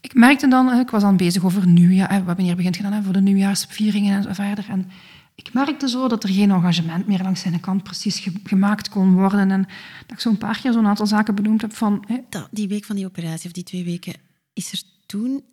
Ik 0.00 0.14
merkte 0.14 0.48
dan, 0.48 0.78
ik 0.78 0.90
was 0.90 1.02
dan 1.02 1.16
bezig 1.16 1.44
over 1.44 1.66
nieuwjaar. 1.66 2.36
Hier 2.36 2.56
begint 2.56 2.76
gedaan 2.76 3.04
voor 3.04 3.12
de 3.12 3.20
nieuwjaarsvieringen 3.20 4.16
en 4.16 4.22
zo 4.22 4.32
verder. 4.32 4.66
En 4.68 4.90
ik 5.34 5.52
merkte 5.52 5.88
zo 5.88 6.08
dat 6.08 6.22
er 6.22 6.30
geen 6.30 6.50
engagement 6.50 7.06
meer 7.06 7.22
langs 7.22 7.40
zijn 7.40 7.60
kant 7.60 7.82
precies 7.82 8.28
gemaakt 8.44 8.88
kon 8.88 9.14
worden. 9.14 9.50
En 9.50 9.62
dat 10.06 10.16
ik 10.16 10.20
zo'n 10.20 10.38
paar 10.38 10.60
keer 10.60 10.72
zo'n 10.72 10.86
aantal 10.86 11.06
zaken 11.06 11.34
benoemd 11.34 11.60
heb 11.60 11.74
van... 11.74 12.04
Hè. 12.06 12.40
die 12.50 12.68
week 12.68 12.84
van 12.84 12.96
die 12.96 13.06
operatie, 13.06 13.46
of 13.46 13.52
die 13.52 13.62
twee 13.64 13.84
weken, 13.84 14.14
is 14.52 14.72
er 14.72 14.82
toen 15.06 15.44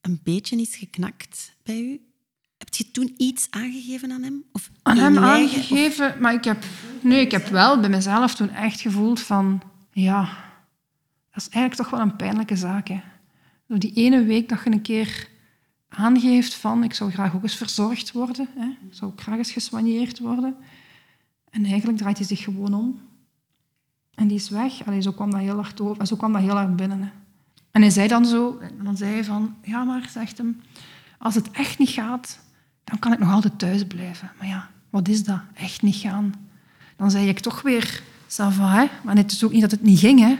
een 0.00 0.20
beetje 0.22 0.56
iets 0.56 0.76
geknakt 0.76 1.54
bij 1.62 1.80
u? 1.80 2.00
Heb 2.58 2.74
je 2.74 2.90
toen 2.90 3.14
iets 3.16 3.46
aangegeven 3.50 4.12
aan 4.12 4.22
hem? 4.22 4.44
Of 4.52 4.70
aan 4.82 4.96
hem 4.96 5.18
aangegeven? 5.18 6.14
Maar 6.20 6.34
ik 6.34 6.44
heb, 6.44 6.64
nee, 7.00 7.20
ik 7.20 7.30
heb 7.30 7.48
wel 7.48 7.80
bij 7.80 7.90
mezelf 7.90 8.34
toen 8.34 8.50
echt 8.50 8.80
gevoeld 8.80 9.20
van... 9.20 9.62
Ja, 9.92 10.20
dat 11.32 11.42
is 11.42 11.48
eigenlijk 11.48 11.74
toch 11.74 11.90
wel 11.90 12.00
een 12.00 12.16
pijnlijke 12.16 12.56
zaak. 12.56 12.88
Hè. 12.88 13.00
Die 13.66 13.92
ene 13.92 14.24
week 14.24 14.48
dat 14.48 14.60
je 14.64 14.70
een 14.70 14.82
keer 14.82 15.28
aangeeft 15.88 16.54
van 16.54 16.84
ik 16.84 16.94
zou 16.94 17.10
graag 17.10 17.34
ook 17.34 17.42
eens 17.42 17.56
verzorgd 17.56 18.12
worden, 18.12 18.48
hè. 18.56 18.66
ik 18.66 18.94
zou 18.94 19.12
graag 19.16 19.36
eens 19.36 19.52
gesoigneerd 19.52 20.18
worden. 20.18 20.56
En 21.50 21.64
eigenlijk 21.64 21.98
draait 21.98 22.18
hij 22.18 22.26
zich 22.26 22.42
gewoon 22.42 22.74
om. 22.74 23.00
En 24.14 24.28
die 24.28 24.36
is 24.36 24.48
weg. 24.48 24.86
Allee, 24.86 25.02
zo 25.02 25.12
kwam 25.12 25.30
dat 25.30 25.40
heel 25.40 25.54
hard 25.54 25.80
over. 25.80 26.06
Zo 26.06 26.16
kwam 26.16 26.32
dat 26.32 26.42
heel 26.42 26.56
hard 26.56 26.76
binnen. 26.76 27.00
Hè. 27.02 27.08
En 27.70 27.80
hij 27.80 27.90
zei 27.90 28.08
dan 28.08 28.26
zo, 28.26 28.58
en 28.58 28.84
dan 28.84 28.96
zei 28.96 29.12
hij 29.12 29.24
van, 29.24 29.54
ja 29.62 29.84
maar, 29.84 30.08
zegt 30.10 30.38
hem, 30.38 30.60
als 31.18 31.34
het 31.34 31.50
echt 31.50 31.78
niet 31.78 31.88
gaat, 31.88 32.38
dan 32.84 32.98
kan 32.98 33.12
ik 33.12 33.18
nog 33.18 33.32
altijd 33.32 33.58
thuis 33.58 33.86
blijven. 33.86 34.30
Maar 34.38 34.48
ja, 34.48 34.70
wat 34.90 35.08
is 35.08 35.24
dat? 35.24 35.40
Echt 35.54 35.82
niet 35.82 35.94
gaan. 35.94 36.34
Dan 36.96 37.10
zei 37.10 37.28
ik 37.28 37.40
toch 37.40 37.62
weer, 37.62 38.02
ça 38.28 38.48
hè? 38.50 38.86
maar 39.04 39.16
het 39.16 39.32
is 39.32 39.44
ook 39.44 39.52
niet 39.52 39.60
dat 39.60 39.70
het 39.70 39.82
niet 39.82 39.98
ging. 39.98 40.20
Hè? 40.20 40.38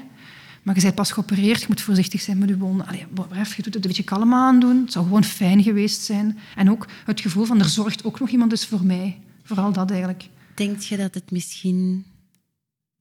Maar 0.64 0.74
je 0.74 0.82
bent 0.82 0.94
pas 0.94 1.12
geopereerd, 1.12 1.60
je 1.60 1.66
moet 1.68 1.80
voorzichtig 1.80 2.20
zijn 2.20 2.38
met 2.38 2.48
je 2.48 2.58
wonden. 2.58 2.86
Allee, 2.86 3.06
bref, 3.06 3.56
je 3.56 3.62
doet 3.62 3.74
het 3.74 3.82
een 3.82 3.90
beetje 3.90 4.02
kalm 4.02 4.34
aandoen. 4.34 4.80
Het 4.80 4.92
zou 4.92 5.04
gewoon 5.04 5.24
fijn 5.24 5.62
geweest 5.62 6.00
zijn. 6.00 6.38
En 6.56 6.70
ook 6.70 6.88
het 7.04 7.20
gevoel 7.20 7.44
van, 7.44 7.58
er 7.58 7.68
zorgt 7.68 8.04
ook 8.04 8.20
nog 8.20 8.28
iemand 8.28 8.50
dus 8.50 8.66
voor 8.66 8.84
mij. 8.84 9.20
Vooral 9.42 9.72
dat 9.72 9.90
eigenlijk. 9.90 10.28
Denk 10.54 10.80
je 10.80 10.96
dat 10.96 11.14
het 11.14 11.30
misschien... 11.30 12.04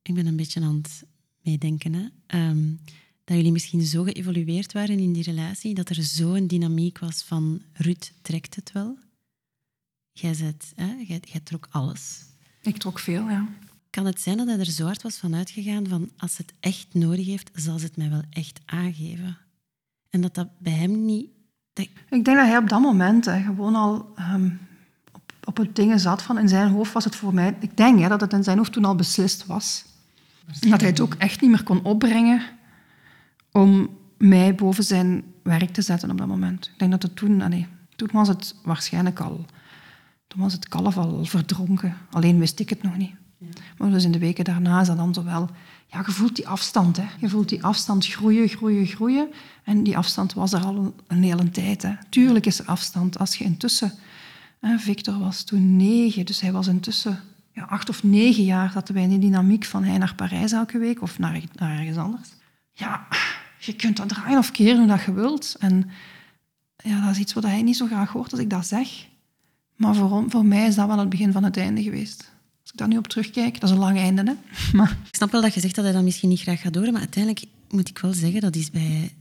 Ik 0.02 0.14
ben 0.14 0.26
een 0.26 0.36
beetje 0.36 0.62
aan 0.62 0.76
het 0.76 1.04
meedenken, 1.42 1.94
hè? 1.94 2.06
Ehm, 2.28 2.68
dat 3.24 3.38
jullie 3.38 3.52
misschien 3.52 3.82
zo 3.82 4.04
geëvolueerd 4.04 4.74
waren 4.74 5.00
in 5.00 5.14
die 5.14 5.24
relatie, 5.24 5.74
dat 5.74 5.90
er 5.90 6.04
zo'n 6.04 6.48
dynamiek 6.48 7.00
was 7.00 7.24
van 7.24 7.62
Ruud 7.74 8.12
trekt 8.22 8.56
het 8.56 8.72
wel. 8.72 8.98
Jij, 10.12 10.34
zet, 10.34 10.72
hè? 10.76 10.94
Jij, 11.08 11.22
jij 11.22 11.42
trok 11.44 11.68
alles. 11.72 12.26
Ik 12.62 12.78
trok 12.78 13.00
veel, 13.00 13.30
ja. 13.30 13.48
Kan 13.94 14.06
het 14.06 14.22
zijn 14.22 14.38
dat 14.38 14.48
hij 14.48 14.60
er 14.60 14.66
zo 14.66 14.86
hard 14.86 15.02
was 15.02 15.18
van 15.18 15.36
uitgegaan 15.36 15.88
van 15.88 16.10
als 16.18 16.38
het 16.38 16.54
echt 16.60 16.88
nodig 16.92 17.26
heeft, 17.26 17.52
zal 17.54 17.80
ze 17.80 17.86
het 17.86 17.98
mij 17.98 18.10
wel 18.10 18.22
echt 18.30 18.60
aangeven? 18.66 19.38
En 20.10 20.22
dat 20.22 20.36
dat 20.36 20.48
bij 20.58 20.74
hem 20.74 21.06
niet... 21.06 21.28
Ik 21.74 21.94
denk 22.10 22.26
dat 22.26 22.46
hij 22.48 22.58
op 22.58 22.70
dat 22.70 22.82
moment 22.82 23.26
hè, 23.26 23.44
gewoon 23.44 23.76
al 23.76 24.14
op, 25.12 25.34
op 25.44 25.58
het 25.58 25.76
dingen 25.76 26.00
zat 26.00 26.22
van 26.22 26.38
in 26.38 26.50
zijn 26.50 26.72
hoofd 26.72 26.94
was 26.94 27.04
het 27.04 27.16
voor 27.16 27.34
mij... 27.34 27.56
Ik 27.60 27.78
denk 27.78 28.00
hè, 28.00 28.08
dat 28.08 28.22
het 28.22 28.34
in 28.34 28.44
zijn 28.44 28.58
hoofd 28.58 28.72
toen 28.72 28.86
al 28.86 28.96
beslist 28.96 29.46
was. 29.46 29.86
Dat 30.60 30.80
hij 30.80 30.90
het 30.90 31.00
ook 31.00 31.14
echt 31.14 31.42
niet 31.42 31.50
meer 31.50 31.64
kon 31.64 31.84
opbrengen 31.84 32.42
om 33.52 33.98
mij 34.18 34.56
boven 34.56 34.84
zijn 34.84 35.24
werk 35.44 35.74
te 35.74 35.82
zetten 35.82 36.12
op 36.12 36.18
dat 36.18 36.28
moment. 36.28 36.66
Ik 36.66 36.80
denk 36.80 36.92
dat 36.92 37.04
het 37.04 37.16
toen... 37.16 37.38
Nee, 37.38 37.68
toen 37.96 38.10
was 38.12 38.28
het 38.28 38.56
waarschijnlijk 38.64 39.20
al... 39.20 39.46
Toen 40.28 40.42
was 40.42 40.54
het 40.54 40.68
kalf 40.68 40.98
al 40.98 41.26
verdronken. 41.26 41.98
Alleen 42.12 42.40
wist 42.40 42.60
ik 42.60 42.70
het 42.70 42.84
nog 42.84 42.98
niet. 42.98 43.22
Maar 43.78 43.90
dus 43.90 44.04
in 44.04 44.12
de 44.12 44.20
weken 44.20 44.44
daarna 44.44 44.82
is 44.82 44.88
dat 44.88 44.98
dan 44.98 45.14
zo 45.14 45.24
wel... 45.24 45.50
Ja, 45.88 46.04
je 46.06 46.12
voelt 46.12 46.36
die 46.36 46.48
afstand. 46.48 46.98
Hè. 46.98 47.06
Je 47.20 47.30
voelt 47.30 47.50
die 47.50 47.64
afstand 47.64 48.06
groeien, 48.06 48.48
groeien, 48.48 48.88
groeien. 48.88 49.28
En 49.64 49.84
die 49.84 49.98
afstand 49.98 50.34
was 50.34 50.54
er 50.54 50.64
al 50.64 50.94
een, 51.08 51.24
hele 51.24 51.50
tijd. 51.50 51.82
Hè. 51.82 51.94
Tuurlijk 52.10 52.46
is 52.46 52.60
er 52.60 52.66
afstand. 52.66 53.20
Als 53.20 53.36
je 53.36 53.44
intussen... 53.44 53.94
Hè, 54.60 54.78
Victor 54.78 55.20
was 55.20 55.44
toen 55.44 55.76
negen, 55.76 56.26
dus 56.26 56.42
hij 56.42 56.52
was 56.52 56.68
intussen 56.68 57.20
ja, 57.52 57.64
acht 57.64 57.90
of 57.90 58.04
negen 58.04 58.44
jaar 58.44 58.74
dat 58.74 58.90
wij 58.90 59.04
in 59.04 59.10
die 59.10 59.20
dynamiek 59.20 59.66
van 59.66 59.84
hij 59.84 59.98
naar 59.98 60.16
Parijs 60.16 60.52
elke 60.52 60.78
week 60.78 61.02
of 61.02 61.20
naar, 61.20 61.42
naar 61.56 61.80
ergens 61.80 61.98
anders. 61.98 62.30
Ja, 62.72 63.08
je 63.60 63.76
kunt 63.76 63.98
dat 63.98 64.10
draaien 64.10 64.38
of 64.38 64.52
keren 64.52 64.90
hoe 64.90 65.00
je 65.06 65.14
wilt. 65.14 65.56
En 65.60 65.90
ja, 66.78 67.02
dat 67.02 67.12
is 67.12 67.18
iets 67.18 67.34
wat 67.34 67.44
hij 67.44 67.62
niet 67.62 67.78
zo 67.78 67.86
graag 67.86 68.12
hoort 68.12 68.32
als 68.32 68.42
ik 68.42 68.50
dat 68.50 68.68
zeg. 68.68 69.08
Maar 69.76 69.96
voor, 69.96 70.24
voor 70.28 70.46
mij 70.46 70.68
is 70.68 70.76
dat 70.76 70.88
wel 70.88 70.98
het 70.98 71.10
begin 71.10 71.32
van 71.32 71.44
het 71.44 71.58
einde 71.58 71.84
geweest. 71.84 72.32
Als 72.64 72.72
ik 72.72 72.78
daar 72.78 72.88
nu 72.88 72.98
op 72.98 73.08
terugkijk, 73.08 73.60
dat 73.60 73.70
is 73.70 73.76
een 73.76 73.82
lang 73.82 73.98
einde. 73.98 74.24
Hè? 74.24 74.34
Maar... 74.78 74.92
Ik 74.92 75.16
snap 75.16 75.32
wel 75.32 75.42
dat 75.42 75.54
je 75.54 75.60
zegt 75.60 75.76
dat 75.76 75.84
hij 75.84 75.94
dat 75.94 76.04
misschien 76.04 76.30
niet 76.30 76.42
graag 76.42 76.62
gaat 76.62 76.76
horen, 76.76 76.92
maar 76.92 77.02
uiteindelijk 77.02 77.46
moet 77.70 77.90
ik 77.90 78.00
wel 78.00 78.14
zeggen, 78.14 78.42
dat 78.42 78.56
is 78.56 78.72
bij... 78.72 79.14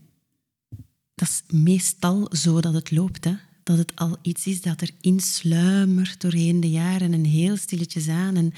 Dat 1.15 1.29
is 1.29 1.43
meestal 1.49 2.29
zo 2.31 2.61
dat 2.61 2.75
het 2.75 2.91
loopt, 2.91 3.25
hè. 3.25 3.35
Dat 3.63 3.79
het 3.79 3.97
al 3.97 4.17
iets 4.23 4.47
is 4.47 4.61
dat 4.61 4.81
er 4.81 4.91
insluimert 5.01 6.21
doorheen 6.21 6.61
de 6.61 6.71
jaren 6.71 7.13
en 7.13 7.25
heel 7.25 7.57
stilletjes 7.57 8.09
aan. 8.09 8.37
En, 8.37 8.53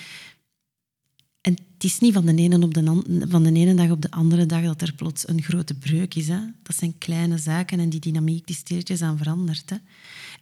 en 1.40 1.52
het 1.52 1.84
is 1.84 1.98
niet 1.98 2.12
van 2.14 2.26
de, 2.26 2.34
ene 2.34 2.64
op 2.64 2.74
de, 2.74 3.02
van 3.28 3.42
de 3.42 3.52
ene 3.52 3.74
dag 3.74 3.90
op 3.90 4.02
de 4.02 4.10
andere 4.10 4.46
dag 4.46 4.62
dat 4.62 4.82
er 4.82 4.92
plots 4.92 5.28
een 5.28 5.42
grote 5.42 5.74
breuk 5.74 6.14
is. 6.14 6.28
Hè. 6.28 6.38
Dat 6.62 6.76
zijn 6.76 6.98
kleine 6.98 7.38
zaken 7.38 7.80
en 7.80 7.88
die 7.88 8.00
dynamiek 8.00 8.46
die 8.46 8.56
stilletjes 8.56 9.02
aan 9.02 9.18
verandert. 9.18 9.70
Hè. 9.70 9.76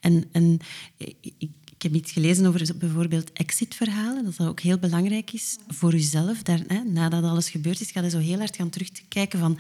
En, 0.00 0.24
en 0.33 0.59
ik 1.84 1.92
heb 1.92 2.02
iets 2.02 2.12
gelezen 2.12 2.46
over 2.46 2.76
bijvoorbeeld 2.76 3.32
exitverhalen, 3.32 4.24
dat 4.24 4.36
dat 4.36 4.46
ook 4.46 4.60
heel 4.60 4.78
belangrijk 4.78 5.32
is 5.32 5.58
voor. 5.68 5.94
Daar, 6.42 6.60
hè, 6.66 6.82
nadat 6.84 7.24
alles 7.24 7.50
gebeurd 7.50 7.80
is, 7.80 7.90
ga 7.90 8.02
je 8.02 8.10
zo 8.10 8.18
heel 8.18 8.38
hard 8.38 8.56
gaan 8.56 8.70
terugkijken 8.70 9.38
van 9.38 9.58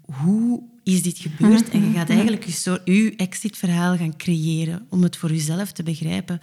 hoe 0.00 0.62
is 0.82 1.02
dit 1.02 1.18
gebeurd? 1.18 1.68
En 1.68 1.84
je 1.84 1.92
gaat 1.92 2.08
eigenlijk 2.10 2.44
je, 2.44 2.80
je 2.84 3.14
exitverhaal 3.16 3.96
gaan 3.96 4.16
creëren 4.16 4.86
om 4.88 5.02
het 5.02 5.16
voor 5.16 5.30
jezelf 5.30 5.72
te 5.72 5.82
begrijpen. 5.82 6.40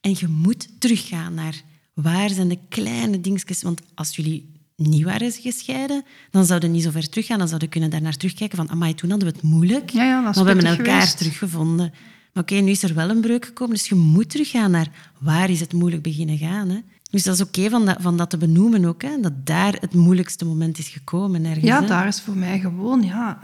En 0.00 0.14
je 0.18 0.28
moet 0.28 0.68
teruggaan 0.78 1.34
naar 1.34 1.62
waar 1.94 2.30
zijn 2.30 2.48
de 2.48 2.58
kleine 2.68 3.20
dingetjes. 3.20 3.62
Want 3.62 3.80
als 3.94 4.16
jullie 4.16 4.52
niet 4.76 5.02
waren 5.02 5.32
gescheiden, 5.32 6.04
dan 6.30 6.44
zouden 6.44 6.70
niet 6.70 6.82
zo 6.82 6.90
ver 6.90 7.08
teruggaan. 7.08 7.38
Dan 7.38 7.48
zouden 7.48 7.68
kunnen 7.68 7.90
daar 7.90 8.02
naar 8.02 8.16
terugkijken 8.16 8.56
van, 8.56 8.70
amai, 8.70 8.94
toen 8.94 9.10
hadden 9.10 9.28
we 9.28 9.34
het 9.34 9.42
moeilijk, 9.42 9.90
ja, 9.90 10.04
ja, 10.04 10.20
maar 10.20 10.32
we 10.32 10.44
hebben 10.44 10.66
elkaar 10.66 11.14
teruggevonden. 11.14 11.92
Maar 12.34 12.42
oké, 12.42 12.54
nu 12.54 12.70
is 12.70 12.82
er 12.82 12.94
wel 12.94 13.10
een 13.10 13.20
breuk 13.20 13.44
gekomen, 13.44 13.74
dus 13.74 13.88
je 13.88 13.94
moet 13.94 14.30
teruggaan 14.30 14.70
naar 14.70 14.88
waar 15.18 15.50
is 15.50 15.60
het 15.60 15.72
moeilijk 15.72 16.02
beginnen 16.02 16.38
gaan. 16.38 16.68
Hè? 16.68 16.78
Dus 17.10 17.22
dat 17.22 17.34
is 17.34 17.40
oké 17.40 17.68
van, 17.70 17.84
dat, 17.86 17.96
van 18.00 18.16
dat 18.16 18.30
te 18.30 18.36
benoemen 18.36 18.84
ook, 18.84 19.02
hè? 19.02 19.20
dat 19.20 19.46
daar 19.46 19.76
het 19.80 19.94
moeilijkste 19.94 20.44
moment 20.44 20.78
is 20.78 20.88
gekomen. 20.88 21.44
Ergens, 21.44 21.64
Ja, 21.64 21.80
hè? 21.80 21.86
daar 21.86 22.06
is 22.06 22.20
voor 22.20 22.36
mij 22.36 22.58
gewoon, 22.60 23.02
ja... 23.02 23.38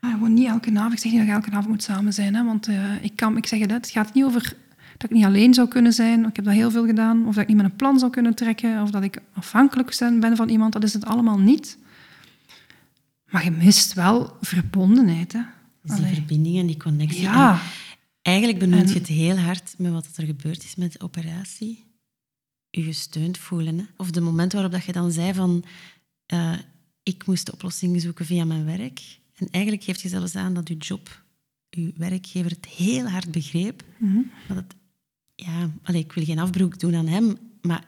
ah, 0.00 0.12
Gewoon 0.12 0.34
niet 0.34 0.46
elke 0.46 0.70
avond. 0.70 0.92
Ik 0.92 0.98
zeg 0.98 1.10
niet 1.12 1.20
dat 1.20 1.28
je 1.28 1.34
elke 1.34 1.50
avond 1.50 1.68
moet 1.68 1.82
samen 1.82 2.12
zijn, 2.12 2.34
hè, 2.34 2.44
want 2.44 2.68
eh, 2.68 3.04
ik, 3.04 3.16
kan, 3.16 3.36
ik 3.36 3.46
zeg 3.46 3.60
het, 3.60 3.70
het 3.70 3.90
gaat 3.90 4.14
niet 4.14 4.24
over 4.24 4.56
dat 4.96 5.10
ik 5.10 5.16
niet 5.16 5.24
alleen 5.26 5.54
zou 5.54 5.68
kunnen 5.68 5.92
zijn. 5.92 6.26
Ik 6.26 6.36
heb 6.36 6.44
dat 6.44 6.54
heel 6.54 6.70
veel 6.70 6.86
gedaan. 6.86 7.26
Of 7.26 7.34
dat 7.34 7.42
ik 7.42 7.48
niet 7.48 7.56
met 7.56 7.66
een 7.66 7.76
plan 7.76 7.98
zou 7.98 8.10
kunnen 8.10 8.34
trekken. 8.34 8.82
Of 8.82 8.90
dat 8.90 9.02
ik 9.02 9.18
afhankelijk 9.34 9.96
ben 10.20 10.36
van 10.36 10.48
iemand. 10.48 10.72
Dat 10.72 10.82
is 10.82 10.92
het 10.92 11.04
allemaal 11.04 11.38
niet. 11.38 11.78
Maar 13.30 13.44
je 13.44 13.50
mist 13.50 13.92
wel 13.92 14.36
verbondenheid. 14.40 15.32
Hè. 15.32 15.40
Dus 15.82 15.96
die 15.96 16.14
verbinding 16.14 16.58
en 16.58 16.66
die 16.66 16.76
connectie. 16.76 17.20
Ja. 17.20 17.52
En 17.52 17.58
eigenlijk 18.22 18.58
benoemt 18.58 18.82
En- 18.82 18.92
je 18.92 18.98
het 18.98 19.08
heel 19.08 19.38
hard 19.38 19.74
met 19.78 19.92
wat 19.92 20.08
er 20.16 20.24
gebeurd 20.26 20.64
is 20.64 20.74
met 20.74 20.92
de 20.92 21.00
operatie. 21.00 21.84
Je 22.70 22.82
gesteund 22.82 23.38
voelen. 23.38 23.78
Hè? 23.78 23.84
Of 23.96 24.10
de 24.10 24.20
moment 24.20 24.52
waarop 24.52 24.72
dat 24.72 24.84
je 24.84 24.92
dan 24.92 25.12
zei 25.12 25.34
van... 25.34 25.64
eh, 26.26 26.58
ik 27.02 27.26
moest 27.26 27.46
de 27.46 27.52
oplossing 27.52 28.00
zoeken 28.00 28.26
via 28.26 28.44
mijn 28.44 28.64
werk. 28.64 29.20
En 29.34 29.48
eigenlijk 29.50 29.84
geeft 29.84 30.00
je 30.00 30.08
zelfs 30.08 30.34
aan 30.36 30.54
dat 30.54 30.68
je 30.68 30.76
job, 30.76 31.24
je 31.70 31.92
werkgever, 31.96 32.50
het 32.50 32.66
heel 32.66 33.08
hard 33.08 33.30
begreep. 33.30 33.84
Mhm. 33.98 34.18
Dat 34.48 34.56
het, 34.56 34.74
ja, 35.34 35.70
allee, 35.82 36.00
ik 36.02 36.12
wil 36.12 36.24
geen 36.24 36.38
afbroek 36.38 36.78
doen 36.78 36.94
aan 36.94 37.06
hem, 37.06 37.38
maar 37.62 37.84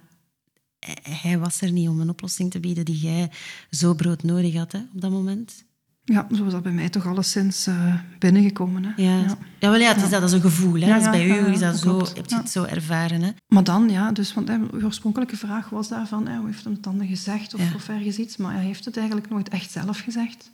hij, 0.78 0.98
hij 1.16 1.38
was 1.38 1.60
er 1.60 1.72
niet 1.72 1.88
om 1.88 2.00
een 2.00 2.10
oplossing 2.10 2.50
te 2.50 2.60
bieden 2.60 2.84
die 2.84 2.98
jij 2.98 3.30
zo 3.70 3.94
broodnodig 3.94 4.54
had 4.54 4.72
hè, 4.72 4.78
op 4.78 5.00
dat 5.00 5.10
moment. 5.10 5.64
Ja, 6.04 6.26
zo 6.34 6.44
is 6.44 6.52
dat 6.52 6.62
bij 6.62 6.72
mij 6.72 6.88
toch 6.88 7.06
alleszins 7.06 7.66
eh 7.66 7.94
binnengekomen. 8.18 8.84
Hè. 8.84 9.02
Ja, 9.02 9.18
ja. 9.18 9.70
wel, 9.70 9.74
ja, 9.80 9.88
het 9.88 9.96
is 9.96 10.02
dat, 10.02 10.10
dat 10.10 10.22
is 10.22 10.32
een 10.32 10.40
gevoel. 10.40 10.80
Hè. 10.80 10.86
Ja, 10.86 10.96
ja, 10.96 11.10
bij 11.10 11.26
u 11.28 11.34
ja, 11.34 11.46
is 11.46 11.58
dat 11.58 11.78
zo, 11.78 11.96
klopt. 11.96 12.16
heb 12.16 12.28
je 12.28 12.34
Ja. 12.34 12.40
het 12.40 12.50
zo 12.50 12.64
ervaren. 12.64 13.22
Hè. 13.22 13.30
Maar 13.48 13.64
dan, 13.64 13.90
ja, 13.90 14.12
dus, 14.12 14.34
want 14.34 14.48
hè, 14.48 14.56
uw 14.72 14.82
oorspronkelijke 14.84 15.36
vraag 15.36 15.68
was 15.68 15.88
daarvan, 15.88 16.26
hè, 16.28 16.36
hoe 16.36 16.46
heeft 16.46 16.64
hem 16.64 16.72
het 16.72 16.82
dan 16.82 17.06
gezegd 17.06 17.54
of, 17.54 17.60
Ja. 17.60 17.74
of 17.74 17.88
ergens 17.88 18.16
iets, 18.18 18.36
maar 18.36 18.52
hij 18.54 18.64
heeft 18.64 18.84
het 18.84 18.96
eigenlijk 18.96 19.28
nooit 19.30 19.48
echt 19.48 19.70
zelf 19.70 19.98
gezegd. 20.00 20.50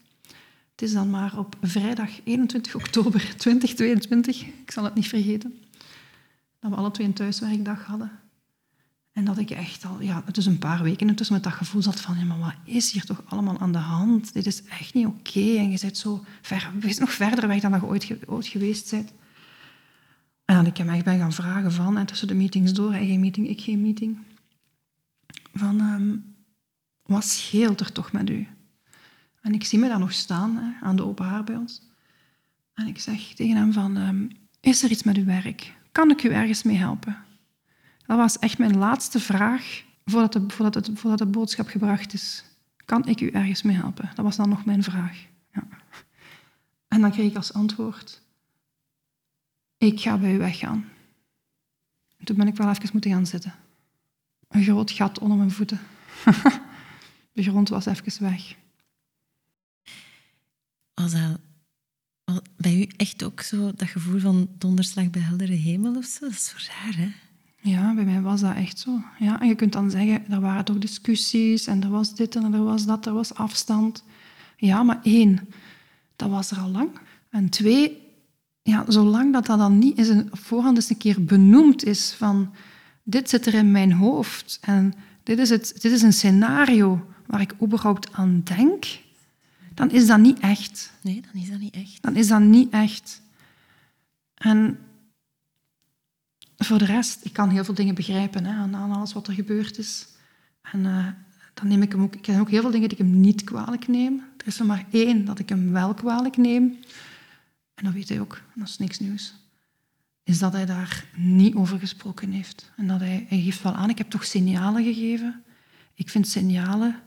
Het 0.70 0.82
is 0.88 0.92
dan 0.92 1.10
maar 1.10 1.38
op 1.38 1.56
vrijdag 1.62 2.10
21 2.24 2.74
oktober 2.74 3.20
2022, 3.36 4.42
ik 4.46 4.70
zal 4.70 4.84
het 4.84 4.94
niet 4.94 5.08
vergeten, 5.08 5.54
dat 6.60 6.70
we 6.70 6.76
alle 6.76 6.90
twee 6.90 7.06
een 7.06 7.12
thuiswerkdag 7.12 7.84
hadden. 7.84 8.10
En 9.12 9.25
dat 9.25 9.38
ik 9.38 9.51
echt 9.51 9.85
al, 9.85 10.01
ja, 10.01 10.23
het 10.25 10.37
is 10.37 10.46
een 10.46 10.59
paar 10.59 10.83
weken 10.83 11.09
intussen 11.09 11.35
met 11.35 11.44
dat 11.44 11.53
gevoel 11.53 11.83
zat 11.83 12.01
van, 12.01 12.18
ja, 12.18 12.25
maar 12.25 12.38
wat 12.38 12.55
is 12.64 12.92
hier 12.92 13.05
toch 13.05 13.23
allemaal 13.27 13.59
aan 13.59 13.73
de 13.73 13.79
hand? 13.79 14.33
Dit 14.33 14.46
is 14.46 14.62
echt 14.64 14.94
niet 14.94 15.07
oké. 15.07 15.40
En 15.40 15.70
je 15.70 15.79
bent 15.81 15.99
zo 15.99 16.25
ver, 16.40 16.70
nog 16.99 17.12
verder 17.12 17.49
weg 17.49 17.61
dan 17.61 17.70
dat 17.70 17.81
je 17.81 17.87
ooit, 17.87 18.29
ooit 18.29 18.46
geweest 18.46 18.90
bent. 18.90 19.12
En 20.44 20.57
dan 20.57 20.66
ik 20.66 20.77
hem 20.77 20.88
echt 20.88 21.05
ben 21.05 21.18
gaan 21.18 21.33
vragen 21.33 21.73
van, 21.73 21.99
en 21.99 22.07
tussen 22.07 22.29
de 22.29 22.35
meetings 22.35 22.73
door, 22.73 22.92
hij 22.92 23.07
geen 23.07 23.20
meeting, 23.20 23.49
ik 23.49 23.61
geen 23.61 23.81
meeting, 23.81 24.18
van, 25.55 25.81
ehm, 25.81 26.16
wat 27.03 27.25
scheelt 27.25 27.81
er 27.81 27.92
toch 27.92 28.12
met 28.12 28.31
u? 28.31 28.46
En 29.40 29.55
ik 29.55 29.64
zie 29.64 29.79
me 29.79 29.88
daar 29.88 29.99
nog 29.99 30.12
staan, 30.12 30.57
hè, 30.57 30.87
aan 30.87 30.96
de 30.96 31.05
open 31.05 31.27
haar 31.27 31.44
bij 31.44 31.57
ons. 31.57 31.83
En 32.75 32.87
ik 32.87 32.99
zeg 32.99 33.20
tegen 33.35 33.57
hem 33.57 33.73
van, 33.73 33.96
ehm, 33.96 34.29
is 34.61 34.83
er 34.83 34.90
iets 34.90 35.03
met 35.03 35.16
uw 35.16 35.25
werk? 35.25 35.77
Kan 35.92 36.11
ik 36.11 36.23
u 36.23 36.29
ergens 36.29 36.62
mee 36.62 36.77
helpen? 36.77 37.16
Dat 38.11 38.18
was 38.18 38.38
echt 38.38 38.59
mijn 38.59 38.77
laatste 38.77 39.20
vraag 39.20 39.83
voordat 40.05 40.33
de, 40.33 40.44
voordat 40.46 40.90
voordat 40.94 41.18
de 41.18 41.27
boodschap 41.27 41.68
gebracht 41.68 42.12
is. 42.12 42.44
Kan 42.85 43.07
ik 43.07 43.20
u 43.20 43.29
ergens 43.29 43.62
mee 43.62 43.77
helpen? 43.77 44.11
Dat 44.14 44.25
was 44.25 44.37
dan 44.37 44.49
nog 44.49 44.64
mijn 44.64 44.83
vraag. 44.83 45.27
Ja. 45.53 45.66
En 46.88 47.01
dan 47.01 47.11
kreeg 47.11 47.31
ik 47.31 47.37
als 47.37 47.53
antwoord, 47.53 48.23
ik 49.77 50.01
ga 50.01 50.18
bij 50.18 50.35
u 50.35 50.38
weggaan. 50.38 50.88
En 52.16 52.25
toen 52.25 52.37
ben 52.37 52.46
ik 52.46 52.57
wel 52.57 52.70
even 52.70 52.90
moeten 52.92 53.11
gaan 53.11 53.27
zitten. 53.27 53.55
Een 54.49 54.62
groot 54.62 54.90
gat 54.90 55.18
onder 55.18 55.37
mijn 55.37 55.51
voeten. 55.51 55.81
De 57.33 57.42
grond 57.42 57.68
was 57.68 57.87
even 57.87 58.23
weg. 58.23 58.57
Bij 62.57 62.77
u 62.77 62.88
echt 62.96 63.23
ook 63.23 63.40
zo 63.40 63.73
dat 63.75 63.88
gevoel 63.88 64.20
van 64.20 64.49
donderslag 64.59 65.11
bij 65.11 65.23
heldere 65.23 65.53
hemel 65.53 65.96
of 65.96 66.05
zo? 66.05 66.20
Dat 66.20 66.31
is 66.31 66.44
zo 66.44 66.57
raar, 66.57 66.96
hè? 66.96 67.12
Ja, 67.62 67.94
bij 67.94 68.05
mij 68.05 68.20
was 68.20 68.40
dat 68.40 68.55
echt 68.55 68.79
zo. 68.79 69.03
Ja, 69.18 69.40
en 69.40 69.49
je 69.49 69.55
kunt 69.55 69.73
dan 69.73 69.90
zeggen, 69.90 70.31
er 70.31 70.40
waren 70.40 70.64
toch 70.64 70.79
discussies 70.79 71.66
en 71.66 71.83
er 71.83 71.90
was 71.90 72.14
dit 72.14 72.37
en 72.37 72.55
er 72.55 72.64
was 72.64 72.87
dat, 72.87 73.07
er 73.07 73.12
was 73.12 73.35
afstand. 73.35 74.05
Ja, 74.57 74.83
maar 74.83 75.01
één, 75.03 75.49
dat 76.16 76.31
was 76.31 76.51
er 76.51 76.59
al 76.59 76.68
lang. 76.68 76.90
En 77.31 77.49
twee, 77.49 77.99
ja, 78.62 78.85
zolang 78.88 79.33
dat 79.33 79.46
dat 79.46 79.59
dan 79.59 79.79
niet 79.79 79.99
is 79.99 80.09
een, 80.09 80.29
voorhand 80.33 80.77
eens 80.77 80.90
een 80.90 80.96
keer 80.96 81.25
benoemd 81.25 81.85
is 81.85 82.12
van 82.12 82.55
dit 83.03 83.29
zit 83.29 83.46
er 83.46 83.55
in 83.55 83.70
mijn 83.70 83.92
hoofd 83.92 84.59
en 84.61 84.94
dit 85.23 85.38
is, 85.38 85.51
het, 85.51 85.77
dit 85.81 85.92
is 85.92 86.03
een 86.03 86.12
scenario 86.12 87.07
waar 87.27 87.40
ik 87.40 87.55
überhaupt 87.62 88.12
aan 88.12 88.40
denk, 88.44 88.85
dan 89.75 89.90
is 89.90 90.07
dat 90.07 90.18
niet 90.18 90.38
echt. 90.38 90.92
Nee, 91.01 91.23
dan 91.33 91.42
is 91.42 91.51
dat 91.51 91.59
niet 91.59 91.75
echt. 91.75 92.03
Dan 92.03 92.16
is 92.16 92.29
dat 92.29 92.40
niet 92.40 92.70
echt. 92.70 93.23
En 94.35 94.79
voor 96.64 96.79
de 96.79 96.85
rest, 96.85 97.25
ik 97.25 97.33
kan 97.33 97.49
heel 97.49 97.64
veel 97.64 97.75
dingen 97.75 97.94
begrijpen 97.94 98.44
hè, 98.44 98.53
aan, 98.53 98.77
aan 98.77 98.92
alles 98.92 99.12
wat 99.12 99.27
er 99.27 99.35
gebeurd 99.35 99.79
is. 99.79 100.07
En 100.62 100.87
eh, 100.87 101.07
dan 101.55 101.68
neem 101.68 101.83
ik 101.83 101.92
hem 101.92 102.03
ook... 102.03 102.14
Ik 102.14 102.27
heb 102.27 102.40
ook 102.40 102.51
heel 102.51 102.61
veel 102.61 102.70
dingen 102.70 102.88
die 102.88 102.99
ik 102.99 103.05
hem 103.05 103.20
niet 103.20 103.44
kwalijk 103.44 103.88
neem. 103.88 104.23
Er 104.37 104.46
is 104.46 104.59
er 104.59 104.66
maar 104.66 104.87
één 104.90 105.25
dat 105.25 105.38
ik 105.38 105.49
hem 105.49 105.73
wel 105.73 105.94
kwalijk 105.94 106.37
neem. 106.37 106.79
En 107.75 107.85
dat 107.85 107.92
weet 107.92 108.09
hij 108.09 108.20
ook. 108.20 108.40
Dat 108.55 108.68
is 108.68 108.79
niks 108.79 108.99
nieuws. 108.99 109.35
Is 110.23 110.38
dat 110.38 110.53
hij 110.53 110.66
daar 110.66 111.05
niet 111.16 111.55
over 111.55 111.79
gesproken 111.79 112.31
heeft. 112.31 112.70
En 112.77 112.87
dat 112.87 113.01
hij, 113.01 113.27
hij 113.29 113.40
geeft 113.40 113.62
wel 113.62 113.75
aan, 113.75 113.90
ik 113.90 113.99
heb 113.99 114.11
toch 114.11 114.25
signalen 114.25 114.85
gegeven. 114.85 115.42
Ik 115.94 116.09
vind 116.09 116.29
signalen 116.29 117.01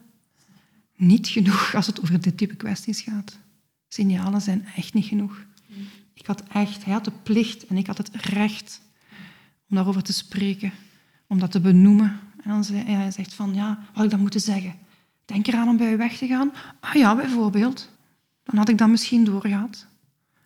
niet 0.95 1.27
genoeg 1.27 1.75
als 1.75 1.87
het 1.87 2.01
over 2.01 2.21
dit 2.21 2.37
type 2.37 2.55
kwesties 2.55 3.01
gaat. 3.01 3.37
Signalen 3.87 4.41
zijn 4.41 4.65
echt 4.75 4.93
niet 4.93 5.05
genoeg. 5.05 5.45
Ik 6.13 6.25
had 6.25 6.43
echt, 6.43 6.83
hij 6.83 6.93
had 6.93 7.05
de 7.05 7.11
plicht 7.23 7.65
en 7.65 7.77
ik 7.77 7.87
had 7.87 7.97
het 7.97 8.09
recht 8.15 8.81
om 9.73 9.79
daarover 9.79 10.03
te 10.03 10.13
spreken, 10.13 10.71
om 11.27 11.39
dat 11.39 11.51
te 11.51 11.59
benoemen. 11.59 12.19
En 12.43 12.49
dan 12.49 12.63
zei 12.63 12.83
hij, 12.83 13.11
zegt 13.11 13.33
van, 13.33 13.53
ja, 13.53 13.67
wat 13.67 13.87
had 13.93 14.03
ik 14.03 14.09
dan 14.09 14.19
moeten 14.19 14.39
zeggen? 14.39 14.75
Denk 15.25 15.47
eraan 15.47 15.67
om 15.67 15.77
bij 15.77 15.93
u 15.93 15.97
weg 15.97 16.17
te 16.17 16.27
gaan? 16.27 16.53
Ah 16.79 16.93
ja, 16.93 17.15
bijvoorbeeld. 17.15 17.89
Dan 18.43 18.57
had 18.57 18.69
ik 18.69 18.77
dat 18.77 18.89
misschien 18.89 19.23
doorgehad. 19.23 19.85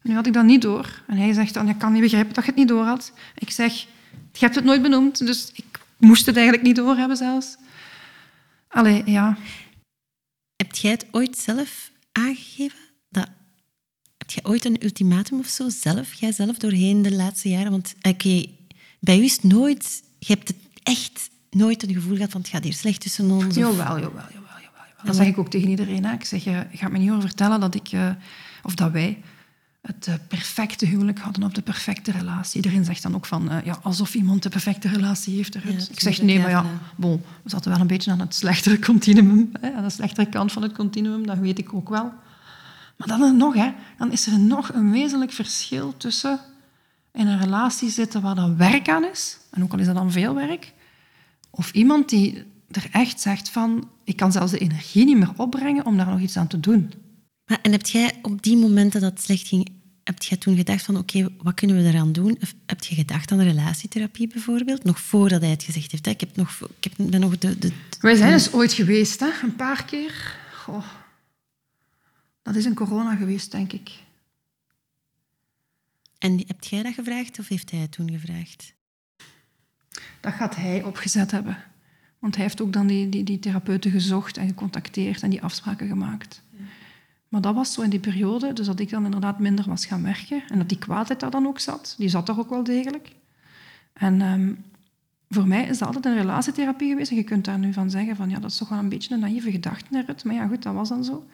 En 0.02 0.10
nu 0.10 0.16
had 0.16 0.26
ik 0.26 0.34
dat 0.34 0.46
niet 0.46 0.62
door. 0.62 1.04
En 1.08 1.18
hij 1.18 1.34
zegt 1.34 1.54
dan, 1.54 1.70
ik 1.70 1.78
kan 1.78 1.92
niet 1.92 2.02
begrijpen 2.02 2.34
dat 2.34 2.44
je 2.44 2.50
het 2.50 2.60
niet 2.60 2.68
door 2.68 2.84
had. 2.84 3.12
Ik 3.36 3.52
zeg, 3.52 3.74
je 4.32 4.40
hebt 4.40 4.56
het 4.56 4.64
nooit 4.64 4.82
benoemd, 4.82 5.26
dus 5.26 5.52
ik 5.54 5.80
moest 5.98 6.26
het 6.26 6.36
eigenlijk 6.36 6.66
niet 6.66 6.76
doorhebben 6.76 7.18
zelfs. 7.18 7.58
Allee, 8.68 9.02
ja. 9.06 9.38
Heb 10.56 10.76
jij 10.76 10.92
het 10.92 11.06
ooit 11.12 11.38
zelf 11.38 11.92
aangegeven? 12.12 12.80
Dat, 13.10 13.30
heb 14.18 14.30
jij 14.30 14.44
ooit 14.52 14.66
een 14.66 14.84
ultimatum 14.84 15.40
of 15.40 15.48
zo 15.48 15.70
zelf 15.70 16.58
doorheen 16.58 17.02
de 17.02 17.16
laatste 17.16 17.50
jaren? 17.50 17.72
Want 17.72 17.96
oké, 18.02 18.57
bij 19.00 19.20
u 19.20 19.24
is 19.24 19.42
nooit, 19.42 20.04
je 20.20 20.34
hebt 20.34 20.48
het 20.48 20.58
echt 20.84 21.30
nooit 21.50 21.82
het 21.82 21.92
gevoel 21.92 22.16
gehad 22.16 22.32
van 22.32 22.42
het 22.42 22.50
gaat 22.50 22.64
hier 22.64 22.74
slecht 22.74 23.02
tussen 23.02 23.32
ons. 23.32 23.46
of- 23.46 23.56
Jawel, 23.56 23.76
jawel, 23.76 23.98
jawel. 24.00 24.10
jawel, 24.12 24.32
jawel. 24.34 25.06
Dat 25.06 25.16
zeg 25.16 25.28
ik 25.28 25.38
ook 25.38 25.50
tegen 25.50 25.70
iedereen. 25.70 26.06
Hè. 26.06 26.14
Ik 26.14 26.26
zeg, 26.26 26.44
je 26.44 26.66
gaat 26.74 26.92
me 26.92 26.98
niet 26.98 27.10
over 27.10 27.22
vertellen 27.22 27.60
dat 27.60 27.76
ik, 27.76 27.88
eh, 27.92 28.10
of 28.64 28.76
dat 28.76 28.92
wij 28.92 29.22
het 29.82 30.08
eh, 30.08 30.14
perfecte 30.28 30.86
huwelijk 30.86 31.20
hadden 31.20 31.44
of 31.44 31.52
de 31.52 31.62
perfecte 31.62 32.12
relatie. 32.12 32.56
Iedereen 32.64 32.86
zegt 32.86 33.04
dan 33.04 33.16
ook 33.16 33.26
van, 33.26 33.50
eh, 33.52 33.66
ja, 33.66 33.80
alsof 33.84 34.14
iemand 34.16 34.44
de 34.44 34.50
perfecte 34.50 34.88
relatie 34.88 35.36
heeft. 35.36 35.56
Eruit. 35.56 35.90
ik 35.92 36.00
zeg, 36.00 36.22
nee, 36.22 36.40
maar 36.40 36.50
ja, 36.50 36.62
ja. 36.64 36.80
bon, 36.96 37.22
we 37.44 37.50
zaten 37.50 37.72
wel 37.72 37.80
een 37.80 37.88
beetje 37.88 38.12
aan 38.12 38.20
het 38.20 38.36
slechtere 38.36 38.80
continuum, 38.80 39.52
hè, 39.62 39.74
aan 39.74 39.84
de 39.84 39.90
slechtere 39.90 40.30
kant 40.30 40.52
van 40.52 40.62
het 40.62 40.72
continuum, 40.74 41.26
dat 41.26 41.38
weet 41.38 41.60
ik 41.60 41.74
ook 41.74 41.90
wel. 41.90 42.12
Maar 42.98 43.08
dan 43.08 43.38
nog, 43.38 43.54
hè, 43.54 43.72
dan 43.98 44.12
is 44.12 44.28
er 44.28 44.40
nog 44.40 44.74
een 44.74 44.92
wezenlijk 44.92 45.32
verschil 45.32 45.98
tussen 45.98 46.40
in 47.18 47.28
een 47.28 47.40
relatie 47.40 47.90
zitten 47.90 48.22
waar 48.22 48.36
dan 48.36 48.58
werk 48.58 48.90
aan 48.90 49.06
is, 49.06 49.38
en 49.52 49.64
ook 49.64 49.74
al 49.74 49.80
is 49.80 49.86
dat 49.86 49.96
dan 49.96 50.12
veel 50.12 50.36
werk, 50.36 50.74
of 51.50 51.72
iemand 51.72 52.10
die 52.10 52.44
er 52.72 52.88
echt 52.92 53.22
zegt 53.22 53.50
van, 53.50 53.90
ik 54.04 54.16
kan 54.16 54.32
zelfs 54.32 54.52
de 54.52 54.58
energie 54.58 55.06
niet 55.06 55.18
meer 55.18 55.32
opbrengen 55.36 55.86
om 55.86 55.98
daar 55.98 56.10
nog 56.10 56.20
iets 56.20 56.38
aan 56.38 56.48
te 56.48 56.60
doen. 56.60 56.94
Maar, 57.46 57.60
en 57.62 57.72
heb 57.72 57.86
jij 57.86 58.20
op 58.22 58.44
die 58.44 58.58
momenten 58.58 59.02
dat 59.02 59.12
het 59.12 59.22
slecht 59.22 59.48
ging, 59.48 59.70
heb 60.04 60.24
jij 60.24 60.38
toen 60.38 60.56
gedacht 60.56 60.84
van 60.84 60.98
oké, 60.98 61.30
wat 61.42 61.54
kunnen 61.54 61.76
we 61.76 61.90
eraan 61.90 62.12
doen? 62.12 62.38
Of 62.42 62.54
heb 62.66 62.84
je 62.84 62.96
gedacht 62.96 63.32
aan 63.32 63.42
relatietherapie 63.42 64.28
bijvoorbeeld? 64.28 64.84
Nog 64.84 65.00
voordat 65.00 65.42
hij 65.42 65.50
het 65.50 65.64
gezegd 65.64 65.92
heeft. 65.92 66.06
Hè? 66.06 66.12
Ik 66.12 66.20
heb 66.20 66.36
nog, 66.36 66.60
ik 66.80 66.84
heb, 66.84 67.10
ben 67.10 67.20
nog 67.20 67.38
de, 67.38 67.60
de, 67.60 67.72
Wij 68.00 68.16
zijn 68.16 68.34
eens 68.34 68.54
ooit 68.54 68.74
geweest, 68.74 69.20
hè? 69.20 69.30
een 69.44 69.56
paar 69.56 69.86
keer. 69.86 70.36
Goh. 70.54 70.86
Dat 72.42 72.56
is 72.56 72.66
in 72.66 72.74
corona 72.74 73.16
geweest, 73.16 73.52
denk 73.52 73.74
ik. 73.74 73.92
En 76.18 76.44
heb 76.48 76.64
jij 76.64 76.84
dat 76.84 76.94
gevraagd 76.94 77.40
of 77.40 77.48
heeft 77.48 77.72
hij 77.72 77.80
het 77.80 77.92
toen 77.92 78.12
gevraagd? 78.12 78.74
Dat 80.20 80.34
gaat 80.34 80.56
hij 80.56 80.84
opgezet 80.84 81.32
hebben. 81.32 81.58
Want 82.20 82.36
hij 82.36 82.44
heeft 82.44 82.62
ook 82.62 82.74
dan 82.74 82.88
die, 82.88 83.10
die, 83.10 83.24
die 83.24 83.40
therapeuten 83.40 83.92
gezocht 83.92 84.38
en 84.38 84.48
gecontacteerd 84.48 85.24
en 85.24 85.30
die 85.30 85.42
afspraken 85.42 85.88
gemaakt. 85.88 86.42
Maar 87.28 87.42
dat 87.42 87.56
was 87.56 87.74
zo 87.74 87.82
in 87.82 87.90
die 87.90 88.00
periode, 88.00 88.54
dus 88.54 88.66
dat 88.66 88.80
ik 88.80 88.90
dan 88.90 89.06
inderdaad 89.06 89.40
minder 89.40 89.66
was 89.66 89.86
gaan 89.86 90.04
werken. 90.04 90.44
En 90.48 90.58
dat 90.58 90.70
die 90.70 90.78
kwaadheid 90.78 91.20
daar 91.20 91.32
dan 91.32 91.48
ook 91.48 91.60
zat. 91.60 91.96
Die 91.98 92.10
zat 92.10 92.30
er 92.30 92.40
ook 92.40 92.50
wel 92.50 92.64
degelijk. 92.64 93.12
En 93.94 94.22
ehm, 94.22 94.54
voor 95.30 95.48
mij 95.48 95.64
is 95.66 95.78
dat 95.78 95.88
altijd 95.88 96.06
een 96.06 96.22
relatietherapie 96.22 96.90
geweest. 96.90 97.12
En 97.12 97.18
je 97.18 97.24
kunt 97.24 97.46
daar 97.46 97.60
nu 97.60 97.74
van 97.74 97.90
zeggen 97.90 98.16
van, 98.16 98.30
ja, 98.30 98.40
dat 98.40 98.52
is 98.52 98.58
toch 98.58 98.70
wel 98.70 98.80
een 98.80 98.90
beetje 98.90 99.14
een 99.14 99.20
naïeve 99.20 99.52
gedachte, 99.52 100.04
Rut. 100.06 100.24
Maar 100.24 100.36
ja, 100.36 100.48
goed, 100.48 100.64
dat 100.64 100.74
was 100.74 100.90
dan 100.90 101.04
zo. 101.04 101.26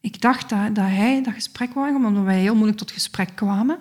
Ik 0.00 0.20
dacht 0.20 0.48
dat, 0.48 0.74
dat 0.74 0.84
hij 0.84 1.22
dat 1.22 1.34
gesprek 1.34 1.74
wou 1.74 1.94
omdat 1.94 2.24
wij 2.24 2.40
heel 2.40 2.54
moeilijk 2.54 2.78
tot 2.78 2.90
gesprek 2.90 3.30
kwamen. 3.34 3.78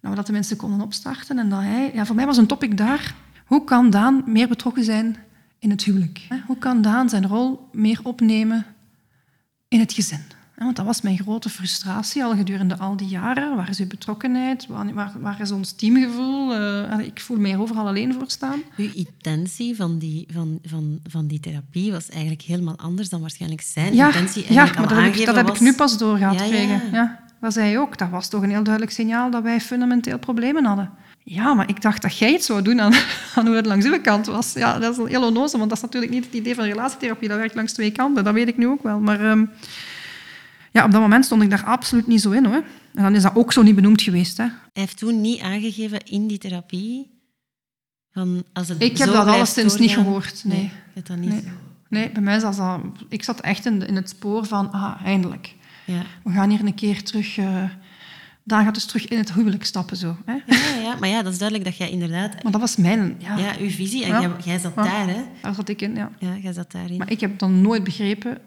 Dat 0.00 0.10
we 0.10 0.16
dat 0.16 0.26
de 0.26 0.32
mensen 0.32 0.56
konden 0.56 0.80
opstarten. 0.80 1.38
En 1.38 1.48
dat 1.48 1.60
hij... 1.60 1.90
Ja, 1.94 2.06
voor 2.06 2.16
mij 2.16 2.26
was 2.26 2.36
een 2.36 2.46
topic 2.46 2.76
daar. 2.76 3.14
Hoe 3.46 3.64
kan 3.64 3.90
Daan 3.90 4.22
meer 4.26 4.48
betrokken 4.48 4.84
zijn 4.84 5.16
in 5.58 5.70
het 5.70 5.84
huwelijk? 5.84 6.26
Hoe 6.46 6.58
kan 6.58 6.82
Daan 6.82 7.08
zijn 7.08 7.26
rol 7.26 7.68
meer 7.72 8.00
opnemen 8.02 8.66
in 9.68 9.80
het 9.80 9.92
gezin? 9.92 10.20
Want 10.56 10.76
dat 10.76 10.86
was 10.86 11.00
mijn 11.00 11.18
grote 11.18 11.48
frustratie 11.48 12.24
al 12.24 12.36
gedurende 12.36 12.76
al 12.76 12.96
die 12.96 13.08
jaren. 13.08 13.56
Waar 13.56 13.68
is 13.68 13.78
uw 13.78 13.86
betrokkenheid? 13.86 14.66
Waar, 14.66 15.12
waar 15.20 15.40
is 15.40 15.50
ons 15.50 15.72
teamgevoel? 15.72 16.60
Uh, 16.60 16.98
ik 16.98 17.20
voel 17.20 17.36
mij 17.36 17.56
overal 17.56 17.86
alleen 17.86 18.14
voor 18.14 18.24
staan. 18.26 18.62
Uw 18.76 18.90
intentie 18.94 19.76
van 19.76 19.98
die, 19.98 20.26
van, 20.32 20.58
van, 20.62 21.00
van 21.10 21.26
die 21.26 21.40
therapie 21.40 21.92
was 21.92 22.08
eigenlijk 22.08 22.42
helemaal 22.42 22.76
anders 22.76 23.08
dan 23.08 23.20
waarschijnlijk 23.20 23.62
zijn 23.62 23.94
ja, 23.94 24.06
intentie 24.06 24.52
Ja, 24.52 24.64
maar 24.64 24.88
dat 24.88 24.98
heb, 24.98 25.14
ik, 25.14 25.26
dat 25.26 25.36
heb 25.36 25.48
ik 25.48 25.60
nu 25.60 25.74
pas 25.74 25.98
doorgaan 25.98 26.34
ja, 26.34 26.46
krijgen. 26.46 26.90
Ja. 26.92 27.25
Dat 27.40 27.52
zei 27.52 27.66
hij 27.66 27.78
ook. 27.78 27.98
Dat 27.98 28.10
was 28.10 28.28
toch 28.28 28.42
een 28.42 28.50
heel 28.50 28.62
duidelijk 28.62 28.94
signaal 28.94 29.30
dat 29.30 29.42
wij 29.42 29.60
fundamenteel 29.60 30.18
problemen 30.18 30.64
hadden. 30.64 30.90
Ja, 31.22 31.54
maar 31.54 31.68
ik 31.68 31.82
dacht 31.82 32.02
dat 32.02 32.18
jij 32.18 32.32
het 32.32 32.44
zou 32.44 32.62
doen 32.62 32.80
aan, 32.80 32.92
aan 33.34 33.46
hoe 33.46 33.56
het 33.56 33.66
langs 33.66 33.86
uw 33.86 34.00
kant 34.00 34.26
was. 34.26 34.52
Ja, 34.52 34.78
dat 34.78 34.98
is 34.98 35.08
heel 35.08 35.26
onnozel, 35.26 35.58
want 35.58 35.70
dat 35.70 35.78
is 35.78 35.84
natuurlijk 35.84 36.12
niet 36.12 36.24
het 36.24 36.34
idee 36.34 36.54
van 36.54 36.64
relatietherapie. 36.64 37.28
Dat 37.28 37.38
werkt 37.38 37.54
langs 37.54 37.72
twee 37.72 37.90
kanten, 37.90 38.24
dat 38.24 38.34
weet 38.34 38.48
ik 38.48 38.56
nu 38.56 38.66
ook 38.66 38.82
wel. 38.82 39.00
Maar... 39.00 39.20
Um, 39.20 39.50
ja, 40.76 40.84
op 40.84 40.90
dat 40.90 41.00
moment 41.00 41.24
stond 41.24 41.42
ik 41.42 41.50
daar 41.50 41.64
absoluut 41.64 42.06
niet 42.06 42.20
zo 42.20 42.30
in. 42.30 42.44
Hoor. 42.44 42.62
En 42.94 43.02
dan 43.02 43.14
is 43.14 43.22
dat 43.22 43.34
ook 43.34 43.52
zo 43.52 43.62
niet 43.62 43.74
benoemd 43.74 44.02
geweest. 44.02 44.36
Hè. 44.36 44.44
Hij 44.44 44.52
heeft 44.72 44.98
toen 44.98 45.20
niet 45.20 45.40
aangegeven 45.40 46.00
in 46.04 46.26
die 46.26 46.38
therapie... 46.38 47.14
Van 48.12 48.44
als 48.52 48.68
het 48.68 48.82
ik 48.82 48.98
heb 48.98 49.12
dat 49.12 49.26
alleszins 49.26 49.76
niet 49.76 49.90
gehoord. 49.90 50.44
Nee. 50.44 50.72
nee, 50.94 51.04
dat 51.04 51.16
niet. 51.16 51.30
Nee. 51.30 51.42
nee. 51.88 52.10
bij 52.10 52.22
mij 52.22 52.40
was 52.40 52.56
dat... 52.56 52.80
Ik 53.08 53.22
zat 53.22 53.40
echt 53.40 53.66
in, 53.66 53.86
in 53.86 53.96
het 53.96 54.08
spoor 54.08 54.46
van, 54.46 54.72
ah, 54.72 55.02
eindelijk. 55.04 55.54
Ja. 55.86 56.02
We 56.24 56.30
gaan 56.30 56.50
hier 56.50 56.60
een 56.60 56.74
keer 56.74 57.02
terug... 57.02 57.36
Uh, 57.36 57.64
daar 58.44 58.64
gaat 58.64 58.74
dus 58.74 58.84
terug 58.84 59.08
in 59.08 59.18
het 59.18 59.32
huwelijk 59.32 59.64
stappen. 59.64 59.96
Zo, 59.96 60.16
hè? 60.24 60.32
Ja, 60.46 60.74
ja, 60.80 60.96
maar 60.96 61.08
ja, 61.08 61.22
dat 61.22 61.32
is 61.32 61.38
duidelijk 61.38 61.68
dat 61.68 61.78
jij 61.78 61.90
inderdaad... 61.90 62.42
Maar 62.42 62.52
dat 62.52 62.60
was 62.60 62.76
mijn... 62.76 63.16
Ja, 63.18 63.36
ja 63.36 63.56
uw 63.58 63.70
visie. 63.70 64.04
En 64.04 64.36
jij, 64.44 64.58
zat 64.58 64.74
daar, 64.74 65.08
hè? 65.08 65.24
Daar 65.42 65.54
zat 65.54 65.68
ik 65.68 65.82
in, 65.82 65.94
ja. 65.94 66.10
Ja, 66.18 66.36
jij 66.36 66.52
zat 66.52 66.72
daarin. 66.72 66.96
Maar 66.96 67.10
ik 67.10 67.20
heb 67.20 67.38
dan 67.38 67.60
nooit 67.60 67.84
begrepen 67.84 68.38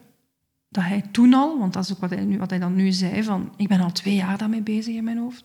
dat 0.69 0.83
hij 0.83 1.01
toen 1.11 1.33
al, 1.33 1.59
want 1.59 1.73
dat 1.73 1.83
is 1.83 1.91
ook 1.91 1.99
wat 1.99 2.09
hij, 2.09 2.23
nu, 2.23 2.37
wat 2.37 2.49
hij 2.49 2.59
dan 2.59 2.75
nu 2.75 2.91
zei, 2.91 3.23
van 3.23 3.53
ik 3.57 3.67
ben 3.67 3.79
al 3.79 3.91
twee 3.91 4.15
jaar 4.15 4.37
daarmee 4.37 4.61
bezig 4.61 4.95
in 4.95 5.03
mijn 5.03 5.17
hoofd. 5.17 5.43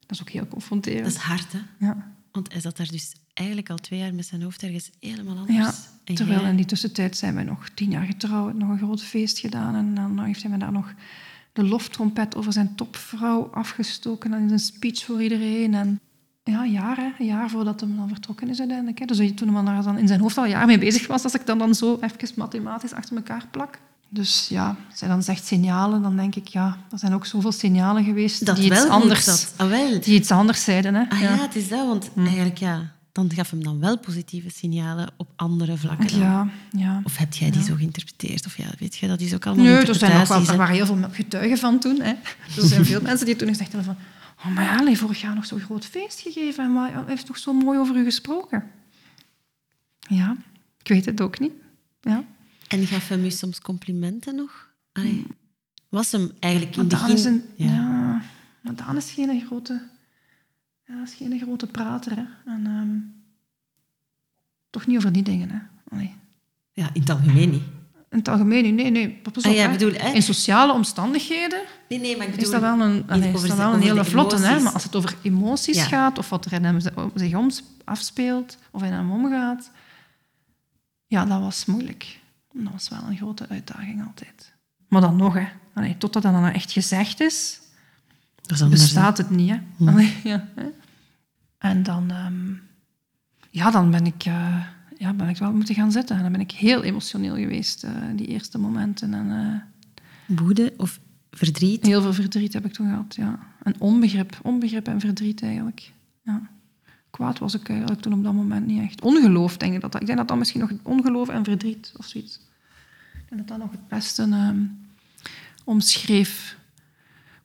Dat 0.00 0.10
is 0.10 0.20
ook 0.20 0.30
heel 0.30 0.48
confronterend. 0.48 1.04
Dat 1.04 1.12
is 1.12 1.18
hard, 1.18 1.52
hè? 1.52 1.58
Ja. 1.78 2.12
Want 2.32 2.52
hij 2.52 2.60
zat 2.60 2.76
daar 2.76 2.90
dus 2.90 3.14
eigenlijk 3.36 3.70
al 3.70 3.76
twee 3.76 3.98
jaar 3.98 4.14
met 4.14 4.26
zijn 4.26 4.42
hoofd 4.42 4.62
ergens 4.62 4.90
helemaal 5.00 5.36
anders. 5.36 5.76
Ja, 6.04 6.14
terwijl 6.14 6.44
in 6.44 6.56
die 6.56 6.64
tussentijd 6.64 7.16
zijn 7.16 7.34
we 7.34 7.42
nog 7.42 7.68
tien 7.68 7.90
jaar 7.90 8.06
getrouwd, 8.06 8.54
nog 8.54 8.68
een 8.68 8.78
groot 8.78 9.02
feest 9.02 9.38
gedaan. 9.38 9.74
En 9.74 9.94
dan 9.94 10.24
heeft 10.24 10.42
hij 10.42 10.50
me 10.50 10.58
daar 10.58 10.72
nog 10.72 10.94
de 11.52 11.64
loftrompet 11.64 12.36
over 12.36 12.52
zijn 12.52 12.74
topvrouw 12.74 13.50
afgestoken 13.52 14.32
en 14.32 14.42
in 14.42 14.50
een 14.50 14.58
speech 14.58 15.04
voor 15.04 15.22
iedereen. 15.22 15.74
En 15.74 16.00
ja, 16.42 16.66
jaren, 16.66 17.14
een 17.18 17.26
jaar 17.26 17.50
voordat 17.50 17.80
hij 17.80 17.88
dan 17.96 18.08
vertrokken 18.08 18.48
is 18.48 18.58
uiteindelijk. 18.58 19.08
Dus 19.08 19.32
toen 19.34 19.66
hij 19.66 19.82
dan 19.82 19.98
in 19.98 20.08
zijn 20.08 20.20
hoofd 20.20 20.36
al 20.38 20.44
een 20.44 20.50
jaar 20.50 20.66
mee 20.66 20.78
bezig 20.78 21.06
was, 21.06 21.24
als 21.24 21.34
ik 21.34 21.46
dan, 21.46 21.58
dan 21.58 21.74
zo 21.74 21.98
even 22.00 22.32
mathematisch 22.36 22.92
achter 22.92 23.16
elkaar 23.16 23.46
plak. 23.50 23.78
Dus 24.08 24.46
ja, 24.48 24.76
als 24.90 25.00
hij 25.00 25.08
dan 25.08 25.22
zegt 25.22 25.46
signalen, 25.46 26.02
dan 26.02 26.16
denk 26.16 26.34
ik, 26.34 26.48
ja, 26.48 26.76
er 26.90 26.98
zijn 26.98 27.14
ook 27.14 27.26
zoveel 27.26 27.52
signalen 27.52 28.04
geweest 28.04 28.46
dat 28.46 28.56
die, 28.56 28.72
iets 28.72 28.88
anders, 28.88 29.24
dat. 29.24 29.54
Ah, 29.56 29.68
wel. 29.68 30.00
die 30.00 30.14
iets 30.14 30.30
anders 30.30 30.64
zeiden. 30.64 30.94
Hè? 30.94 31.04
Ah, 31.08 31.20
ja. 31.20 31.34
ja. 31.34 31.40
het 31.40 31.56
is 31.56 31.68
dat, 31.68 31.86
want 31.86 32.10
hm. 32.14 32.20
eigenlijk 32.20 32.58
ja, 32.58 32.95
dan 33.16 33.32
gaf 33.34 33.50
hem 33.50 33.64
dan 33.64 33.80
wel 33.80 33.98
positieve 33.98 34.50
signalen 34.50 35.08
op 35.16 35.28
andere 35.36 35.76
vlakken. 35.76 36.08
Dan. 36.08 36.18
Ja, 36.18 36.48
ja. 36.70 37.00
Of 37.04 37.16
heb 37.16 37.34
jij 37.34 37.50
die 37.50 37.62
zo 37.62 37.74
geïnterpreteerd? 37.74 38.46
Of 38.46 38.56
ja, 38.56 38.66
weet 38.78 38.96
je, 38.96 39.06
dat 39.06 39.20
is 39.20 39.34
ook 39.34 39.46
allemaal 39.46 39.64
Nee, 39.64 39.74
er, 39.74 39.94
zijn 39.94 40.18
nog 40.18 40.28
wel, 40.28 40.46
er 40.46 40.56
waren 40.56 40.74
heel 40.74 40.86
veel 40.86 40.98
getuigen 41.10 41.58
van 41.58 41.78
toen. 41.78 42.00
Hè. 42.00 42.12
er 42.56 42.66
zijn 42.66 42.84
veel 42.84 43.00
mensen 43.08 43.26
die 43.26 43.36
toen 43.36 43.48
gezegd 43.48 43.72
hebben 43.72 43.94
van... 43.94 44.04
Oh, 44.38 44.54
maar 44.54 44.64
ja, 44.64 44.84
hij 44.84 44.96
vorig 44.96 45.20
jaar 45.20 45.34
nog 45.34 45.46
zo'n 45.46 45.60
groot 45.60 45.84
feest 45.84 46.20
gegeven 46.20 46.64
en 46.64 46.74
hij 46.74 47.02
heeft 47.06 47.26
toch 47.26 47.38
zo 47.38 47.52
mooi 47.52 47.78
over 47.78 47.96
u 47.96 48.04
gesproken. 48.04 48.64
Ja, 50.08 50.36
ik 50.82 50.88
weet 50.88 51.04
het 51.04 51.20
ook 51.20 51.38
niet. 51.38 51.52
Ja. 52.00 52.24
En 52.68 52.86
gaf 52.86 53.08
hem 53.08 53.24
u 53.24 53.30
soms 53.30 53.60
complimenten 53.60 54.34
nog? 54.34 54.68
Allee, 54.92 55.26
was 55.88 56.12
hem 56.12 56.30
eigenlijk 56.40 56.76
in 56.76 56.80
het 56.80 56.88
begin... 56.88 57.26
Een, 57.26 57.44
ja. 57.56 57.66
ja, 57.66 58.22
maar 58.60 58.74
Daan 58.74 58.96
is 58.96 59.10
geen 59.10 59.42
grote, 59.46 59.82
ja, 60.86 61.02
is 61.02 61.14
geen 61.14 61.38
grote 61.38 61.66
prater. 61.66 62.16
Hè. 62.16 62.24
En, 62.52 62.66
um, 62.66 63.14
toch 64.70 64.86
niet 64.86 64.96
over 64.96 65.12
die 65.12 65.22
dingen. 65.22 65.50
Hè. 65.50 65.58
Allee. 65.88 66.14
Ja, 66.72 66.90
in 66.92 67.00
het 67.00 67.10
algemeen 67.10 67.50
niet. 67.50 67.62
In 68.10 68.18
het 68.18 68.28
algemeen 68.28 68.74
nee. 68.74 68.90
nee. 68.90 69.20
Pas 69.32 69.44
ah, 69.44 69.54
ja, 69.54 69.70
bedoel, 69.70 69.92
hè? 69.92 70.12
In 70.12 70.22
sociale 70.22 70.72
omstandigheden 70.72 71.62
nee, 71.88 71.98
nee, 71.98 72.16
maar 72.16 72.26
ik 72.26 72.32
bedoel, 72.32 72.46
is 72.46 72.50
dat 72.50 72.60
wel 72.60 72.80
een, 72.80 73.04
allee, 73.08 73.32
is 73.32 73.42
dat 73.42 73.56
wel 73.56 73.74
een 73.74 73.80
hele 73.80 74.04
vlotte. 74.04 74.36
Hè? 74.36 74.60
Maar 74.60 74.72
als 74.72 74.84
het 74.84 74.96
over 74.96 75.16
emoties 75.22 75.76
ja. 75.76 75.84
gaat, 75.84 76.18
of 76.18 76.28
wat 76.28 76.44
er 76.44 76.52
in 76.52 76.64
hem 76.64 76.80
zich 77.14 77.34
om 77.34 77.50
afspeelt, 77.84 78.58
of 78.70 78.82
in 78.82 78.92
hem 78.92 79.10
omgaat, 79.10 79.70
ja, 81.06 81.24
dat 81.24 81.40
was 81.40 81.64
moeilijk. 81.64 82.20
Dat 82.52 82.72
was 82.72 82.88
wel 82.88 83.02
een 83.08 83.16
grote 83.16 83.48
uitdaging 83.48 84.06
altijd. 84.06 84.52
Maar 84.88 85.00
dan 85.00 85.16
nog, 85.16 85.34
hè. 85.34 85.46
Allee, 85.74 85.98
totdat 85.98 86.22
dat 86.22 86.32
dan 86.32 86.44
echt 86.44 86.72
gezegd 86.72 87.20
is, 87.20 87.60
is 88.50 88.68
bestaat 88.68 89.18
het 89.18 89.30
niet. 89.30 89.50
Hè. 89.50 89.86
Allee, 89.86 90.16
ja, 90.24 90.48
hè. 90.54 90.66
En 91.58 91.82
dan, 91.82 92.10
um, 92.10 92.62
ja, 93.50 93.70
dan 93.70 93.90
ben 93.90 94.06
ik, 94.06 94.24
uh, 94.26 94.64
ja, 94.98 95.12
ben 95.12 95.28
ik 95.28 95.36
wel 95.36 95.52
moeten 95.52 95.74
gaan 95.74 95.92
zitten. 95.92 96.16
En 96.16 96.22
dan 96.22 96.32
ben 96.32 96.40
ik 96.40 96.50
heel 96.50 96.82
emotioneel 96.82 97.36
geweest, 97.36 97.84
uh, 97.84 97.90
die 98.16 98.26
eerste 98.26 98.58
momenten. 98.58 99.14
En, 99.14 99.26
uh, 99.26 100.38
Woede 100.38 100.74
of 100.76 101.00
verdriet? 101.30 101.86
Heel 101.86 102.02
veel 102.02 102.12
verdriet 102.12 102.52
heb 102.52 102.64
ik 102.64 102.72
toen 102.72 102.88
gehad, 102.88 103.14
ja. 103.14 103.38
En 103.62 103.74
onbegrip, 103.78 104.38
onbegrip 104.42 104.88
en 104.88 105.00
verdriet 105.00 105.42
eigenlijk. 105.42 105.92
Ja 106.22 106.54
kwaad 107.16 107.38
was 107.38 107.54
ik 107.54 107.68
eigenlijk 107.68 108.00
toen 108.00 108.12
op 108.12 108.24
dat 108.24 108.32
moment 108.32 108.66
niet 108.66 108.82
echt. 108.82 109.00
Ongeloof, 109.00 109.56
denk 109.56 109.74
ik 109.74 109.80
dat. 109.80 110.00
Ik 110.00 110.06
denk 110.06 110.18
dat 110.18 110.28
dat 110.28 110.38
misschien 110.38 110.60
nog 110.60 110.72
ongeloof 110.82 111.28
en 111.28 111.44
verdriet 111.44 111.92
of 111.96 112.06
zoiets. 112.06 112.40
En 113.28 113.36
dat 113.36 113.48
dat 113.48 113.58
nog 113.58 113.70
het 113.70 113.88
beste 113.88 114.22
um, 114.22 114.78
omschreef. 115.64 116.56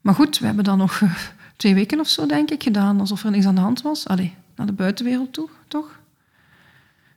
Maar 0.02 0.16
goed, 0.16 0.40
we 0.40 0.46
hebben 0.46 0.64
dan 0.64 0.78
nog 0.78 1.00
uh, 1.00 1.16
twee 1.56 1.74
weken 1.74 2.00
of 2.00 2.08
zo, 2.08 2.26
denk 2.26 2.52
ik, 2.52 2.64
gedaan 2.64 3.00
alsof 3.00 3.24
er 3.24 3.32
niks 3.32 3.46
aan 3.46 3.56
de 3.56 3.62
hand 3.62 3.82
was. 3.82 4.08
Allee, 4.08 4.34
naar 4.56 4.66
de 4.66 4.74
buitenwereld 4.74 5.34
toe, 5.34 5.50
toch? 5.68 6.00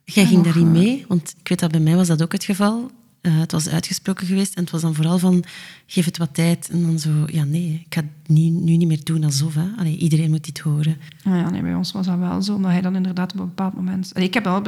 Jij 0.05 0.27
ging 0.27 0.45
daarin 0.45 0.73
mee, 0.73 1.05
want 1.09 1.35
ik 1.41 1.49
weet 1.49 1.61
dat 1.61 1.71
bij 1.71 1.81
mij 1.81 1.97
was 1.97 2.07
dat 2.07 2.23
ook 2.23 2.33
het 2.33 2.45
geval. 2.45 2.91
Uh, 3.23 3.39
het 3.39 3.53
was 3.53 3.69
uitgesproken 3.69 4.27
geweest 4.27 4.55
en 4.55 4.63
het 4.63 4.71
was 4.71 4.81
dan 4.81 4.95
vooral 4.95 5.19
van 5.19 5.45
geef 5.87 6.05
het 6.05 6.19
wat 6.19 6.35
tijd. 6.35 6.69
En 6.71 6.83
dan 6.83 6.99
zo, 6.99 7.11
ja 7.27 7.45
nee, 7.45 7.83
ik 7.87 7.95
ga 7.95 8.01
het 8.01 8.29
nu, 8.29 8.41
nu 8.41 8.77
niet 8.77 8.89
meer 8.89 9.05
doen 9.05 9.25
alsof. 9.25 9.55
Hè. 9.55 9.69
Allee, 9.77 9.97
iedereen 9.97 10.31
moet 10.31 10.45
dit 10.45 10.59
horen. 10.59 10.97
Nou 11.25 11.37
ja, 11.37 11.51
nee, 11.51 11.63
bij 11.63 11.75
ons 11.75 11.93
was 11.93 12.07
dat 12.07 12.19
wel 12.19 12.43
zo, 12.43 12.55
omdat 12.55 12.71
hij 12.71 12.81
dan 12.81 12.97
inderdaad 12.97 13.33
op 13.33 13.39
een 13.39 13.47
bepaald 13.47 13.75
moment... 13.75 14.15
Allee, 14.15 14.29
ik 14.29 14.35
heb 14.35 14.45
wel 14.45 14.63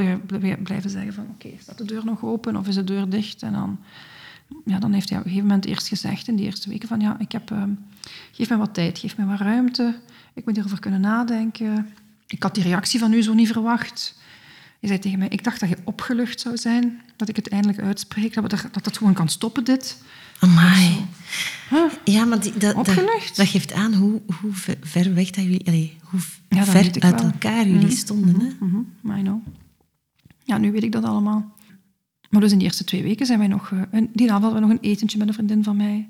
blijven 0.63 0.91
zeggen 0.91 1.13
van 1.13 1.25
oké, 1.25 1.47
okay, 1.47 1.59
staat 1.63 1.79
de 1.79 1.85
deur 1.85 2.05
nog 2.05 2.25
open 2.25 2.57
of 2.57 2.69
is 2.69 2.75
de 2.75 2.85
deur 2.85 3.09
dicht? 3.09 3.43
En 3.43 3.53
dan, 3.53 3.79
ja, 4.65 4.79
dan 4.79 4.93
heeft 4.93 5.09
hij 5.09 5.19
op 5.19 5.25
een 5.25 5.31
gegeven 5.31 5.49
moment 5.49 5.67
eerst 5.67 5.89
gezegd 5.89 6.29
in 6.29 6.37
die 6.37 6.45
eerste 6.45 6.69
weken 6.69 6.89
van 6.89 7.01
ja, 7.01 7.17
ik 7.19 7.33
heb, 7.33 7.51
uh, 7.51 7.63
geef 8.33 8.49
me 8.49 8.57
wat 8.57 8.75
tijd, 8.75 8.99
geef 8.99 9.17
me 9.17 9.27
wat 9.27 9.41
ruimte. 9.41 9.99
Ik 10.35 10.45
moet 10.45 10.57
erover 10.57 10.81
kunnen 10.81 11.01
nadenken. 11.01 11.89
Ik 12.27 12.43
had 12.43 12.55
die 12.55 12.65
reactie 12.65 13.01
van 13.01 13.13
u 13.13 13.23
zo 13.23 13.35
niet 13.35 13.53
verwacht. 13.53 14.19
Je 14.81 14.87
zei 14.87 14.99
tegen 14.99 15.19
mij, 15.19 15.29
ik 15.29 15.45
dacht 15.45 15.61
dat 15.61 15.69
je 15.69 15.77
opgelucht 15.85 16.41
zou 16.41 16.57
zijn, 16.57 17.01
dat 17.17 17.29
ik 17.29 17.37
het 17.37 17.49
eindelijk 17.49 17.81
uitspreek, 17.81 18.35
dat, 18.35 18.51
we 18.53 18.69
dat 18.71 18.85
het 18.85 18.97
gewoon 18.97 19.15
kan 19.15 19.29
stoppen, 19.29 19.65
dit. 19.65 20.03
Amai. 20.39 21.07
Huh? 21.71 21.93
Ja, 22.05 22.25
maar 22.25 22.41
die, 22.41 22.57
dat, 22.59 22.75
opgelucht? 22.75 23.37
Dat, 23.37 23.49
geeft 23.49 23.73
aan 23.73 23.95
hoe, 23.95 24.23
hoe 24.41 24.53
ver 24.81 25.15
weg 25.15 25.31
dat 25.31 25.45
jullie, 25.45 25.67
allee, 25.67 25.97
hoe 26.03 26.21
ja, 26.49 26.65
ver 26.65 27.03
uit 27.03 27.21
elkaar 27.21 27.67
jullie 27.67 27.87
mhm. 27.87 27.97
stonden. 27.97 28.35
Mm 28.35 28.41
-hmm. 28.59 28.95
hè? 29.03 29.13
Mm 29.13 29.19
I 29.19 29.23
know. 29.23 29.47
Ja, 30.45 30.59
nu 30.59 30.73
weet 30.73 30.83
ik 30.83 30.93
dat 30.93 31.05
allemaal. 31.05 31.56
Maar 32.37 32.45
dus 32.45 32.55
in 32.55 32.61
de 32.61 32.65
eerste 32.65 32.85
twee 32.85 33.03
weken 33.03 33.27
zijn 33.27 33.39
wij 33.39 33.49
nog... 33.49 33.71
Uh, 33.71 33.81
die 33.91 34.33
avond 34.33 34.43
hadden 34.43 34.53
we 34.53 34.61
nog 34.61 34.71
een 34.71 34.91
etentje 34.91 35.19
met 35.19 35.29
een 35.29 35.35
vriendin 35.35 35.65
van 35.65 35.77
mij. 35.77 36.09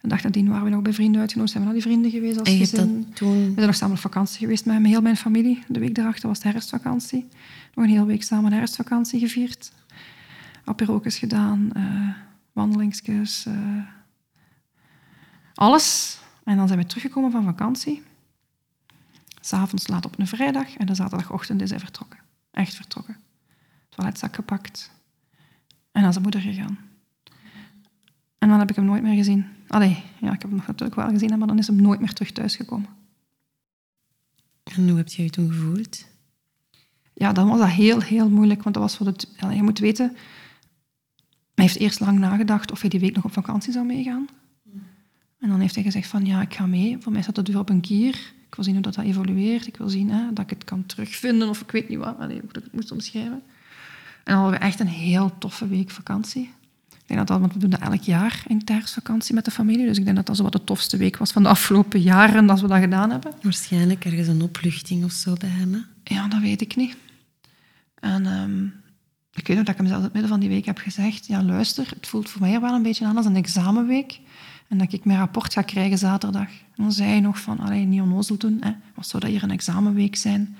Een 0.00 0.08
dag 0.08 0.22
nadien 0.22 0.48
waren 0.48 0.64
we 0.64 0.70
nog 0.70 0.82
bij 0.82 0.92
vrienden 0.92 1.20
uitgenodigd. 1.20 1.52
Zijn 1.52 1.64
we 1.64 1.70
naar 1.72 1.80
die 1.82 1.90
vrienden 1.90 2.10
geweest 2.10 2.38
als 2.38 2.48
gezin. 2.48 3.12
Toen... 3.14 3.44
We 3.44 3.52
zijn 3.54 3.66
nog 3.66 3.74
samen 3.74 3.94
op 3.94 4.00
vakantie 4.00 4.38
geweest 4.38 4.64
met 4.64 4.86
heel 4.86 5.00
mijn 5.00 5.16
familie. 5.16 5.62
De 5.68 5.78
week 5.78 5.94
daarachter 5.94 6.28
was 6.28 6.40
de 6.40 6.48
herfstvakantie. 6.48 7.28
Nog 7.74 7.84
een 7.84 7.90
hele 7.90 8.04
week 8.04 8.22
samen 8.22 8.50
de 8.50 8.56
herfstvakantie 8.56 9.20
gevierd. 9.20 9.72
Aperokes 10.64 11.18
gedaan, 11.18 11.70
uh, 11.76 12.08
wandelingsjes, 12.52 13.46
uh, 13.48 13.82
alles. 15.54 16.18
En 16.44 16.56
dan 16.56 16.66
zijn 16.66 16.78
we 16.78 16.86
teruggekomen 16.86 17.30
van 17.30 17.44
vakantie. 17.44 18.02
S'avonds 19.40 19.86
laat 19.86 20.06
op 20.06 20.18
een 20.18 20.26
vrijdag 20.26 20.76
en 20.76 20.86
de 20.86 20.94
zaterdagochtend 20.94 21.62
is 21.62 21.70
hij 21.70 21.78
vertrokken. 21.78 22.18
Echt 22.50 22.74
vertrokken. 22.74 23.16
Toiletzak 23.88 24.34
gepakt 24.34 24.94
en 25.96 26.02
naar 26.02 26.12
zijn 26.12 26.22
moeder 26.22 26.40
gegaan. 26.40 26.78
En 28.38 28.48
dan 28.48 28.58
heb 28.58 28.70
ik 28.70 28.76
hem 28.76 28.84
nooit 28.84 29.02
meer 29.02 29.14
gezien. 29.14 29.46
Allee, 29.68 30.02
ja, 30.20 30.32
ik 30.32 30.42
heb 30.42 30.50
hem 30.50 30.62
natuurlijk 30.66 30.94
wel 30.94 31.08
gezien, 31.08 31.38
maar 31.38 31.48
dan 31.48 31.58
is 31.58 31.66
hem 31.66 31.82
nooit 31.82 32.00
meer 32.00 32.12
terug 32.12 32.32
thuisgekomen. 32.32 32.88
En 34.62 34.88
hoe 34.88 34.96
heb 34.96 35.08
je 35.08 35.22
je 35.22 35.30
toen 35.30 35.52
gevoeld? 35.52 36.06
Ja, 37.14 37.32
dan 37.32 37.48
was 37.48 37.58
dat 37.58 37.68
heel, 37.68 38.00
heel 38.00 38.30
moeilijk, 38.30 38.62
want 38.62 38.74
dat 38.74 38.84
was 38.84 38.96
voor 38.96 39.06
het... 39.06 39.28
Je 39.52 39.62
moet 39.62 39.78
weten, 39.78 40.06
hij 41.54 41.64
heeft 41.64 41.78
eerst 41.78 42.00
lang 42.00 42.18
nagedacht 42.18 42.72
of 42.72 42.80
hij 42.80 42.90
die 42.90 43.00
week 43.00 43.14
nog 43.14 43.24
op 43.24 43.32
vakantie 43.32 43.72
zou 43.72 43.86
meegaan. 43.86 44.26
En 45.38 45.48
dan 45.48 45.60
heeft 45.60 45.74
hij 45.74 45.84
gezegd 45.84 46.08
van, 46.08 46.24
ja, 46.24 46.40
ik 46.40 46.54
ga 46.54 46.66
mee. 46.66 46.96
Voor 47.00 47.12
mij 47.12 47.22
staat 47.22 47.34
de 47.34 47.42
deur 47.42 47.58
op 47.58 47.68
een 47.68 47.80
kier. 47.80 48.32
Ik 48.46 48.54
wil 48.54 48.64
zien 48.64 48.74
hoe 48.74 48.82
dat, 48.82 48.94
dat 48.94 49.04
evolueert. 49.04 49.66
Ik 49.66 49.76
wil 49.76 49.88
zien 49.88 50.10
hè, 50.10 50.32
dat 50.32 50.44
ik 50.44 50.50
het 50.50 50.64
kan 50.64 50.86
terugvinden 50.86 51.48
of 51.48 51.60
ik 51.60 51.70
weet 51.70 51.88
niet 51.88 51.98
wat. 51.98 52.18
Allee, 52.18 52.40
hoe 52.40 52.48
ik 52.48 52.54
het 52.54 52.72
moest 52.72 52.92
omschrijven. 52.92 53.42
En 54.26 54.32
dan 54.32 54.42
hadden 54.42 54.60
we 54.60 54.66
echt 54.66 54.80
een 54.80 54.88
heel 54.88 55.38
toffe 55.38 55.68
week 55.68 55.90
vakantie. 55.90 56.54
Ik 56.90 57.06
denk 57.06 57.18
dat 57.18 57.28
dat, 57.28 57.40
want 57.40 57.52
we 57.52 57.58
doen 57.58 57.70
dat 57.70 57.80
elk 57.80 58.02
jaar 58.02 58.42
in 58.46 58.62
herfstvakantie 58.64 59.34
met 59.34 59.44
de 59.44 59.50
familie. 59.50 59.86
Dus 59.86 59.98
ik 59.98 60.04
denk 60.04 60.16
dat 60.16 60.26
dat 60.26 60.36
zo 60.36 60.42
wat 60.42 60.52
de 60.52 60.64
tofste 60.64 60.96
week 60.96 61.16
was 61.16 61.32
van 61.32 61.42
de 61.42 61.48
afgelopen 61.48 62.00
jaren 62.00 62.46
dat 62.46 62.60
we 62.60 62.66
dat 62.66 62.78
gedaan 62.78 63.10
hebben. 63.10 63.32
Waarschijnlijk 63.42 64.04
ergens 64.04 64.28
een 64.28 64.42
opluchting 64.42 65.04
of 65.04 65.12
zo 65.12 65.32
bij 65.32 65.48
hem. 65.48 65.72
Hè? 65.72 66.14
Ja, 66.14 66.28
dat 66.28 66.40
weet 66.40 66.60
ik 66.60 66.76
niet. 66.76 66.96
En 67.94 68.26
ehm, 68.26 68.64
ik 69.32 69.46
weet 69.46 69.56
nog 69.56 69.66
dat 69.66 69.74
ik 69.74 69.80
hem 69.80 69.86
zelfs 69.86 69.98
in 69.98 70.04
het 70.04 70.12
midden 70.12 70.30
van 70.30 70.40
die 70.40 70.48
week 70.48 70.64
heb 70.64 70.78
gezegd... 70.78 71.26
Ja, 71.26 71.42
luister, 71.42 71.86
het 71.94 72.06
voelt 72.06 72.30
voor 72.30 72.40
mij 72.40 72.60
wel 72.60 72.74
een 72.74 72.82
beetje 72.82 73.06
aan 73.06 73.16
als 73.16 73.26
een 73.26 73.36
examenweek. 73.36 74.20
En 74.68 74.78
dat 74.78 74.92
ik 74.92 75.04
mijn 75.04 75.18
rapport 75.18 75.52
ga 75.52 75.62
krijgen 75.62 75.98
zaterdag. 75.98 76.48
En 76.48 76.82
dan 76.82 76.92
zei 76.92 77.08
hij 77.08 77.20
nog 77.20 77.40
van, 77.40 77.58
allee, 77.58 77.84
niet 77.84 78.00
onnozel 78.00 78.36
doen. 78.36 78.56
Hè. 78.60 78.72
Wat 78.94 79.06
zou 79.06 79.22
dat 79.22 79.32
hier 79.32 79.42
een 79.42 79.50
examenweek 79.50 80.16
zijn? 80.16 80.56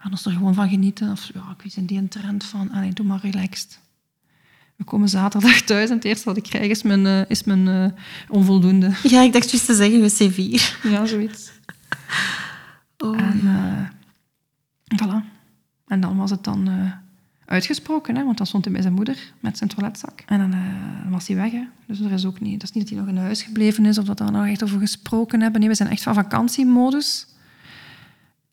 En 0.00 0.10
ons 0.10 0.24
er 0.24 0.32
gewoon 0.32 0.54
van 0.54 0.68
genieten. 0.68 1.10
Of 1.10 1.30
ja, 1.34 1.40
ik 1.56 1.62
weet 1.62 1.76
in 1.76 1.86
die 1.86 1.98
een 1.98 2.08
trend 2.08 2.44
van, 2.44 2.70
allee, 2.70 2.92
doe 2.92 3.06
maar 3.06 3.20
relaxed. 3.22 3.78
We 4.76 4.84
komen 4.84 5.08
zaterdag 5.08 5.60
thuis 5.60 5.90
en 5.90 5.96
het 5.96 6.04
eerste 6.04 6.24
wat 6.24 6.36
ik 6.36 6.42
krijg 6.42 6.70
is 6.70 6.82
mijn, 6.82 7.04
uh, 7.04 7.30
is 7.30 7.44
mijn 7.44 7.66
uh, 7.66 7.86
onvoldoende. 8.28 8.92
Ja, 9.02 9.22
ik 9.22 9.32
dacht 9.32 9.50
juist 9.50 9.66
te 9.66 9.74
zeggen, 9.74 10.00
we 10.00 10.32
C4. 10.32 10.88
Ja, 10.90 11.06
zoiets. 11.06 11.50
Oh. 13.02 13.20
En, 13.20 13.40
uh, 13.44 13.88
voilà. 15.02 15.24
En 15.86 16.00
dan 16.00 16.16
was 16.16 16.30
het 16.30 16.44
dan 16.44 16.92
uitgesproken, 17.50 18.16
hè, 18.16 18.24
want 18.24 18.36
dan 18.36 18.46
stond 18.46 18.64
hij 18.64 18.72
bij 18.72 18.82
zijn 18.82 18.94
moeder 18.94 19.32
met 19.40 19.58
zijn 19.58 19.70
toiletzak. 19.70 20.22
En 20.26 20.38
dan, 20.38 20.54
uh, 20.54 21.12
was 21.12 21.26
hij 21.26 21.36
weg. 21.36 21.52
Hè. 21.52 21.62
Dus 21.86 22.00
er 22.00 22.12
is 22.12 22.24
ook 22.24 22.40
niet, 22.40 22.60
dat 22.60 22.68
is 22.68 22.74
niet 22.74 22.88
dat 22.88 22.92
hij 22.92 23.04
nog 23.04 23.14
in 23.14 23.20
huis 23.20 23.42
gebleven 23.42 23.86
is 23.86 23.98
of 23.98 24.04
dat 24.04 24.18
we 24.18 24.24
daar 24.24 24.32
nog 24.32 24.46
echt 24.46 24.62
over 24.62 24.78
gesproken 24.78 25.40
hebben. 25.40 25.60
Nee, 25.60 25.68
we 25.68 25.74
zijn 25.74 25.88
echt 25.88 26.02
van 26.02 26.14
vakantiemodus. 26.14 27.26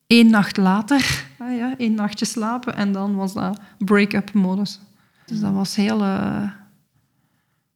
Eén 0.07 0.29
nacht 0.29 0.57
later, 0.57 1.25
ah 1.37 1.55
ja, 1.55 1.77
één 1.77 1.93
nachtje 1.93 2.25
slapen 2.25 2.75
en 2.75 2.91
dan 2.91 3.15
was 3.15 3.33
dat 3.33 3.59
break-up 3.77 4.33
modus. 4.33 4.79
Dus 5.25 5.39
dat 5.39 5.53
was 5.53 5.75
heel, 5.75 6.01
uh, 6.01 6.51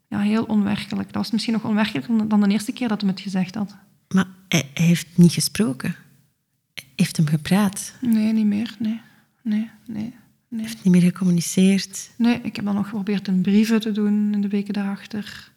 ja, 0.08 0.20
heel 0.20 0.44
onwerkelijk. 0.44 1.08
Dat 1.08 1.22
was 1.22 1.32
misschien 1.32 1.54
nog 1.54 1.64
onwerkelijker 1.64 2.28
dan 2.28 2.42
de 2.42 2.50
eerste 2.50 2.72
keer 2.72 2.88
dat 2.88 3.02
hij 3.02 3.10
het 3.10 3.20
gezegd 3.20 3.56
had. 3.56 3.76
Maar 4.08 4.28
hij, 4.48 4.70
hij 4.74 4.86
heeft 4.86 5.08
niet 5.18 5.32
gesproken? 5.32 5.96
Hij 6.74 6.84
heeft 6.96 7.18
hem 7.18 7.28
gepraat? 7.28 7.94
Nee, 8.02 8.34
niet 8.34 8.46
meer. 8.46 8.76
Nee, 8.80 9.02
nee, 9.42 9.70
nee. 9.86 10.14
Nee. 10.52 10.62
Heeft 10.62 10.84
niet 10.84 10.94
meer 10.94 11.02
gecommuniceerd? 11.02 12.12
Nee, 12.18 12.40
ik 12.42 12.56
heb 12.56 12.66
dan 12.66 12.76
nog 12.76 12.86
geprobeerd 12.86 13.28
in 13.28 13.42
brieven 13.42 13.80
te 13.80 13.92
doen 13.92 14.34
in 14.34 14.42
de 14.42 14.48
weken 14.48 14.74
daarachter. 14.74 15.52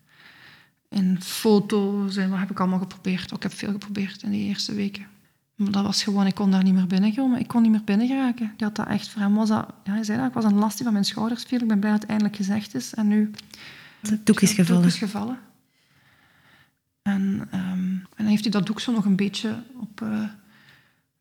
En 0.89 1.23
foto's 1.23 2.17
en 2.17 2.31
wat 2.31 2.39
heb 2.39 2.51
ik 2.51 2.61
allemaal 2.61 2.79
geprobeerd. 2.79 3.33
Ook 3.33 3.37
ik 3.37 3.43
heb 3.43 3.53
veel 3.53 3.73
geprobeerd 3.73 4.23
in 4.23 4.31
die 4.31 4.49
eerste 4.49 4.75
weken. 4.75 5.07
Maar 5.55 5.71
dat 5.71 5.85
was 5.85 6.03
gewoon, 6.03 6.27
ik 6.27 6.35
kon 6.35 6.51
daar 6.51 6.63
niet 6.63 6.75
meer 6.75 6.87
binnen 6.87 7.15
komen. 7.15 7.39
Ik 7.39 7.49
kon 7.49 7.63
niet 7.63 7.71
meer 7.71 7.85
binnen 7.85 8.07
geraken. 8.07 8.53
Die 8.57 8.67
had 8.67 8.77
dat 8.77 8.87
echt, 8.87 9.09
voor 9.09 9.21
hem 9.23 9.35
was 9.35 9.49
dat, 9.49 9.73
ja, 9.85 9.93
hij 9.93 10.05
zei 10.05 10.19
dat, 10.19 10.27
ik 10.27 10.35
was 10.35 10.45
een 10.45 10.55
last 10.55 10.75
die 10.75 10.85
van 10.85 10.93
mijn 10.93 11.05
schouders 11.05 11.43
viel. 11.43 11.61
Ik 11.61 11.69
ben 11.69 11.79
blij 11.79 11.91
dat 11.91 12.01
het 12.01 12.11
eindelijk 12.11 12.37
gezegd 12.37 12.75
is. 12.75 12.95
En 12.95 13.09
nu... 13.09 13.31
Het 14.01 14.27
doek 14.27 14.41
is 14.41 14.53
gevallen. 14.53 14.83
Het 14.83 14.93
is 14.93 14.99
gevallen. 14.99 15.39
En, 17.03 17.23
um, 17.23 17.49
en 17.51 18.09
dan 18.17 18.27
heeft 18.27 18.43
hij 18.43 18.51
dat 18.51 18.67
doek 18.67 18.81
zo 18.81 18.93
nog 18.93 19.05
een 19.05 19.17
beetje 19.17 19.63
op... 19.77 20.01
Uh, 20.01 20.25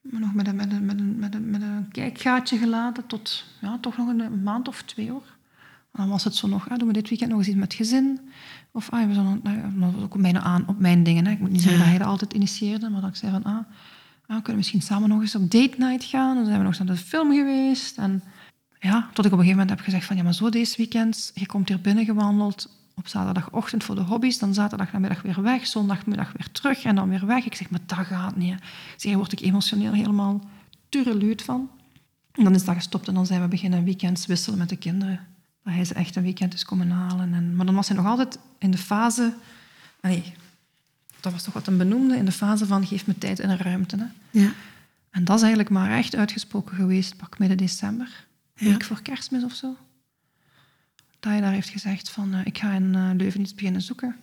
nog 0.02 0.34
met 0.34 0.48
een, 0.48 0.56
met, 0.56 0.72
een, 0.72 0.86
met, 0.86 1.00
een, 1.00 1.20
met, 1.20 1.36
een, 1.36 1.50
met 1.50 1.62
een 1.62 1.88
kijkgaatje 1.92 2.58
gelaten 2.58 3.06
tot 3.06 3.46
ja, 3.62 3.78
toch 3.82 3.98
nog 3.98 4.08
een, 4.08 4.44
maand 4.44 4.68
of 4.68 4.82
twee 4.82 5.12
hoor. 5.12 5.36
En 5.92 6.00
dan 6.00 6.10
was 6.10 6.24
het 6.24 6.36
zo 6.36 6.48
nog, 6.48 6.70
ah, 6.70 6.78
doen 6.78 6.88
we 6.88 6.94
dit 6.94 7.10
weekend 7.10 7.30
nog 7.30 7.40
eens 7.40 7.48
iets 7.48 7.58
met 7.58 7.74
gezin? 7.74 8.20
Of 8.72 8.90
ah, 8.90 9.08
we 9.08 9.14
nou, 9.14 9.40
dat 9.80 9.94
was 9.94 10.04
ook 10.04 10.22
bijna 10.22 10.42
aan 10.42 10.68
op 10.68 10.80
mijn 10.80 11.04
dingen. 11.04 11.26
Hè. 11.26 11.32
Ik 11.32 11.40
moet 11.40 11.52
niet 11.52 11.62
zeggen 11.62 11.80
dat 11.80 11.90
hij 11.90 11.98
dat 11.98 12.08
altijd 12.08 12.34
initieerde, 12.34 12.90
maar 12.90 13.02
dat 13.02 13.10
ik 13.10 13.16
zei 13.16 13.32
van, 13.32 13.44
ah, 13.44 13.66
ah, 14.26 14.36
we 14.36 14.42
kunnen 14.42 14.56
misschien 14.56 14.82
samen 14.82 15.10
nog 15.10 15.22
eens 15.22 15.36
op 15.36 15.52
date 15.52 15.76
night 15.78 16.04
gaan. 16.04 16.36
Dan 16.36 16.46
zijn 16.46 16.58
we 16.58 16.64
nog 16.64 16.78
eens 16.78 16.88
naar 16.88 16.96
de 16.96 17.04
film 17.04 17.34
geweest. 17.34 17.98
En 17.98 18.24
ja, 18.80 19.10
tot 19.14 19.26
ik 19.26 19.32
op 19.32 19.38
een 19.38 19.44
gegeven 19.44 19.60
moment 19.60 19.70
heb 19.70 19.80
gezegd 19.80 20.06
van, 20.06 20.16
ja, 20.16 20.24
maar 20.24 20.34
zo 20.34 20.50
deze 20.50 20.78
weekend, 20.78 21.32
je 21.34 21.46
komt 21.46 21.68
hier 21.68 21.82
binnen 21.82 22.06
gewandeld, 22.06 22.70
op 22.96 23.08
zaterdagochtend 23.08 23.84
voor 23.84 23.96
de 23.96 24.02
hobby's, 24.02 24.40
dan 24.40 24.54
zaterdagnamiddag 24.54 25.22
weer 25.22 25.42
weg, 25.42 25.68
zondagmiddag 25.68 26.32
weer 26.32 26.52
terug 26.52 26.84
en 26.84 26.96
dan 26.96 27.10
weer 27.10 27.26
weg. 27.26 27.46
Ik 27.46 27.56
zeg, 27.56 27.70
maar 27.70 27.80
dat 27.86 28.06
gaat 28.06 28.36
niet. 28.36 28.56
Zeg, 28.98 29.14
word 29.14 29.32
ik 29.32 29.40
emotioneel 29.40 29.94
helemaal 29.94 30.42
tureluut 30.90 31.42
van. 31.42 31.70
En 32.32 32.44
dan 32.44 32.56
is 32.56 32.66
dat 32.66 32.76
gestopt 32.76 33.08
en 33.08 33.14
dan 33.14 33.26
zijn 33.26 33.42
we 33.42 33.48
beginnen 33.48 33.84
weekends 33.84 34.26
wisselen 34.26 34.60
met 34.60 34.70
de 34.70 34.76
kinderen. 34.76 35.20
Dat 35.64 35.74
hij 35.74 35.86
ze 35.86 35.94
echt 35.94 36.16
een 36.16 36.24
weekend 36.24 36.54
is 36.54 36.66
komen 36.66 36.90
halen. 36.90 37.34
En, 37.34 37.56
maar 37.56 37.66
dan 37.66 37.76
was 37.76 37.88
hij 37.88 37.98
nog 37.98 38.06
altijd 38.06 38.40
in 38.58 38.72
de 38.72 38.78
fase... 38.78 39.34
Nee, 40.02 40.34
dat 41.24 41.32
was 41.32 41.44
toch 41.44 41.54
wat 41.54 41.68
een 41.68 41.78
benoemde, 41.78 42.18
in 42.18 42.26
de 42.26 42.32
fase 42.32 42.66
van 42.66 42.86
geef 42.86 43.08
me 43.08 43.18
tijd 43.18 43.40
en 43.40 43.58
ruimte. 43.58 43.98
Hè. 43.98 44.40
Ja. 44.40 44.52
En 45.10 45.24
dat 45.24 45.36
is 45.36 45.42
eigenlijk 45.42 45.72
maar 45.72 45.98
echt 45.98 46.16
uitgesproken 46.16 46.76
geweest, 46.76 47.18
pak 47.18 47.40
midden 47.40 47.58
december. 47.58 48.26
Een 48.56 48.70
week 48.70 48.84
voor 48.84 49.02
kerstmis 49.02 49.44
of 49.44 49.54
zo 49.54 49.76
dat 51.24 51.32
hij 51.32 51.42
daar 51.42 51.52
heeft 51.52 51.70
gezegd 51.70 52.10
van 52.10 52.36
uh, 52.36 52.40
ik 52.44 52.58
ga 52.58 52.72
in 52.72 52.94
uh, 52.94 53.10
Leuven 53.18 53.42
iets 53.42 53.56
beginnen 53.56 53.82
zoeken. 53.82 54.16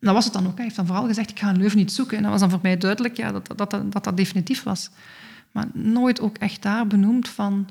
dat 0.00 0.14
was 0.14 0.24
het 0.24 0.32
dan 0.32 0.46
ook. 0.46 0.54
Hij 0.54 0.64
heeft 0.64 0.76
dan 0.76 0.86
vooral 0.86 1.06
gezegd 1.06 1.30
ik 1.30 1.38
ga 1.38 1.50
in 1.50 1.56
Leuven 1.56 1.78
iets 1.78 1.94
zoeken. 1.94 2.16
En 2.16 2.22
dat 2.22 2.32
was 2.32 2.40
dan 2.40 2.50
voor 2.50 2.58
mij 2.62 2.76
duidelijk 2.76 3.16
ja, 3.16 3.32
dat, 3.32 3.46
dat, 3.46 3.70
dat, 3.70 3.92
dat, 3.92 4.04
dat 4.04 4.16
definitief 4.16 4.62
was. 4.62 4.90
Maar 5.52 5.66
nooit 5.72 6.20
ook 6.20 6.38
echt 6.38 6.62
daar 6.62 6.86
benoemd 6.86 7.28
van 7.28 7.68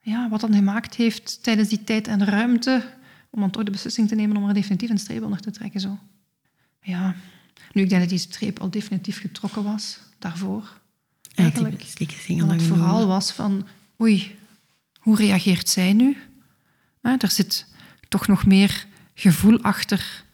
ja, 0.00 0.28
wat 0.28 0.40
dan 0.40 0.54
gemaakt 0.54 0.94
heeft 0.94 1.42
tijdens 1.42 1.68
die 1.68 1.84
tijd 1.84 2.08
en 2.08 2.24
ruimte 2.24 2.84
om 3.30 3.40
dan 3.40 3.50
toch 3.50 3.62
de 3.62 3.70
beslissing 3.70 4.08
te 4.08 4.14
nemen 4.14 4.36
om 4.36 4.48
er 4.48 4.54
definitief 4.54 4.90
een 4.90 4.98
streep 4.98 5.22
onder 5.22 5.40
te 5.40 5.50
trekken. 5.50 5.80
Zo. 5.80 5.98
Ja, 6.80 7.14
nu 7.72 7.82
ik 7.82 7.88
denk 7.88 8.00
dat 8.00 8.10
die 8.10 8.18
streep 8.18 8.58
al 8.58 8.70
definitief 8.70 9.20
getrokken 9.20 9.62
was 9.62 9.98
daarvoor. 10.18 10.80
Eigenlijk. 11.34 11.82
Ja, 11.82 12.06
die 12.06 12.44
het 12.44 12.62
verhaal 12.62 13.06
was 13.06 13.32
van 13.32 13.66
oei, 14.00 14.38
hoe 14.98 15.16
reageert 15.16 15.68
zij 15.68 15.92
nu? 15.92 16.16
Er 17.00 17.30
zit 17.30 17.66
toch 18.08 18.26
nog 18.26 18.46
meer 18.46 18.86
gevoel 19.14 19.62
achter 19.62 20.24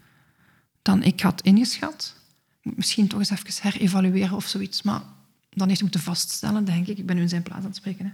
dan 0.83 1.03
ik 1.03 1.21
had 1.21 1.41
ingeschat. 1.41 2.15
Ik 2.59 2.65
moet 2.65 2.77
misschien 2.77 3.09
toch 3.09 3.19
eens 3.19 3.31
even 3.31 3.71
herevalueren 3.71 4.37
of 4.37 4.47
zoiets. 4.47 4.83
Maar 4.83 5.03
dan 5.51 5.69
heeft 5.69 5.83
moeten 5.83 6.01
vaststellen, 6.01 6.65
denk 6.65 6.87
ik, 6.87 6.99
ik 6.99 7.07
ben 7.07 7.17
nu 7.17 7.23
in 7.23 7.29
zijn 7.29 7.43
plaats 7.43 7.61
aan 7.61 7.67
het 7.67 7.77
spreken, 7.77 8.05
hè, 8.05 8.13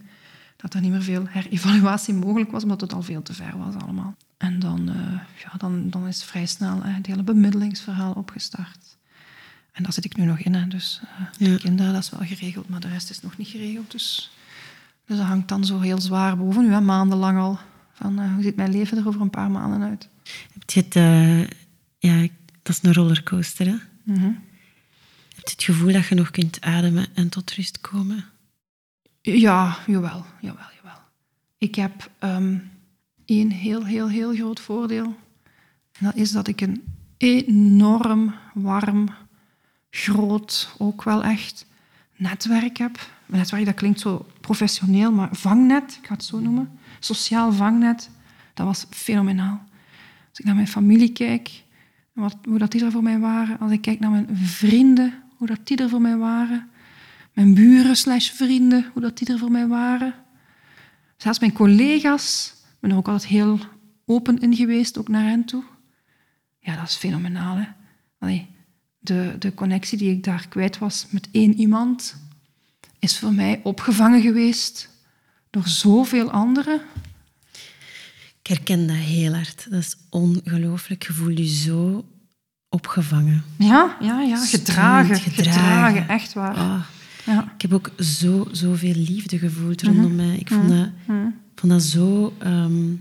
dat 0.56 0.74
er 0.74 0.80
niet 0.80 0.90
meer 0.90 1.02
veel 1.02 1.26
herevaluatie 1.28 2.14
mogelijk 2.14 2.50
was, 2.50 2.62
omdat 2.62 2.80
het 2.80 2.92
al 2.92 3.02
veel 3.02 3.22
te 3.22 3.32
ver 3.32 3.58
was 3.58 3.74
allemaal. 3.74 4.16
En 4.36 4.58
dan, 4.58 4.88
uh, 4.88 5.20
ja, 5.42 5.58
dan, 5.58 5.90
dan 5.90 6.06
is 6.06 6.24
vrij 6.24 6.46
snel 6.46 6.82
hè, 6.82 6.90
het 6.90 7.06
hele 7.06 7.22
bemiddelingsverhaal 7.22 8.12
opgestart. 8.12 8.95
En 9.76 9.82
daar 9.82 9.92
zit 9.92 10.04
ik 10.04 10.16
nu 10.16 10.24
nog 10.24 10.38
in. 10.38 10.54
Hè. 10.54 10.66
Dus 10.68 11.00
uh, 11.38 11.50
de 11.50 11.58
kinderen, 11.58 11.92
dat 11.92 12.02
is 12.02 12.10
wel 12.10 12.26
geregeld, 12.26 12.68
maar 12.68 12.80
de 12.80 12.88
rest 12.88 13.10
is 13.10 13.20
nog 13.20 13.36
niet 13.36 13.48
geregeld. 13.48 13.90
Dus, 13.90 14.30
dus 15.06 15.16
dat 15.16 15.26
hangt 15.26 15.48
dan 15.48 15.64
zo 15.64 15.80
heel 15.80 16.00
zwaar 16.00 16.36
boven 16.36 16.64
u, 16.64 16.72
hè, 16.72 16.80
maandenlang 16.80 17.38
al. 17.38 17.58
Van 17.92 18.20
uh, 18.20 18.34
hoe 18.34 18.42
ziet 18.42 18.56
mijn 18.56 18.70
leven 18.70 18.98
er 18.98 19.06
over 19.06 19.20
een 19.20 19.30
paar 19.30 19.50
maanden 19.50 19.88
uit? 19.88 20.08
Heb 20.52 20.70
je 20.70 20.80
het, 20.80 20.96
uh, 20.96 21.40
ja, 21.98 22.28
dat 22.62 22.76
is 22.76 22.78
een 22.82 22.92
rollercoaster, 22.92 23.66
hè? 23.66 23.76
Mm 24.02 24.16
-hmm. 24.16 24.44
Heb 25.34 25.44
je 25.44 25.50
het 25.50 25.62
gevoel 25.62 25.92
dat 25.92 26.06
je 26.06 26.14
nog 26.14 26.30
kunt 26.30 26.60
ademen 26.60 27.06
en 27.14 27.28
tot 27.28 27.50
rust 27.50 27.80
komen? 27.80 28.24
Ja, 29.20 29.78
jawel, 29.86 30.24
jawel, 30.40 30.66
jawel. 30.76 30.98
Ik 31.58 31.74
heb 31.74 32.10
um, 32.20 32.70
één 33.24 33.50
heel, 33.50 33.84
heel, 33.86 34.08
heel 34.08 34.34
groot 34.34 34.60
voordeel. 34.60 35.16
En 35.92 36.04
dat 36.04 36.14
is 36.14 36.32
dat 36.32 36.48
ik 36.48 36.60
een 36.60 36.82
enorm 37.16 38.34
warm, 38.54 39.08
groot, 39.96 40.74
ook 40.78 41.02
wel 41.02 41.24
echt 41.24 41.66
netwerk 42.16 42.76
heb. 42.76 42.98
Een 43.28 43.38
netwerk, 43.38 43.64
dat 43.64 43.74
klinkt 43.74 44.00
zo 44.00 44.26
professioneel, 44.40 45.12
maar 45.12 45.28
vangnet, 45.32 45.98
ik 46.00 46.06
ga 46.06 46.14
het 46.14 46.24
zo 46.24 46.40
noemen 46.40 46.78
sociaal 47.06 47.52
vangnet, 47.52 48.10
dat 48.54 48.66
was 48.66 48.86
fenomenaal. 48.90 49.64
Als 50.28 50.38
ik 50.38 50.44
naar 50.44 50.54
mijn 50.54 50.68
familie 50.68 51.12
kijk, 51.12 51.62
wat, 52.12 52.36
hoe 52.44 52.58
dat 52.58 52.70
die 52.70 52.84
er 52.84 52.90
voor 52.90 53.02
mij 53.02 53.18
waren, 53.18 53.58
als 53.58 53.72
ik 53.72 53.80
kijk 53.80 54.00
naar 54.00 54.10
mijn 54.10 54.36
vrienden, 54.36 55.22
hoe 55.36 55.46
dat 55.46 55.66
die 55.66 55.76
er 55.76 55.88
voor 55.88 56.00
mij 56.00 56.16
waren, 56.16 56.68
mijn 57.32 57.54
buren 57.54 57.96
slash 57.96 58.30
vrienden, 58.30 58.90
hoe 58.92 59.02
dat 59.02 59.18
die 59.18 59.32
er 59.32 59.38
voor 59.38 59.50
mij 59.50 59.66
waren. 59.66 60.14
Zelfs 61.16 61.38
mijn 61.38 61.52
collega's, 61.52 62.54
ik 62.62 62.80
ben 62.80 62.90
er 62.90 62.96
ook 62.96 63.08
altijd 63.08 63.30
heel 63.30 63.58
open 64.04 64.38
in 64.38 64.54
geweest, 64.54 64.98
ook 64.98 65.08
naar 65.08 65.24
hen 65.24 65.44
toe. 65.44 65.62
Ja, 66.58 66.76
dat 66.76 66.88
is 66.88 66.96
fenomenaal. 66.96 67.56
Hè? 67.56 67.64
Allee, 68.18 68.46
de, 69.06 69.34
de 69.38 69.54
connectie 69.54 69.98
die 69.98 70.10
ik 70.10 70.24
daar 70.24 70.46
kwijt 70.48 70.78
was 70.78 71.06
met 71.10 71.28
één 71.32 71.54
iemand, 71.54 72.16
is 72.98 73.18
voor 73.18 73.32
mij 73.32 73.60
opgevangen 73.62 74.20
geweest 74.22 74.88
door 75.50 75.68
zoveel 75.68 76.30
anderen. 76.30 76.80
Ik 78.42 78.46
herken 78.56 78.86
dat 78.86 78.96
heel 78.96 79.34
hard. 79.34 79.66
Dat 79.70 79.80
is 79.80 79.96
ongelooflijk. 80.10 81.06
Je 81.06 81.12
voelt 81.12 81.38
je 81.38 81.46
zo 81.48 82.04
opgevangen. 82.68 83.44
Ja, 83.58 83.96
ja, 84.00 84.20
ja. 84.20 84.36
Gedragen, 84.44 85.16
gedragen, 85.20 86.08
echt 86.08 86.32
waar. 86.32 86.54
Ah, 86.54 86.80
Ja. 87.26 87.52
ik 87.54 87.62
heb 87.62 87.72
ook 87.72 87.90
zo, 87.98 88.48
zoveel 88.52 88.94
liefde 88.94 89.38
gevoeld 89.38 89.82
rondom 89.82 90.14
Mhm. 90.14 90.16
mij. 90.16 90.36
Ik 90.36 90.48
vond 90.48 90.68
dat, 90.68 90.88
vond 91.54 91.72
dat 91.72 91.82
zo... 91.82 92.34
ehm, 92.38 92.92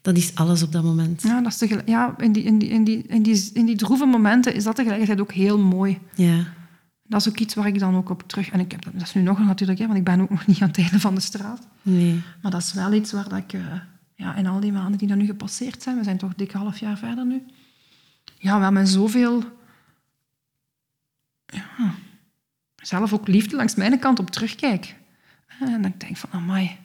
dat 0.00 0.16
is 0.16 0.34
alles 0.34 0.62
op 0.62 0.72
dat 0.72 0.84
moment. 0.84 1.22
Ja, 1.22 1.40
dat 1.40 1.52
is 1.52 1.58
tegelijk- 1.58 1.88
ja 1.88 2.14
in, 2.18 2.32
die, 2.32 2.42
in, 2.42 2.58
die, 2.58 2.68
in, 2.68 2.84
die, 2.84 3.02
in, 3.02 3.22
die, 3.22 3.50
in 3.52 3.66
die 3.66 3.76
droeve 3.76 4.04
momenten 4.06 4.54
is 4.54 4.64
dat 4.64 4.76
tegelijkertijd 4.76 5.20
ook 5.20 5.32
heel 5.32 5.58
mooi. 5.58 5.98
Ja. 6.14 6.44
Dat 7.02 7.20
is 7.20 7.28
ook 7.28 7.38
iets 7.38 7.54
waar 7.54 7.66
ik 7.66 7.78
dan 7.78 7.96
ook 7.96 8.10
op 8.10 8.22
terug... 8.26 8.50
En 8.50 8.60
ik 8.60 8.70
heb, 8.72 8.84
dat 8.92 9.02
is 9.02 9.14
nu 9.14 9.22
nog 9.22 9.38
natuurlijk, 9.38 9.78
hè, 9.78 9.86
want 9.86 9.98
ik 9.98 10.04
ben 10.04 10.20
ook 10.20 10.30
nog 10.36 10.46
niet 10.46 10.60
aan 10.62 10.68
het 10.68 10.78
einde 10.78 11.00
van 11.00 11.14
de 11.14 11.20
straat. 11.20 11.66
Nee. 11.82 12.20
Maar 12.42 12.50
dat 12.50 12.62
is 12.62 12.72
wel 12.72 12.92
iets 12.92 13.12
waar 13.12 13.28
dat 13.28 13.38
ik... 13.38 13.52
eh, 13.52 13.60
ja, 14.14 14.34
in 14.34 14.46
al 14.46 14.60
die 14.60 14.72
maanden 14.72 14.98
die 14.98 15.08
dan 15.08 15.18
nu 15.18 15.26
gepasseerd 15.26 15.82
zijn, 15.82 15.96
we 15.96 16.04
zijn 16.04 16.18
toch 16.18 16.34
dik 16.34 16.52
half 16.52 16.78
jaar 16.78 16.98
verder 16.98 17.26
nu, 17.26 17.42
ja, 18.38 18.58
wel 18.60 18.72
met 18.72 18.88
zoveel... 18.88 19.42
Ja, 21.46 21.94
zelf 22.76 23.12
ook 23.12 23.28
liefde 23.28 23.56
langs 23.56 23.74
mijn 23.74 23.98
kant 23.98 24.18
op 24.18 24.30
terugkijk. 24.30 24.96
En 25.58 25.70
dan 25.70 25.82
denk 25.82 26.02
ik 26.02 26.16
van, 26.16 26.30
amai, 26.32 26.76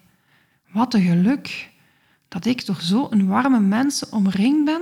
wat 0.72 0.94
een 0.94 1.02
geluk 1.02 1.70
dat 2.34 2.46
ik 2.46 2.66
door 2.66 2.82
zo'n 2.82 3.28
warme 3.28 3.60
mensen 3.60 4.12
omringd 4.12 4.66
ben. 4.66 4.82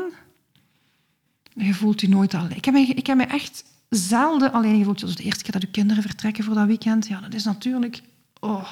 Je 1.53 1.73
voelt 1.73 2.01
je 2.01 2.09
nooit 2.09 2.33
alleen. 2.33 2.57
Ik 2.57 2.65
heb 2.65 2.73
me, 2.73 2.79
ik 2.79 3.07
heb 3.07 3.17
me 3.17 3.23
echt 3.23 3.63
zelden 3.89 4.51
alleen 4.51 4.77
gevoeld. 4.77 4.99
Dus 4.99 5.15
de 5.15 5.23
eerste 5.23 5.43
keer 5.43 5.51
dat 5.51 5.63
uw 5.63 5.71
kinderen 5.71 6.03
vertrekken 6.03 6.43
voor 6.43 6.55
dat 6.55 6.67
weekend, 6.67 7.07
ja, 7.07 7.19
dat 7.19 7.33
is 7.33 7.43
natuurlijk... 7.43 8.01
Oh, 8.39 8.69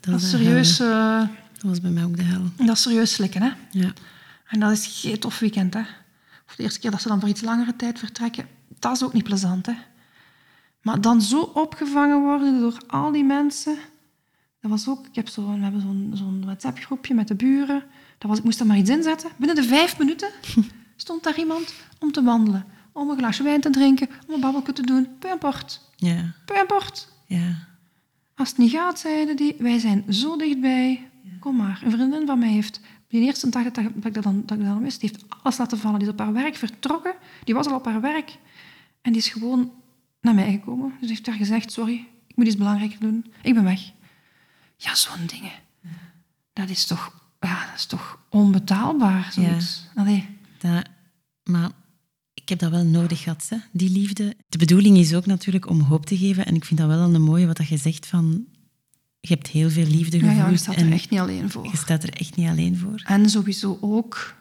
dat, 0.00 0.14
is 0.14 0.22
de 0.22 0.28
serieus, 0.28 0.80
eh, 0.80 1.18
Dat 1.52 1.62
was 1.62 1.80
bij 1.80 1.90
mij 1.90 2.04
ook 2.04 2.16
de 2.16 2.22
hel. 2.22 2.42
dat 2.56 2.76
is 2.76 2.82
serieus 2.82 3.12
slikken, 3.12 3.42
hè. 3.42 3.50
Ja. 3.70 3.92
En 4.46 4.60
dat 4.60 4.70
is 4.70 5.00
geen 5.00 5.18
tof 5.18 5.38
weekend, 5.38 5.74
hè. 5.74 5.82
Of 6.48 6.56
de 6.56 6.62
eerste 6.62 6.80
keer 6.80 6.90
dat 6.90 7.02
ze 7.02 7.08
dan 7.08 7.20
voor 7.20 7.28
iets 7.28 7.42
langere 7.42 7.76
tijd 7.76 7.98
vertrekken, 7.98 8.46
dat 8.78 8.96
is 8.96 9.04
ook 9.04 9.12
niet 9.12 9.24
plezant, 9.24 9.66
hè. 9.66 9.74
Maar 10.82 11.00
dan 11.00 11.22
zo 11.22 11.40
opgevangen 11.40 12.20
worden 12.20 12.60
door 12.60 12.82
al 12.86 13.12
die 13.12 13.24
mensen... 13.24 13.76
Dat 14.60 14.70
was 14.70 14.88
ook... 14.88 15.06
Ik 15.06 15.14
heb 15.14 15.28
zo, 15.28 15.54
we 15.54 15.62
hebben 15.62 15.80
zo'n 15.80 16.10
zo'n 16.14 16.44
WhatsApp-groepje 16.44 17.14
met 17.14 17.28
de 17.28 17.34
buren. 17.34 17.82
Dat 18.22 18.30
was, 18.30 18.38
ik 18.38 18.44
moest 18.44 18.60
er 18.60 18.66
maar 18.66 18.76
iets 18.76 18.90
inzetten. 18.90 19.30
Binnen 19.36 19.56
de 19.56 19.64
vijf 19.64 19.98
minuten 19.98 20.28
stond 20.96 21.22
daar 21.22 21.38
iemand 21.38 21.74
om 21.98 22.12
te 22.12 22.22
wandelen. 22.22 22.64
Om 22.92 23.10
een 23.10 23.16
glaasje 23.16 23.42
wijn 23.42 23.60
te 23.60 23.70
drinken, 23.70 24.08
om 24.26 24.34
een 24.34 24.40
babbelje 24.40 24.72
te 24.72 24.82
doen. 24.82 25.08
Peu 25.18 25.30
importe. 25.30 25.78
Ja. 25.96 26.34
Peu 26.44 26.60
importe. 26.60 27.02
Ja. 27.26 27.68
Als 28.34 28.48
het 28.48 28.58
niet 28.58 28.70
gaat, 28.70 28.98
zeiden 28.98 29.36
die, 29.36 29.54
wij 29.58 29.78
zijn 29.78 30.04
zo 30.08 30.36
dichtbij. 30.36 31.10
Kom 31.40 31.56
maar. 31.56 31.80
Een 31.84 31.90
vriendin 31.90 32.26
van 32.26 32.38
mij 32.38 32.48
heeft, 32.48 32.80
die 33.08 33.22
eerste 33.22 33.48
dag 33.48 33.62
dat, 33.62 33.74
dat 33.74 34.04
ik 34.04 34.14
dat 34.14 34.22
dan, 34.22 34.42
dat 34.46 34.58
ik 34.58 34.64
dat 34.64 34.74
dan 34.74 34.82
wist, 34.82 35.00
die 35.00 35.10
heeft 35.10 35.24
alles 35.42 35.58
laten 35.58 35.78
vallen. 35.78 35.98
Die 35.98 36.08
is 36.08 36.12
op 36.12 36.20
haar 36.20 36.32
werk 36.32 36.56
vertrokken. 36.56 37.14
Die 37.44 37.54
was 37.54 37.66
al 37.66 37.74
op 37.74 37.84
haar 37.84 38.00
werk. 38.00 38.38
En 39.00 39.12
die 39.12 39.20
is 39.20 39.28
gewoon 39.28 39.72
naar 40.20 40.34
mij 40.34 40.50
gekomen. 40.50 40.88
Dus 40.88 40.98
die 41.00 41.08
heeft 41.08 41.24
daar 41.24 41.34
gezegd, 41.34 41.72
sorry, 41.72 42.06
ik 42.26 42.36
moet 42.36 42.46
iets 42.46 42.56
belangrijker 42.56 43.00
doen. 43.00 43.32
Ik 43.42 43.54
ben 43.54 43.64
weg. 43.64 43.92
Ja, 44.76 44.94
zo'n 44.94 45.26
dingen. 45.26 45.52
Dat 46.52 46.68
is 46.68 46.86
toch, 46.86 47.21
ja, 47.42 47.66
dat 47.66 47.74
is 47.76 47.86
toch 47.86 48.18
onbetaalbaar, 48.28 49.30
zoiets. 49.32 49.86
Allee. 49.94 50.28
Dat, 50.58 50.84
maar 51.42 51.70
ik 52.34 52.48
heb 52.48 52.58
dat 52.58 52.70
wel 52.70 52.84
nodig 52.84 53.22
gehad, 53.22 53.46
hè, 53.48 53.56
die 53.72 53.90
liefde. 53.90 54.36
De 54.48 54.58
bedoeling 54.58 54.96
is 54.96 55.14
ook 55.14 55.26
natuurlijk 55.26 55.68
om 55.68 55.80
hoop 55.80 56.06
te 56.06 56.16
geven. 56.16 56.46
En 56.46 56.54
ik 56.54 56.64
vind 56.64 56.80
dat 56.80 56.88
wel 56.88 57.00
een 57.14 57.22
mooie 57.22 57.46
wat 57.46 57.56
dat 57.56 57.68
je 57.68 57.76
zegt 57.76 58.06
van... 58.06 58.44
Je 59.20 59.34
hebt 59.34 59.48
heel 59.48 59.70
veel 59.70 59.86
liefde 59.86 60.16
Ja, 60.16 60.22
gevoeld. 60.22 60.44
ja, 60.44 60.48
je 60.50 60.56
staat 60.56 60.76
er 60.76 60.92
echt 60.92 61.10
niet 61.10 61.20
alleen 61.20 61.50
voor. 61.50 61.64
je 61.70 61.76
staat 61.76 62.02
er 62.02 62.12
echt 62.12 62.36
niet 62.36 62.48
alleen 62.48 62.76
voor. 62.78 63.02
En 63.04 63.30
sowieso 63.30 63.78
ook... 63.80 64.34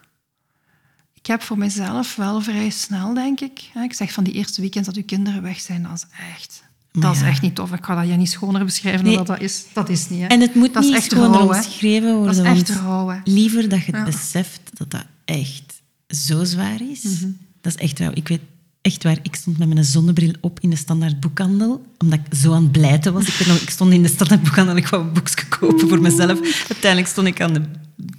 Ik 1.14 1.26
heb 1.26 1.42
voor 1.42 1.58
mezelf 1.58 2.16
wel 2.16 2.42
vrij 2.42 2.70
snel, 2.70 3.14
denk 3.14 3.40
ik... 3.40 3.70
hè, 3.74 3.84
Ik 3.84 3.94
zeg 3.94 4.12
van 4.14 4.24
die 4.24 4.34
eerste 4.34 4.62
weekends 4.62 4.88
dat 4.88 4.98
uw 4.98 5.04
kinderen 5.06 5.42
weg 5.42 5.60
zijn, 5.60 5.84
dat 5.84 5.92
is 5.94 6.06
echt... 6.36 6.64
Maar 6.92 7.02
dat 7.08 7.16
is 7.16 7.22
echt 7.22 7.42
niet 7.42 7.56
tof. 7.56 7.72
Ik 7.72 7.84
ga 7.86 7.96
dat 7.96 8.08
je 8.10 8.16
niet 8.16 8.30
schoner 8.30 8.66
beschrijven 8.66 9.04
Nee. 9.06 9.16
dan 9.16 9.26
dat 9.26 9.36
dat 9.38 9.46
is. 9.46 9.66
Dat 9.74 9.90
is 9.90 10.10
niet, 10.10 10.22
hè. 10.22 10.28
En 10.28 10.40
het 10.42 10.56
moet 10.56 10.74
dat 10.74 10.84
niet 10.84 11.12
rauw, 11.14 11.32
hè. 11.32 11.38
omschreven 11.40 12.16
worden. 12.16 12.44
Dat 12.44 12.56
is 12.56 12.60
echt 12.62 12.70
rauw. 12.70 13.22
Liever 13.24 13.70
dat 13.70 13.86
je 13.86 13.92
Ja. 13.92 14.04
beseft 14.04 14.62
dat 14.74 14.92
dat 14.92 15.06
echt 15.26 15.82
zo 16.08 16.44
zwaar 16.44 16.82
is. 16.92 17.04
Mhm. 17.04 17.30
Dat 17.62 17.74
is 17.76 17.82
echt 17.82 18.00
rauw. 18.00 18.12
Ik 18.14 18.28
weet 18.28 18.42
echt 18.82 19.04
waar, 19.04 19.18
ik 19.22 19.36
stond 19.36 19.58
met 19.58 19.74
mijn 19.74 19.86
zonnebril 19.86 20.34
op 20.42 20.60
in 20.60 20.70
de 20.70 20.76
standaard 20.76 21.20
boekhandel, 21.20 21.86
omdat 21.98 22.20
ik 22.26 22.36
zo 22.38 22.54
aan 22.54 22.64
het 22.64 22.72
blijten 22.72 23.14
was. 23.14 23.28
Ik, 23.28 23.34
weet 23.34 23.48
nog, 23.48 23.58
ik 23.58 23.70
stond 23.70 23.94
in 23.94 24.02
de 24.02 24.10
standaard 24.10 24.44
boekhandel 24.44 24.76
en 24.76 24.82
ik 24.82 24.88
wou 24.88 25.04
boekje 25.04 25.46
kopen 25.48 25.90
voor 25.90 26.02
mezelf. 26.02 26.40
Uiteindelijk 26.70 27.08
stond 27.12 27.28
ik 27.28 27.42
aan 27.42 27.54
de 27.54 27.62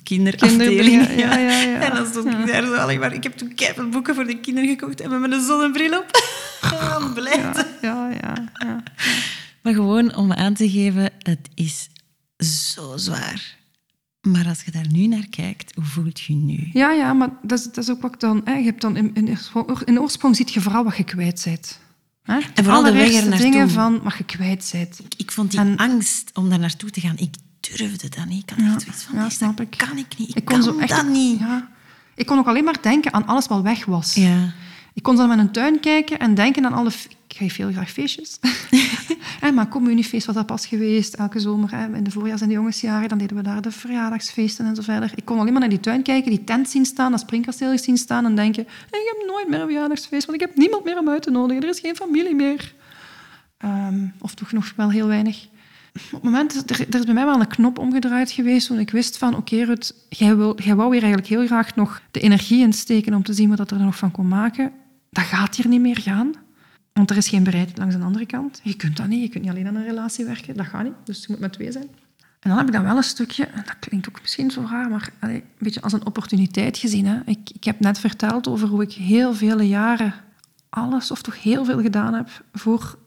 kinderafdeling. 0.02 1.08
Ja, 1.16 1.36
ja, 1.38 1.60
ja. 1.60 1.80
En 1.86 1.94
dan 1.94 2.06
stond 2.06 2.26
ik 2.26 2.46
daar 2.46 2.62
zo 2.62 2.74
alleen 2.74 2.98
maar... 3.00 3.14
Ik 3.14 3.22
heb 3.22 3.36
toen 3.36 3.54
keiveel 3.54 3.88
boeken 3.88 4.14
voor 4.14 4.24
de 4.24 4.40
kinderen 4.40 4.68
gekocht 4.70 5.00
en 5.00 5.10
met 5.10 5.20
mijn 5.28 5.42
zonnebril 5.42 5.98
op. 5.98 6.06
aan 6.92 7.02
het 7.02 7.14
blijten. 7.14 7.66
Maar 9.62 9.74
gewoon 9.74 10.14
om 10.16 10.32
aan 10.32 10.54
te 10.54 10.70
geven, 10.70 11.10
het 11.18 11.48
is 11.54 11.88
zo 12.74 12.96
zwaar. 12.96 13.56
Maar 14.20 14.46
als 14.48 14.62
je 14.62 14.70
daar 14.70 14.86
nu 14.92 15.06
naar 15.06 15.26
kijkt, 15.30 15.74
hoe 15.74 15.84
voelt 15.84 16.20
je 16.20 16.34
nu? 16.34 16.70
Ja, 16.72 16.90
ja, 16.92 17.12
maar 17.12 17.28
dat 17.42 17.58
is, 17.58 17.64
dat 17.64 17.76
is 17.84 17.90
ook 17.90 18.02
wat 18.02 18.14
ik 18.14 18.20
dan... 18.20 18.40
Hè, 18.44 18.52
je 18.52 18.64
hebt 18.64 18.80
dan 18.80 18.96
in, 18.96 19.14
in, 19.14 19.38
in 19.84 20.00
oorsprong 20.00 20.36
ziet 20.36 20.52
je 20.52 20.60
vooral 20.60 20.84
wat 20.84 20.96
je 20.96 21.04
kwijt 21.04 21.42
bent. 21.44 21.78
Hè? 22.22 22.38
En 22.54 22.64
vooral 22.64 22.82
de 22.82 22.92
weg 22.92 23.12
ernaartoe. 23.12 23.50
dingen 23.50 23.70
van 23.70 24.02
wat 24.02 24.16
je 24.16 24.24
kwijt 24.24 24.68
bent. 24.72 25.00
Ik 25.16 25.30
vond 25.32 25.50
die 25.50 25.60
En- 25.60 25.76
angst 25.76 26.30
om 26.34 26.48
daar 26.50 26.58
naartoe 26.58 26.90
te 26.90 27.00
gaan, 27.00 27.18
ik 27.18 27.34
durfde 27.60 28.08
dat 28.08 28.26
niet. 28.26 28.42
Ik 28.42 28.50
had 28.50 28.58
Ja, 28.58 28.72
echt 28.72 28.82
zoiets 28.82 29.02
van, 29.02 29.14
ja, 29.14 29.20
nee, 29.20 29.30
snap 29.30 29.56
dat 29.56 29.66
ik. 29.66 29.76
kan 29.88 29.98
ik 29.98 30.18
niet. 30.18 30.28
Ik, 30.28 30.36
Ik 30.36 30.44
kon 30.44 30.62
zo 30.62 30.78
echt... 30.78 30.88
dat 30.90 31.08
niet. 31.08 31.38
Ja. 31.38 31.68
Ik 32.14 32.26
kon 32.26 32.38
ook 32.38 32.46
alleen 32.46 32.64
maar 32.64 32.82
denken 32.82 33.12
aan 33.12 33.26
alles 33.26 33.46
wat 33.46 33.62
weg 33.62 33.84
was. 33.84 34.14
Ja. 34.14 34.52
Ik 34.94 35.02
kon 35.02 35.16
zo 35.16 35.26
naar 35.26 35.36
mijn 35.36 35.50
tuin 35.50 35.80
kijken 35.80 36.18
en 36.18 36.34
denken 36.34 36.64
aan 36.66 36.72
alle... 36.72 36.90
Ik 37.28 37.38
geef 37.38 37.56
heel 37.56 37.72
graag 37.72 37.90
feestjes. 37.90 38.38
Hè, 39.40 39.52
maar 39.52 39.68
communiefeest 39.68 40.26
was 40.26 40.34
dat 40.34 40.46
pas 40.46 40.66
geweest. 40.66 41.14
Elke 41.14 41.40
zomer, 41.40 41.70
hè, 41.70 41.96
in 41.96 42.04
de 42.04 42.10
voorjaars- 42.10 42.40
en 42.40 42.48
de 42.48 42.54
jongensjaren, 42.54 43.08
dan 43.08 43.18
deden 43.18 43.36
we 43.36 43.42
daar 43.42 43.62
de 43.62 43.70
verjaardagsfeesten 43.70 44.66
en 44.66 44.74
zo 44.74 44.82
verder. 44.82 45.12
Ik 45.14 45.24
kon 45.24 45.38
alleen 45.38 45.52
maar 45.52 45.60
naar 45.60 45.70
die 45.70 45.80
tuin 45.80 46.02
kijken, 46.02 46.30
die 46.30 46.44
tent 46.44 46.68
zien 46.68 46.84
staan, 46.84 47.10
dat 47.10 47.20
springkasteel 47.20 47.78
zien 47.78 47.96
staan 47.96 48.24
en 48.24 48.34
denken... 48.34 48.62
Ik 48.62 49.14
heb 49.16 49.24
nooit 49.26 49.48
meer 49.48 49.60
een 49.60 49.66
verjaardagsfeest, 49.66 50.26
want 50.26 50.40
ik 50.40 50.46
heb 50.48 50.56
niemand 50.56 50.84
meer 50.84 50.98
om 50.98 51.08
uit 51.08 51.22
te 51.22 51.30
nodigen. 51.30 51.62
Er 51.62 51.68
is 51.68 51.80
geen 51.80 51.96
familie 51.96 52.34
meer. 52.34 52.74
Ehm, 53.58 54.06
of 54.18 54.34
toch 54.34 54.52
nog 54.52 54.72
wel 54.76 54.90
heel 54.90 55.06
weinig. 55.06 55.48
Op 55.94 56.10
het 56.10 56.22
moment, 56.22 56.70
er, 56.70 56.80
er 56.80 56.98
is 56.98 57.04
bij 57.04 57.14
mij 57.14 57.24
wel 57.24 57.40
een 57.40 57.46
knop 57.46 57.78
omgedraaid 57.78 58.30
geweest 58.30 58.66
toen 58.66 58.78
ik 58.78 58.90
wist 58.90 59.18
van, 59.18 59.36
oké 59.36 59.64
Ruud, 59.64 59.92
jij, 60.08 60.36
wil, 60.36 60.60
jij 60.60 60.74
wou 60.74 60.92
hier 60.92 61.02
eigenlijk 61.02 61.32
heel 61.32 61.46
graag 61.46 61.74
nog 61.74 62.02
de 62.10 62.20
energie 62.20 62.60
insteken 62.60 63.14
om 63.14 63.22
te 63.22 63.32
zien 63.32 63.48
wat 63.48 63.58
dat 63.58 63.70
er 63.70 63.80
nog 63.80 63.96
van 63.96 64.10
kon 64.10 64.28
maken. 64.28 64.72
Dat 65.12 65.24
gaat 65.24 65.56
hier 65.56 65.68
niet 65.68 65.80
meer 65.80 66.00
gaan. 66.00 66.32
Want 66.92 67.10
er 67.10 67.16
is 67.16 67.28
geen 67.28 67.44
bereidheid 67.44 67.78
langs 67.78 67.96
de 67.96 68.02
andere 68.02 68.26
kant. 68.26 68.60
Je 68.62 68.76
kunt 68.76 68.96
dat 68.96 69.06
niet. 69.06 69.22
Je 69.22 69.28
kunt 69.28 69.44
niet 69.44 69.52
alleen 69.52 69.66
aan 69.66 69.74
een 69.74 69.84
relatie 69.84 70.24
werken. 70.24 70.56
Dat 70.56 70.66
gaat 70.66 70.84
niet. 70.84 70.94
Dus 71.04 71.20
je 71.20 71.26
moet 71.28 71.40
met 71.40 71.52
twee 71.52 71.72
zijn. 71.72 71.88
En 72.42 72.48
dan 72.48 72.58
heb 72.58 72.66
ik 72.66 72.72
dat 72.72 72.82
wel 72.82 72.96
een 72.96 73.02
stukje, 73.02 73.44
en 73.44 73.62
dat 73.64 73.78
klinkt 73.78 74.08
ook 74.08 74.20
misschien 74.20 74.50
zo 74.50 74.66
raar, 74.70 74.90
maar 74.90 75.12
allee, 75.20 75.36
een 75.36 75.44
beetje 75.58 75.80
als 75.80 75.92
een 75.92 76.06
opportuniteit 76.06 76.78
gezien. 76.78 77.06
Hè. 77.06 77.20
Ik, 77.24 77.50
ik 77.52 77.64
heb 77.64 77.80
net 77.80 77.98
verteld 77.98 78.48
over 78.48 78.68
hoe 78.68 78.82
ik 78.82 78.92
heel 78.92 79.34
vele 79.34 79.68
jaren 79.68 80.14
alles, 80.68 81.10
of 81.10 81.22
toch 81.22 81.42
heel 81.42 81.64
veel 81.64 81.80
gedaan 81.80 82.14
heb 82.14 82.44
voor 82.52 82.98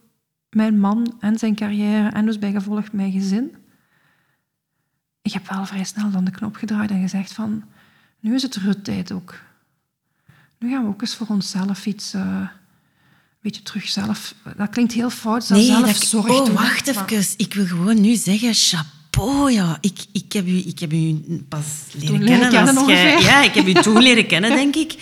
mijn 0.50 0.80
man 0.80 1.16
en 1.20 1.38
zijn 1.38 1.56
carrière 1.56 2.10
en 2.10 2.26
dus 2.26 2.40
bijgevolg 2.40 2.92
mijn 2.92 3.12
gezin. 3.12 3.56
Ik 5.22 5.34
heb 5.34 5.50
wel 5.50 5.66
vrij 5.66 5.84
snel 5.84 6.12
dan 6.12 6.24
de 6.24 6.32
knop 6.32 6.56
gedraaid 6.56 6.90
en 6.90 7.02
gezegd 7.02 7.34
van, 7.34 7.64
nu 8.20 8.34
is 8.34 8.42
het 8.44 8.56
ruttijd 8.56 9.12
ook. 9.12 9.40
Nu 10.60 10.70
gaan 10.70 10.84
we 10.84 10.88
ook 10.90 11.02
eens 11.02 11.16
voor 11.16 11.28
onszelf 11.30 11.86
iets, 11.86 12.14
eh, 12.14 12.22
een 12.22 12.50
beetje 13.42 13.62
terug 13.64 13.88
zelf... 13.88 14.36
Dat 14.58 14.70
klinkt 14.70 14.94
heel 14.94 15.10
fout, 15.10 15.50
Nee, 15.50 15.66
zelf 15.66 15.86
dat, 15.86 15.96
zorg 16.08 16.30
oh, 16.30 16.46
doen, 16.46 16.54
wacht 16.56 16.96
maar- 16.96 17.06
even. 17.12 17.34
Ik 17.38 17.54
wil 17.54 17.66
gewoon 17.66 18.02
nu 18.02 18.16
zeggen, 18.16 18.54
chapeau, 18.54 19.52
ja. 19.52 19.78
Ik, 19.82 20.06
ik, 20.12 20.34
heb, 20.34 20.48
u, 20.48 20.58
ik 20.58 20.80
heb 20.80 20.94
u 20.94 21.14
pas 21.50 21.66
leren 21.92 22.26
kennen. 22.26 22.50
kennen 22.50 22.78
als 22.78 22.88
jij- 22.88 23.20
ja, 23.22 23.42
ik 23.44 23.54
heb 23.54 23.68
u 23.68 23.74
toen 23.84 24.02
leren 24.02 24.28
kennen, 24.28 24.50
denk 24.50 24.76
ik. 24.76 24.96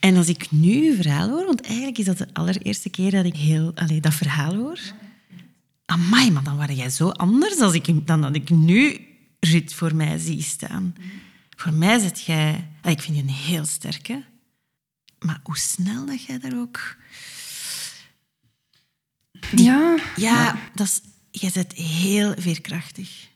En 0.00 0.16
als 0.16 0.28
ik 0.28 0.50
nu 0.50 0.88
uw 0.90 0.94
verhaal 0.96 1.28
hoor, 1.28 1.46
want 1.46 1.60
eigenlijk 1.60 1.98
is 1.98 2.04
dat 2.04 2.18
de 2.18 2.26
allereerste 2.32 2.88
keer 2.88 3.10
dat 3.10 3.24
ik 3.24 3.36
heel, 3.36 3.72
allee, 3.74 4.00
dat 4.00 4.14
verhaal 4.14 4.54
hoor. 4.54 4.78
Amai, 5.86 6.30
maar 6.30 6.42
dan 6.42 6.56
waren 6.56 6.74
jij 6.74 6.90
zo 6.90 7.08
anders 7.08 7.60
als 7.60 7.74
ik, 7.74 8.06
dan 8.06 8.20
dat 8.20 8.34
ik 8.34 8.50
nu 8.50 9.00
Ruud 9.40 9.72
voor 9.72 9.94
mij 9.94 10.18
zie 10.18 10.42
staan. 10.42 10.94
Voor 11.56 11.72
mij 11.72 11.98
zit 11.98 12.22
jij... 12.24 12.68
Ik 12.84 13.00
vind 13.00 13.16
je 13.16 13.22
een 13.22 13.28
heel 13.28 13.64
sterke. 13.64 14.22
Maar 15.24 15.40
hoe 15.42 15.58
snel 15.58 16.06
dat 16.06 16.22
jij 16.22 16.38
daar 16.38 16.58
ook... 16.58 16.96
Ja, 19.56 19.96
Ja, 20.16 20.58
Dat 20.74 20.86
is, 20.86 21.00
jij 21.30 21.50
bent 21.54 21.72
heel 21.72 22.34
veerkrachtig. 22.38 23.28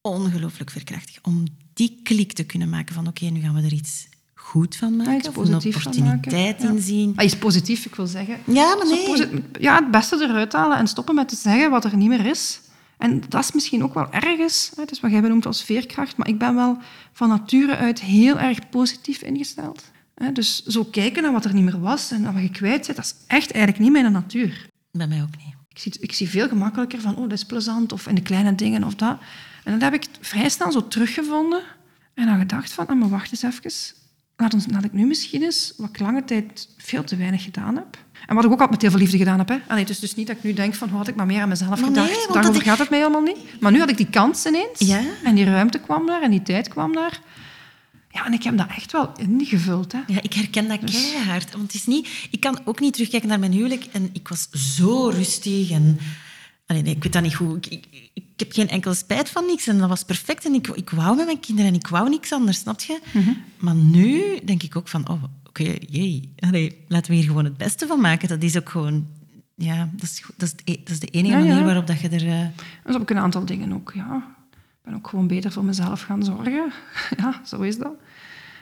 Ongelooflijk 0.00 0.70
veerkrachtig. 0.70 1.18
Om 1.22 1.44
die 1.74 2.00
klik 2.02 2.32
te 2.32 2.44
kunnen 2.44 2.68
maken 2.68 2.94
van 2.94 3.06
oké, 3.06 3.24
nu 3.24 3.40
gaan 3.40 3.54
we 3.54 3.62
er 3.62 3.72
iets 3.72 4.08
goed 4.34 4.76
van 4.76 4.96
maken. 4.96 5.14
iets 5.14 5.28
of 5.28 5.36
een 5.36 5.54
opportuniteit 5.54 6.62
ja. 6.62 6.68
inzien. 6.68 7.12
Ah, 7.16 7.24
iets 7.24 7.36
positief, 7.36 7.84
ik 7.84 7.94
wil 7.94 8.06
zeggen. 8.06 8.38
Ja, 8.44 8.74
maar 8.74 8.86
nee. 8.86 9.42
Ja, 9.60 9.74
het 9.74 9.90
beste 9.90 10.16
eruit 10.16 10.52
halen 10.52 10.78
en 10.78 10.86
stoppen 10.86 11.14
met 11.14 11.28
te 11.28 11.36
zeggen 11.36 11.70
wat 11.70 11.84
er 11.84 11.96
niet 11.96 12.08
meer 12.08 12.26
is. 12.26 12.60
En 12.98 13.22
dat 13.28 13.44
is 13.44 13.52
misschien 13.52 13.82
ook 13.82 13.94
wel 13.94 14.12
ergens, 14.12 14.70
het 14.76 14.90
is 14.90 15.00
wat 15.00 15.10
jij 15.10 15.20
benoemt 15.20 15.46
als 15.46 15.62
veerkracht, 15.62 16.16
maar 16.16 16.28
ik 16.28 16.38
ben 16.38 16.54
wel 16.54 16.78
van 17.12 17.28
nature 17.28 17.76
uit 17.76 18.00
heel 18.00 18.38
erg 18.38 18.68
positief 18.68 19.22
ingesteld. 19.22 19.82
Dus 20.32 20.64
zo 20.64 20.84
kijken 20.84 21.22
naar 21.22 21.32
wat 21.32 21.44
er 21.44 21.54
niet 21.54 21.64
meer 21.64 21.80
was 21.80 22.10
en 22.10 22.32
wat 22.32 22.42
je 22.42 22.50
kwijt 22.50 22.84
zit, 22.84 22.96
dat 22.96 23.04
is 23.04 23.14
echt 23.26 23.50
eigenlijk 23.50 23.82
niet 23.84 23.92
mijn 23.92 24.12
natuur. 24.12 24.68
Bij 24.92 25.06
mij 25.06 25.22
ook 25.22 25.36
niet. 25.36 25.54
Ik 25.68 25.78
zie, 25.78 25.96
ik 26.00 26.12
zie 26.12 26.28
veel 26.28 26.48
gemakkelijker 26.48 27.00
van, 27.00 27.16
oh, 27.16 27.22
dat 27.22 27.32
is 27.32 27.44
plezant, 27.44 27.92
of 27.92 28.06
in 28.06 28.14
de 28.14 28.22
kleine 28.22 28.54
dingen 28.54 28.84
of 28.84 28.94
dat. 28.94 29.18
En 29.64 29.72
dan 29.72 29.82
heb 29.82 29.94
ik 29.94 30.06
vrij 30.20 30.48
snel 30.48 30.72
zo 30.72 30.88
teruggevonden 30.88 31.62
en 32.14 32.26
dan 32.26 32.38
gedacht 32.38 32.72
van, 32.72 32.86
ah, 32.86 32.98
maar 32.98 33.08
wacht 33.08 33.30
eens 33.30 33.42
even. 33.42 33.70
Laat, 34.36 34.54
ons, 34.54 34.66
laat 34.70 34.84
ik 34.84 34.92
nu 34.92 35.06
misschien 35.06 35.42
eens 35.42 35.72
wat 35.76 35.88
ik 35.88 35.98
lange 35.98 36.24
tijd 36.24 36.68
veel 36.76 37.04
te 37.04 37.16
weinig 37.16 37.42
gedaan 37.42 37.76
heb. 37.76 37.98
En 38.26 38.34
wat 38.34 38.44
ik 38.44 38.50
ook 38.50 38.60
altijd 38.60 38.70
met 38.70 38.80
heel 38.80 38.90
veel 38.90 39.00
liefde 39.00 39.18
gedaan 39.18 39.38
heb. 39.38 39.48
Hè. 39.48 39.58
Allee, 39.66 39.84
dus, 39.84 39.98
dus 39.98 40.14
niet 40.14 40.26
dat 40.26 40.36
ik 40.36 40.42
nu 40.42 40.52
denk 40.52 40.74
van, 40.74 40.88
hoe 40.88 40.98
had 40.98 41.08
ik 41.08 41.14
maar 41.14 41.26
meer 41.26 41.42
aan 41.42 41.48
mezelf 41.48 41.80
gedacht. 41.80 42.08
Nee, 42.08 42.26
Daarover 42.32 42.62
gaat 42.62 42.78
het 42.78 42.90
mij 42.90 42.98
helemaal 42.98 43.22
niet. 43.22 43.60
Maar 43.60 43.72
nu 43.72 43.78
had 43.78 43.90
ik 43.90 43.96
die 43.96 44.10
kans 44.10 44.46
ineens. 44.46 44.78
Ja. 44.78 45.00
En 45.24 45.34
die 45.34 45.44
ruimte 45.44 45.78
kwam 45.78 46.06
daar 46.06 46.22
en 46.22 46.30
die 46.30 46.42
tijd 46.42 46.68
kwam 46.68 46.92
daar. 46.92 47.20
Ja, 48.16 48.26
en 48.26 48.32
ik 48.32 48.42
heb 48.42 48.58
dat 48.58 48.68
echt 48.68 48.92
wel 48.92 49.12
ingevuld. 49.16 49.92
Hè. 49.92 50.00
Ja, 50.06 50.22
ik 50.22 50.32
herken 50.32 50.68
dat 50.68 50.80
dus... 50.80 51.10
keihard. 51.10 51.52
Want 51.52 51.62
het 51.62 51.74
is 51.74 51.86
niet... 51.86 52.28
Ik 52.30 52.40
kan 52.40 52.60
ook 52.64 52.80
niet 52.80 52.92
terugkijken 52.92 53.28
naar 53.28 53.38
mijn 53.38 53.52
huwelijk. 53.52 53.84
En 53.92 54.10
ik 54.12 54.28
was 54.28 54.48
zo 54.50 55.08
rustig 55.08 55.70
en... 55.70 55.98
Allee, 56.66 56.82
nee, 56.82 56.94
ik 56.94 57.02
weet 57.02 57.12
dat 57.12 57.22
niet 57.22 57.34
goed. 57.34 57.72
Ik, 57.72 57.86
ik, 57.90 58.10
ik, 58.14 58.24
heb 58.36 58.52
geen 58.52 58.68
enkele 58.68 58.94
spijt 58.94 59.30
van 59.30 59.46
niks. 59.46 59.66
En 59.66 59.78
dat 59.78 59.88
was 59.88 60.02
perfect. 60.02 60.44
En 60.44 60.54
ik, 60.54 60.66
ik 60.68 60.90
wou 60.90 61.16
met 61.16 61.24
mijn 61.24 61.40
kinderen 61.40 61.70
en 61.70 61.78
ik 61.78 61.86
wou 61.86 62.08
niks 62.08 62.32
anders, 62.32 62.58
snap 62.58 62.80
je? 62.80 63.00
Mhm. 63.12 63.32
Maar 63.56 63.74
nu 63.74 64.40
denk 64.44 64.62
ik 64.62 64.76
ook 64.76 64.88
van... 64.88 65.08
Oh, 65.08 65.22
oké, 65.22 65.62
okay, 65.62 65.82
jee. 65.88 66.34
laten 66.88 67.10
we 67.10 67.16
hier 67.16 67.26
gewoon 67.26 67.44
het 67.44 67.56
beste 67.56 67.86
van 67.86 68.00
maken. 68.00 68.28
Dat 68.28 68.42
is 68.42 68.56
ook 68.56 68.68
gewoon... 68.68 69.06
Ja, 69.54 69.90
dat 69.92 70.02
is, 70.02 70.22
dat 70.36 70.48
is, 70.48 70.54
de, 70.64 70.72
e- 70.72 70.82
dat 70.84 70.90
is 70.90 71.00
de 71.00 71.06
enige 71.06 71.36
manier 71.36 71.64
waarop 71.64 71.86
dat 71.86 72.00
je 72.00 72.08
er... 72.08 72.24
Uh... 72.26 72.46
Dus 72.84 72.92
heb 72.94 73.02
ik 73.02 73.10
een 73.10 73.18
aantal 73.18 73.44
dingen 73.44 73.72
ook, 73.72 73.92
ja. 73.94 74.35
Ben 74.86 74.94
ook 74.94 75.08
gewoon 75.08 75.26
beter 75.26 75.52
voor 75.52 75.64
mezelf 75.64 76.02
gaan 76.02 76.24
zorgen. 76.24 76.72
ja, 77.18 77.40
zo 77.44 77.60
is 77.60 77.78
dat. 77.78 77.92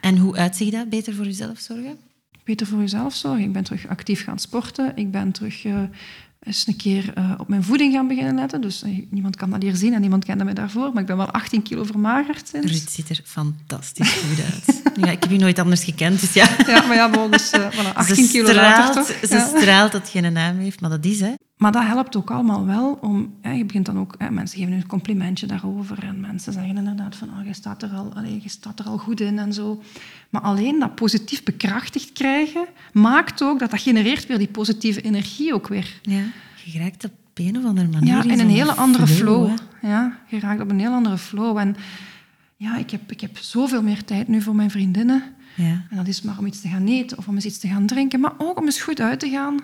En 0.01 0.19
hoe 0.19 0.37
uitziet 0.37 0.73
dat, 0.73 0.89
beter 0.89 1.15
voor 1.15 1.25
jezelf 1.25 1.59
zorgen? 1.59 1.97
Beter 2.45 2.67
voor 2.67 2.81
jezelf 2.81 3.15
zorgen. 3.15 3.45
Ik 3.45 3.53
ben 3.53 3.65
terug 3.65 3.89
actief 3.89 4.25
gaan 4.25 4.39
sporten. 4.39 4.93
Ik 4.97 5.11
ben 5.11 5.33
terug 5.33 5.65
uh, 5.65 5.83
eens 6.43 6.67
een 6.67 6.77
keer 6.77 7.13
uh, 7.19 7.33
op 7.39 7.49
mijn 7.49 7.65
voeding 7.65 7.93
gaan 7.93 8.09
beginnen 8.09 8.35
letten. 8.35 8.61
Dus 8.61 8.83
uh, 8.83 9.07
niemand 9.11 9.37
kan 9.37 9.51
dat 9.51 9.63
hier 9.63 9.75
zien 9.75 9.95
en 9.95 10.01
niemand 10.01 10.25
kende 10.25 10.45
mij 10.45 10.55
daarvoor. 10.55 10.93
Maar 10.93 11.01
ik 11.01 11.07
ben 11.07 11.17
wel 11.17 11.31
18 11.31 11.63
kilo 11.63 11.85
vermagerd 11.85 12.49
sinds. 12.49 12.73
Ruud 12.73 12.89
ziet 12.89 13.09
er 13.09 13.21
fantastisch 13.25 14.13
goed 14.13 14.45
uit. 14.45 14.83
ja, 15.07 15.11
ik 15.11 15.23
heb 15.23 15.31
je 15.31 15.39
nooit 15.39 15.59
anders 15.59 15.85
gekend, 15.85 16.21
dus 16.21 16.33
ja. 16.33 16.49
ja, 16.67 16.87
maar 16.87 16.97
ja, 16.97 17.13
volgens 17.13 17.53
uh, 17.53 17.71
voilà, 17.71 17.95
18 17.95 18.25
ze 18.25 18.31
kilo 18.31 18.53
later 18.53 18.95
toch? 18.95 19.29
Ze 19.29 19.55
straalt 19.57 19.93
dat 19.93 20.09
geen 20.09 20.33
naam 20.33 20.59
heeft, 20.59 20.81
maar 20.81 20.91
dat 20.91 21.05
is, 21.05 21.21
hè. 21.21 21.35
Maar 21.57 21.73
dat 21.73 21.83
helpt 21.83 22.17
ook 22.17 22.31
allemaal 22.31 22.67
wel 22.67 22.99
om... 23.01 23.35
Hè, 23.41 23.53
je 23.53 23.65
begint 23.65 23.87
dan 23.87 23.99
ook... 23.99 24.15
Hè, 24.19 24.31
mensen 24.31 24.59
geven 24.59 24.73
een 24.73 24.87
complimentje 24.87 25.47
daarover 25.47 26.05
en 26.05 26.21
mensen 26.21 26.53
zeggen 26.53 26.77
inderdaad 26.77 27.17
van 27.17 27.29
oh, 27.29 27.47
je, 27.47 27.53
staat 27.53 27.83
er 27.83 27.91
al, 27.91 28.13
allez, 28.15 28.43
je 28.43 28.49
staat 28.49 28.79
er 28.79 28.87
al 28.87 28.99
goed 28.99 29.21
in 29.21 29.39
en 29.39 29.53
zo. 29.53 29.83
Maar 30.31 30.41
alleen 30.41 30.79
dat 30.79 30.95
positief 30.95 31.43
bekrachtigd 31.43 32.13
krijgen 32.13 32.67
maakt 32.93 33.43
ook 33.43 33.59
dat 33.59 33.71
dat 33.71 33.81
genereert 33.81 34.27
weer 34.27 34.39
die 34.39 34.49
positieve 34.49 35.01
energie 35.01 35.55
ook 35.55 35.69
weer. 35.69 36.01
Ja, 36.03 36.23
je 36.65 36.79
raakt 36.79 37.05
op 37.05 37.13
een 37.35 37.57
of 37.57 37.65
andere 37.65 37.89
manier 37.89 38.15
ja, 38.15 38.23
in, 38.23 38.41
een 38.41 38.49
hele 38.49 38.73
andere 38.73 39.07
flow. 39.07 39.51
ja, 39.83 40.19
je 40.29 40.39
raakt 40.39 40.61
op 40.61 40.71
een 40.71 40.81
heel 40.81 40.93
andere 40.93 41.19
flow. 41.19 41.59
En 41.59 41.77
ja, 42.57 42.77
ik 42.77 42.91
heb, 42.91 43.11
ik 43.13 43.21
heb 43.21 43.39
zoveel 43.39 43.83
meer 43.83 44.05
tijd 44.05 44.29
nu 44.29 44.43
voor 44.43 44.55
mijn 44.55 44.71
vriendinnen. 44.71 45.23
Ja. 45.57 45.85
En 45.91 45.97
dat 45.97 46.07
is 46.07 46.23
maar 46.23 46.39
om 46.39 46.47
iets 46.47 46.61
te 46.61 46.69
gaan 46.69 46.87
eten 46.87 47.19
of 47.19 47.29
om 47.29 47.35
eens 47.35 47.45
iets 47.45 47.59
te 47.59 47.69
gaan 47.69 47.87
drinken, 47.87 48.21
maar 48.21 48.33
ook 48.39 48.59
om 48.59 48.65
eens 48.65 48.81
goed 48.81 49.01
uit 49.01 49.21
te 49.21 49.29
gaan. 49.29 49.61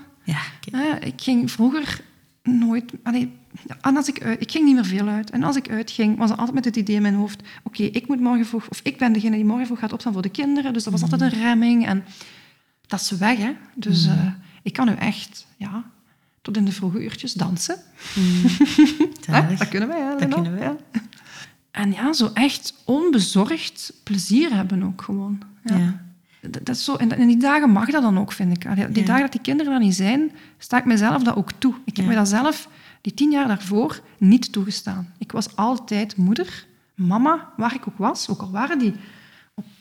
Ja, 0.61 1.01
ik 1.01 1.21
ging 1.21 1.51
vroeger 1.51 2.01
nooit... 2.43 2.93
Allee, 3.03 3.39
als 3.81 4.09
ik, 4.09 4.23
uit, 4.23 4.41
ik 4.41 4.51
ging 4.51 4.65
niet 4.65 4.75
meer 4.75 4.85
veel 4.85 5.09
uit. 5.09 5.31
En 5.31 5.43
als 5.43 5.57
ik 5.57 5.71
uitging, 5.71 6.19
was 6.19 6.31
er 6.31 6.37
altijd 6.37 6.55
met 6.55 6.65
het 6.65 6.77
idee 6.77 6.97
in 6.97 7.03
mijn 7.03 7.15
hoofd... 7.15 7.43
Oké, 7.63 7.83
ik 7.83 8.09
moet 8.09 8.21
morgen 8.21 8.47
vroeg... 8.47 8.69
Of 8.69 8.81
ik 8.83 8.99
ben 8.99 9.13
degene 9.13 9.37
die 9.37 9.45
morgen 9.45 9.67
vroeg 9.67 9.79
gaat 9.79 9.93
opstaan 9.93 10.13
voor 10.13 10.23
de 10.23 10.31
kinderen. 10.31 10.73
Dus 10.73 10.85
dat 10.85 10.93
was 10.93 11.03
altijd 11.03 11.21
een 11.21 11.41
remming. 11.41 11.87
En 11.87 12.05
dat 12.87 13.01
is 13.01 13.11
weg, 13.11 13.39
hè. 13.39 13.53
Dus 13.75 14.07
mm. 14.07 14.13
uh, 14.13 14.33
ik 14.63 14.73
kan 14.73 14.87
nu 14.87 14.95
echt... 14.95 15.47
Ja, 15.57 15.85
tot 16.43 16.57
in 16.57 16.65
de 16.65 16.73
vroege 16.73 17.03
uurtjes 17.03 17.33
dansen. 17.33 17.77
Mm. 18.15 18.43
dat 19.59 19.69
kunnen 19.69 19.89
wij, 19.89 20.01
hè. 20.01 20.17
Dat 20.17 20.35
kunnen 20.35 20.59
wij. 20.59 20.77
En 21.71 21.93
ja, 21.93 22.13
zo 22.13 22.31
echt 22.35 22.75
onbezorgd 22.85 23.93
plezier 24.03 24.55
hebben 24.55 24.83
ook 24.83 25.03
gewoon. 25.03 25.43
ja. 25.65 25.77
ja 25.77 26.10
dat 26.41 26.69
is 26.69 26.85
zo, 26.85 26.95
en 26.95 27.11
in 27.11 27.27
die 27.27 27.37
dagen 27.37 27.71
mag 27.71 27.91
dat 27.91 28.03
dan 28.03 28.19
ook, 28.19 28.33
vind 28.33 28.65
ik. 28.65 28.95
Die 28.95 29.05
dagen 29.05 29.23
dat 29.23 29.33
die 29.33 29.41
kinderen 29.41 29.73
er 29.73 29.79
niet 29.79 29.95
zijn, 29.95 30.33
sta 30.59 30.79
ik 30.79 30.85
mezelf 30.85 31.23
dat 31.23 31.37
ook 31.37 31.53
toe. 31.59 31.75
Ik 31.85 31.97
heb 31.97 32.07
me 32.07 32.15
dat 32.15 32.29
zelf, 32.29 32.69
die 33.01 33.15
tien 33.15 33.31
jaar 33.31 33.49
daarvoor, 33.49 34.01
niet 34.19 34.53
toegestaan. 34.53 35.13
Ik 35.19 35.33
was 35.33 35.57
altijd 35.57 36.17
moeder, 36.17 36.67
mama, 36.95 37.53
waar 37.57 37.75
ik 37.75 37.89
ook 37.89 37.99
was. 37.99 38.29
Ook 38.29 38.41
al 38.41 38.51
waren 38.51 38.79
die 38.79 38.95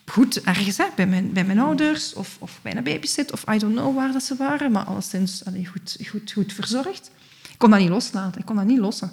goed 0.06 0.42
ergens, 0.42 0.78
hè, 0.78 0.86
bij, 0.96 1.08
mijn, 1.08 1.34
bij 1.34 1.44
mijn 1.44 1.60
ouders 1.60 2.14
of, 2.14 2.38
of 2.40 2.60
bij 2.62 2.76
een 2.76 2.84
babysit, 2.84 3.32
of 3.32 3.44
I 3.54 3.58
don't 3.58 3.76
know 3.76 3.96
waar 3.96 4.12
dat 4.12 4.24
ze 4.24 4.36
waren, 4.36 4.72
maar 4.72 4.84
alleszins 4.84 5.46
allee, 5.46 5.66
goed, 5.66 5.98
goed, 6.08 6.32
goed 6.32 6.54
verzorgd. 6.54 7.12
Ik 7.50 7.58
kon 7.58 7.70
dat 7.70 7.80
niet 7.80 7.90
loslaten, 7.90 8.40
ik 8.40 8.46
kon 8.46 8.56
dat 8.56 8.66
niet 8.66 8.80
lossen. 8.80 9.12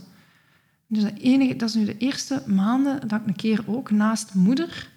Dus 0.86 1.02
dat, 1.02 1.12
enige, 1.18 1.56
dat 1.56 1.68
is 1.68 1.74
nu 1.74 1.84
de 1.84 1.96
eerste 1.96 2.42
maanden 2.46 3.08
dat 3.08 3.20
ik 3.20 3.26
een 3.26 3.36
keer 3.36 3.64
ook 3.66 3.90
naast 3.90 4.34
moeder 4.34 4.88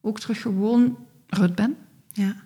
ook 0.00 0.20
terug 0.20 0.40
gewoon 0.40 0.96
Rut 1.26 1.54
ben. 1.54 1.76
Ja. 2.12 2.36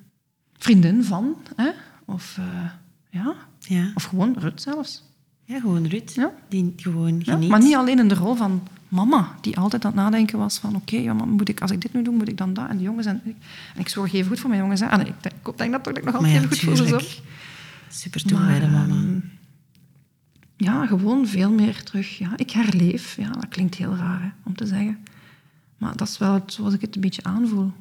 Vriendin 0.58 1.04
van, 1.04 1.36
hè? 1.56 1.70
Of, 2.04 2.36
uh, 2.40 2.70
ja. 3.10 3.34
ja. 3.58 3.90
of 3.94 4.04
gewoon 4.04 4.34
Rut 4.38 4.62
zelfs. 4.62 5.04
Ja, 5.44 5.60
gewoon 5.60 5.86
Rut. 5.86 6.14
Ja. 6.14 6.32
Die 6.48 6.72
gewoon 6.76 7.24
geniet. 7.24 7.48
maar 7.48 7.62
niet 7.62 7.74
alleen 7.74 7.98
in 7.98 8.08
de 8.08 8.14
rol 8.14 8.34
van 8.34 8.62
mama, 8.88 9.36
die 9.40 9.58
altijd 9.58 9.84
aan 9.84 9.92
het 9.92 10.00
nadenken 10.00 10.38
was 10.38 10.58
van 10.58 10.76
oké, 10.76 10.96
okay, 10.96 11.26
moet 11.26 11.48
ik, 11.48 11.60
als 11.60 11.70
ik 11.70 11.80
dit 11.80 11.92
nu 11.92 12.02
doe, 12.02 12.14
moet 12.14 12.28
ik 12.28 12.36
dan 12.36 12.54
dat. 12.54 12.68
En 12.68 12.76
de 12.76 12.82
jongens, 12.82 13.06
en 13.06 13.20
ik, 13.24 13.36
en 13.74 13.80
ik 13.80 13.88
zorg 13.88 14.12
even 14.12 14.28
goed 14.28 14.40
voor 14.40 14.48
mijn 14.48 14.62
jongens. 14.62 14.80
En 14.80 15.00
ik 15.00 15.14
denk, 15.20 15.34
ik 15.46 15.58
denk 15.58 15.72
dat, 15.72 15.84
toch, 15.84 15.92
dat 15.92 15.96
ik 15.96 16.04
nog 16.04 16.14
altijd 16.14 16.34
even 16.34 16.48
goed 16.48 16.58
voor 16.58 16.76
ze 16.76 16.86
zorg. 16.86 17.20
Super 17.88 18.22
toe 18.22 18.38
bij 18.46 18.60
de 18.60 18.66
mama. 18.66 18.94
Ehm, 18.94 19.18
ja, 20.56 20.86
gewoon 20.86 21.26
veel 21.26 21.50
meer 21.50 21.82
terug. 21.82 22.18
Ja, 22.18 22.36
ik 22.36 22.50
herleef. 22.50 23.16
Ja, 23.16 23.30
dat 23.30 23.48
klinkt 23.48 23.74
heel 23.74 23.96
raar 23.96 24.22
hè, 24.22 24.28
om 24.42 24.54
te 24.54 24.66
zeggen. 24.66 24.98
Maar 25.78 25.96
dat 25.96 26.08
is 26.08 26.18
wel 26.18 26.42
zoals 26.46 26.74
ik 26.74 26.80
het 26.80 26.94
een 26.94 27.00
beetje 27.00 27.22
aanvoel. 27.22 27.72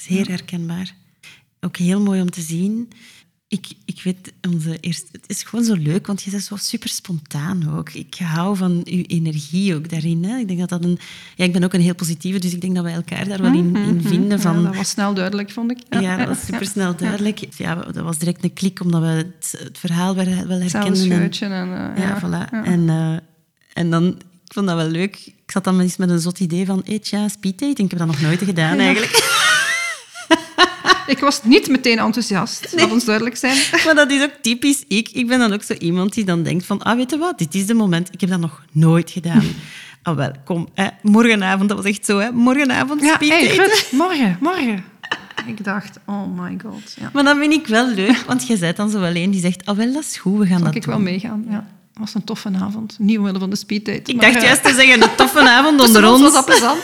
Zeer 0.00 0.28
herkenbaar. 0.28 0.94
Ook 1.60 1.76
heel 1.76 2.00
mooi 2.00 2.20
om 2.20 2.30
te 2.30 2.40
zien. 2.40 2.88
Ik, 3.48 3.66
ik 3.84 4.00
weet, 4.02 4.32
onze 4.48 4.78
eerste, 4.80 5.06
het 5.12 5.24
is 5.26 5.42
gewoon 5.42 5.64
zo 5.64 5.74
leuk, 5.74 6.06
want 6.06 6.22
je 6.22 6.30
bent 6.30 6.42
zo 6.42 6.56
super 6.56 6.88
spontaan 6.88 7.76
ook. 7.76 7.90
Ik 7.90 8.14
hou 8.14 8.56
van 8.56 8.82
uw 8.84 9.02
energie 9.06 9.74
ook 9.74 9.88
daarin. 9.88 10.24
Hè. 10.24 10.38
Ik, 10.38 10.48
denk 10.48 10.60
dat 10.60 10.68
dat 10.68 10.84
een, 10.84 10.98
ja, 11.36 11.44
ik 11.44 11.52
ben 11.52 11.64
ook 11.64 11.72
een 11.74 11.80
heel 11.80 11.94
positieve, 11.94 12.38
dus 12.38 12.52
ik 12.52 12.60
denk 12.60 12.74
dat 12.74 12.84
wij 12.84 12.92
elkaar 12.92 13.28
daar 13.28 13.42
wel 13.42 13.52
in, 13.52 13.76
in 13.76 13.96
mhm. 13.96 14.08
vinden. 14.08 14.40
Van, 14.40 14.62
dat 14.62 14.76
was 14.76 14.88
snel 14.88 15.14
duidelijk, 15.14 15.50
vond 15.50 15.70
ik. 15.70 15.78
Ja, 16.00 16.16
dat 16.16 16.28
was 16.28 16.44
super 16.44 16.66
snel 16.66 16.96
duidelijk. 16.96 17.46
Ja, 17.56 17.74
dat 17.74 18.04
was 18.04 18.18
direct 18.18 18.44
een 18.44 18.52
klik, 18.52 18.80
omdat 18.80 19.00
we 19.00 19.06
het, 19.06 19.54
het 19.58 19.78
verhaal 19.78 20.14
wel 20.14 20.26
herkenden. 20.26 20.70
En, 20.70 21.30
en 21.40 21.68
uh, 21.68 22.04
ja, 22.04 22.20
voilà. 22.20 22.64
En, 22.64 22.80
uh, 22.80 23.16
en 23.72 23.90
dan, 23.90 24.06
ik 24.44 24.52
vond 24.52 24.66
dat 24.66 24.76
wel 24.76 24.88
leuk. 24.88 25.16
Ik 25.26 25.50
zat 25.50 25.64
dan 25.64 25.80
eens 25.80 25.96
met 25.96 26.10
een 26.10 26.20
zot 26.20 26.40
idee 26.40 26.66
van, 26.66 26.82
eet 26.84 27.08
ja, 27.08 27.28
speed 27.28 27.58
dating. 27.58 27.78
Ik 27.78 27.90
heb 27.90 27.98
dat 27.98 28.08
nog 28.08 28.20
nooit 28.20 28.42
gedaan, 28.42 28.78
eigenlijk. 28.78 29.48
ik 31.10 31.18
was 31.18 31.42
niet 31.42 31.68
meteen 31.68 31.98
enthousiast, 31.98 32.66
nee. 32.72 32.84
laat 32.84 32.92
ons 32.92 33.04
duidelijk 33.04 33.36
zijn. 33.36 33.56
Maar 33.84 33.94
dat 33.94 34.10
is 34.10 34.22
ook 34.22 34.34
typisch 34.40 34.84
ik. 34.88 35.08
Ik 35.08 35.26
ben 35.26 35.38
dan 35.38 35.52
ook 35.52 35.62
zo 35.62 35.72
iemand 35.72 36.14
die 36.14 36.24
dan 36.24 36.42
denkt 36.42 36.64
van, 36.64 36.82
ah, 36.82 36.96
weet 36.96 37.10
je 37.10 37.18
wat, 37.18 37.38
dit 37.38 37.54
is 37.54 37.66
de 37.66 37.74
moment. 37.74 38.08
Ik 38.12 38.20
heb 38.20 38.30
dat 38.30 38.40
nog 38.40 38.62
nooit 38.72 39.10
gedaan. 39.10 39.44
Ah, 40.02 40.16
wel, 40.16 40.32
kom, 40.44 40.68
hè. 40.74 40.86
morgenavond, 41.02 41.68
dat 41.68 41.78
was 41.78 41.86
echt 41.86 42.04
zo, 42.04 42.18
hè. 42.18 42.32
Morgenavond, 42.32 43.02
ja, 43.02 43.16
hey, 43.18 43.70
morgen, 43.90 44.36
morgen. 44.40 44.84
Ik 45.46 45.64
dacht, 45.64 45.98
oh 46.06 46.38
my 46.38 46.58
god. 46.62 46.94
Ja. 47.00 47.10
Maar 47.12 47.24
dat 47.24 47.36
vind 47.36 47.52
ik 47.52 47.66
wel 47.66 47.88
leuk, 47.88 48.24
want 48.26 48.46
je 48.46 48.58
bent 48.58 48.76
dan 48.76 48.90
zo 48.90 49.04
alleen 49.04 49.30
die 49.30 49.40
zegt, 49.40 49.66
ah, 49.66 49.76
wel, 49.76 49.92
dat 49.92 50.02
is 50.02 50.16
goed, 50.16 50.38
we 50.38 50.46
gaan 50.46 50.58
Zal 50.58 50.66
dat 50.66 50.74
ik 50.74 50.84
wel 50.84 51.00
meegaan, 51.00 51.44
ja. 51.48 51.66
Het 51.90 51.98
was 51.98 52.14
een 52.14 52.24
toffe 52.24 52.50
avond. 52.60 52.96
Niet 52.98 53.18
omwille 53.18 53.38
van 53.38 53.50
de 53.50 53.56
speeddate. 53.56 54.12
Ik 54.12 54.20
dacht 54.20 54.42
juist 54.42 54.62
te 54.62 54.74
zeggen, 54.74 55.02
een 55.02 55.14
toffe 55.16 55.48
avond 55.48 55.80
onder 55.80 56.10
ons. 56.10 56.20
was 56.20 56.32
dat 56.32 56.44
plezant. 56.44 56.82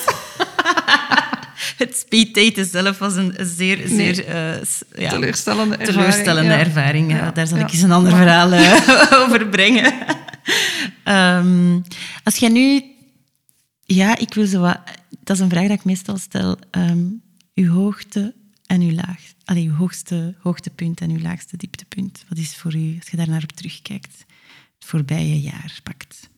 Het 1.76 1.96
speeddaten 1.96 2.64
zelf 2.64 2.98
was 2.98 3.16
een 3.16 3.34
zeer, 3.38 3.88
zeer 3.88 4.28
uh, 4.28 4.64
ja, 4.96 5.10
teleurstellende 5.10 5.76
ervaring. 5.76 5.96
Teleurstellende 5.96 6.52
ja. 6.52 6.58
ervaring. 6.58 7.10
Ja. 7.10 7.30
Daar 7.30 7.46
zal 7.46 7.58
ik 7.58 7.70
eens 7.72 7.82
een 7.82 7.92
ander 7.92 8.12
verhaal 8.12 8.52
uh, 8.52 8.88
over 9.22 9.48
brengen. 9.48 9.94
um, 11.04 11.82
als 12.24 12.36
jij 12.36 12.48
nu... 12.48 12.84
Ja, 13.84 14.18
ik 14.18 14.34
wil 14.34 14.46
zo 14.46 14.60
wat... 14.60 14.78
Dat 15.24 15.36
is 15.36 15.42
een 15.42 15.50
vraag 15.50 15.66
die 15.66 15.72
ik 15.72 15.84
meestal 15.84 16.16
stel. 16.18 16.58
Um, 16.70 17.22
uw 17.54 17.72
hoogte 17.72 18.34
en 18.66 18.80
uw 18.80 18.92
laag. 18.92 19.20
Allee, 19.44 19.66
uw 19.66 19.74
hoogste 19.74 20.34
hoogtepunt 20.38 21.00
en 21.00 21.10
uw 21.10 21.20
laagste 21.20 21.56
dieptepunt. 21.56 22.24
Wat 22.28 22.38
is 22.38 22.56
voor 22.56 22.74
u, 22.74 22.96
als 22.98 23.10
je 23.10 23.16
daar 23.16 23.28
naar 23.28 23.42
op 23.42 23.52
terugkijkt, 23.52 24.24
het 24.78 24.88
voorbije 24.88 25.40
jaar 25.40 25.80
pakt? 25.82 26.28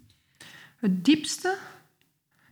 Het 0.76 1.04
diepste 1.04 1.58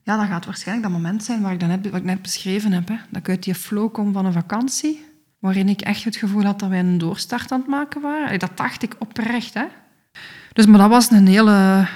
ja, 0.07 0.17
dat 0.17 0.27
gaat 0.27 0.45
waarschijnlijk 0.45 0.89
dat 0.89 1.01
moment 1.01 1.25
zijn 1.25 1.43
waar 1.43 1.53
ik, 1.53 1.61
dan 1.61 1.71
heb, 1.71 1.85
wat 1.85 1.95
ik 1.95 2.05
net 2.05 2.23
beschreven 2.23 2.73
heb. 2.73 2.89
Hè. 2.89 2.97
Dat 3.11 3.21
ik 3.21 3.29
uit 3.29 3.43
die 3.43 3.55
flow 3.55 3.93
kom 3.93 4.13
van 4.13 4.27
een 4.27 4.33
vakantie, 4.33 5.05
waarin 5.39 5.69
ik 5.69 5.81
echt 5.81 6.05
het 6.05 6.17
gevoel 6.17 6.43
had 6.43 6.59
dat 6.59 6.69
wij 6.69 6.79
een 6.79 6.99
doorstart 6.99 7.53
aan 7.53 7.61
het 7.61 7.69
maken 7.69 8.01
waren. 8.01 8.39
Dat 8.39 8.57
dacht 8.57 8.83
ik 8.83 8.97
oprecht. 8.99 9.55
Hè. 9.55 9.65
Dus, 10.53 10.67
maar 10.67 10.79
dat 10.79 10.89
was 10.89 11.11
een 11.11 11.27
hele... 11.27 11.89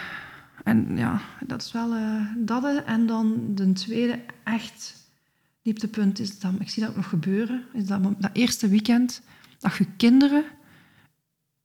En 0.64 0.96
ja, 0.96 1.20
dat 1.46 1.62
is 1.62 1.72
wel 1.72 1.96
uh, 1.96 2.26
dat. 2.36 2.84
En 2.84 3.06
dan 3.06 3.54
de 3.54 3.72
tweede 3.72 4.18
echt 4.44 5.08
dieptepunt 5.62 6.18
is 6.18 6.38
dat, 6.38 6.52
ik 6.58 6.70
zie 6.70 6.82
dat 6.82 6.96
nog 6.96 7.08
gebeuren, 7.08 7.64
is 7.72 7.86
dat, 7.86 8.02
dat 8.02 8.30
eerste 8.32 8.68
weekend 8.68 9.22
dat 9.58 9.76
je 9.76 9.86
kinderen 9.96 10.44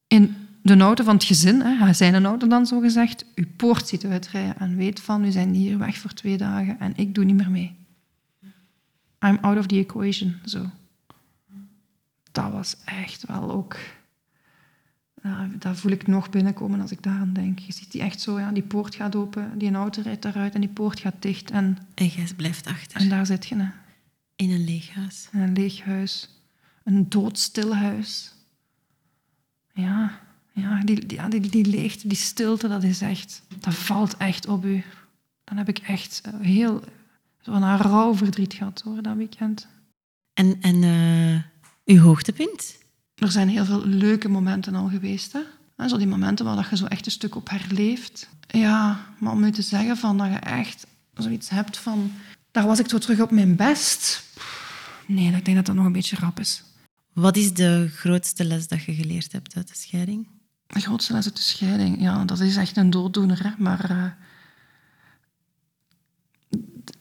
in 0.08 0.45
de 0.66 0.78
auto 0.78 1.04
van 1.04 1.16
het 1.16 1.24
gezin, 1.24 1.62
hè, 1.62 1.94
zijn 1.94 2.14
een 2.14 2.26
auto 2.26 2.48
dan 2.48 2.66
zo 2.66 2.80
gezegd, 2.80 3.26
uw 3.36 3.46
poort 3.56 3.88
ziet 3.88 4.06
uitrijden 4.06 4.60
en 4.60 4.76
weet 4.76 5.00
van, 5.00 5.26
u 5.26 5.32
zijn 5.32 5.54
hier 5.54 5.78
weg 5.78 5.98
voor 5.98 6.14
twee 6.14 6.38
dagen 6.38 6.80
en 6.80 6.94
ik 6.96 7.16
doe 7.16 7.26
niet 7.26 7.36
meer 7.36 7.52
mee. 7.52 7.76
I'm 9.20 9.38
out 9.42 9.58
of 9.58 9.66
the 9.66 9.76
equation, 9.76 10.36
zo. 10.46 10.70
Dat 12.32 12.52
was 12.52 12.76
echt 12.86 13.26
wel 13.26 13.52
ook... 13.52 13.78
Ja, 15.24 15.50
dat 15.60 15.78
voel 15.78 15.92
ik 15.92 16.08
nog 16.08 16.30
binnenkomen 16.30 16.82
als 16.82 16.92
ik 16.92 17.04
daaraan 17.04 17.34
denk. 17.34 17.60
Je 17.60 17.74
ziet 17.74 17.92
die 17.92 18.02
echt 18.02 18.22
zo, 18.22 18.40
ja, 18.40 18.52
die 18.52 18.64
poort 18.64 18.96
gaat 18.96 19.16
open, 19.16 19.58
die 19.58 19.74
auto 19.74 20.02
rijdt 20.02 20.22
daaruit 20.22 20.54
en 20.54 20.62
die 20.62 20.70
poort 20.70 21.00
gaat 21.00 21.16
dicht. 21.20 21.52
En, 21.52 21.78
en 21.94 22.08
jij 22.08 22.28
blijft 22.36 22.68
achter. 22.68 23.02
En 23.02 23.10
daar 23.10 23.26
zit 23.26 23.46
je. 23.46 23.56
Hè. 23.56 23.68
In 24.36 24.52
een 24.52 24.64
leeg 24.64 24.94
huis. 24.94 25.30
In 25.32 25.40
een 25.40 25.54
leeg 25.54 25.82
huis. 25.82 26.30
Een 26.84 27.10
doodstil 27.10 27.76
huis. 27.76 28.34
Ja, 29.74 30.20
ja, 30.56 30.82
die, 30.84 31.06
die, 31.06 31.30
die, 31.30 31.50
die 31.50 31.66
leegte, 31.66 32.08
die 32.08 32.18
stilte, 32.18 32.68
dat 32.68 32.84
is 32.84 33.02
echt... 33.02 33.42
Dat 33.60 33.74
valt 33.74 34.18
echt 34.18 34.48
op 34.48 34.66
u. 34.66 34.84
Dan 35.44 35.58
heb 35.58 35.70
ik 35.70 35.78
echt 35.78 36.22
eh, 36.24 36.34
heel... 36.42 36.84
Zo'n 37.42 37.78
rouwverdriet 37.78 38.54
gehad, 38.54 38.82
hoor, 38.86 39.02
dat 39.02 39.16
weekend. 39.16 39.68
En, 40.34 40.62
en 40.62 40.76
uh, 40.84 41.42
uw 41.86 42.02
hoogtepunt? 42.02 42.78
Er 43.16 43.32
zijn 43.32 43.50
heel 43.50 43.66
veel 43.66 43.86
leuke 43.86 44.30
momenten 44.30 44.76
al 44.76 44.88
geweest, 44.88 45.34
hè. 45.34 45.40
En 45.76 45.90
zo 45.90 45.98
die 45.98 46.08
momenten 46.08 46.46
waar 46.46 46.68
je 46.70 46.78
zo 46.78 46.86
echt 46.86 47.06
een 47.06 47.12
stuk 47.12 47.36
op 47.36 47.50
herleeft. 47.50 48.30
Ja, 48.48 49.06
maar 49.20 49.32
om 49.32 49.44
u 49.44 49.52
te 49.52 49.62
zeggen 49.62 49.98
van 49.98 50.18
dat 50.18 50.28
je 50.28 50.38
echt 50.38 50.88
zoiets 51.14 51.50
hebt 51.50 51.78
van... 51.78 52.12
Daar 52.52 52.66
was 52.66 52.80
ik 52.80 52.90
zo 52.90 52.98
terug 52.98 53.22
op 53.22 53.32
mijn 53.32 53.56
best. 53.56 54.24
Nee, 55.08 55.36
ik 55.36 55.46
denk 55.46 55.58
dat 55.58 55.66
dat 55.66 55.76
nog 55.76 55.86
een 55.86 55.92
beetje 55.92 56.16
rap 56.16 56.40
is. 56.40 56.64
Wat 57.14 57.38
is 57.38 57.54
de 57.54 57.90
grootste 57.96 58.46
les 58.46 58.68
dat 58.68 58.84
je 58.84 58.94
geleerd 58.94 59.32
hebt 59.32 59.56
uit 59.56 59.68
de 59.68 59.76
scheiding? 59.76 60.28
De 60.68 60.80
grootste 60.80 61.14
les 61.14 61.26
uit 61.26 61.36
de 61.36 61.42
scheiding? 61.42 62.02
Ja, 62.02 62.26
dat 62.26 62.40
is 62.40 62.56
echt 62.56 62.78
een 62.78 62.90
dooddoener. 62.90 63.44
Hè? 63.44 63.50
Maar 63.58 63.92
uh, 63.92 64.06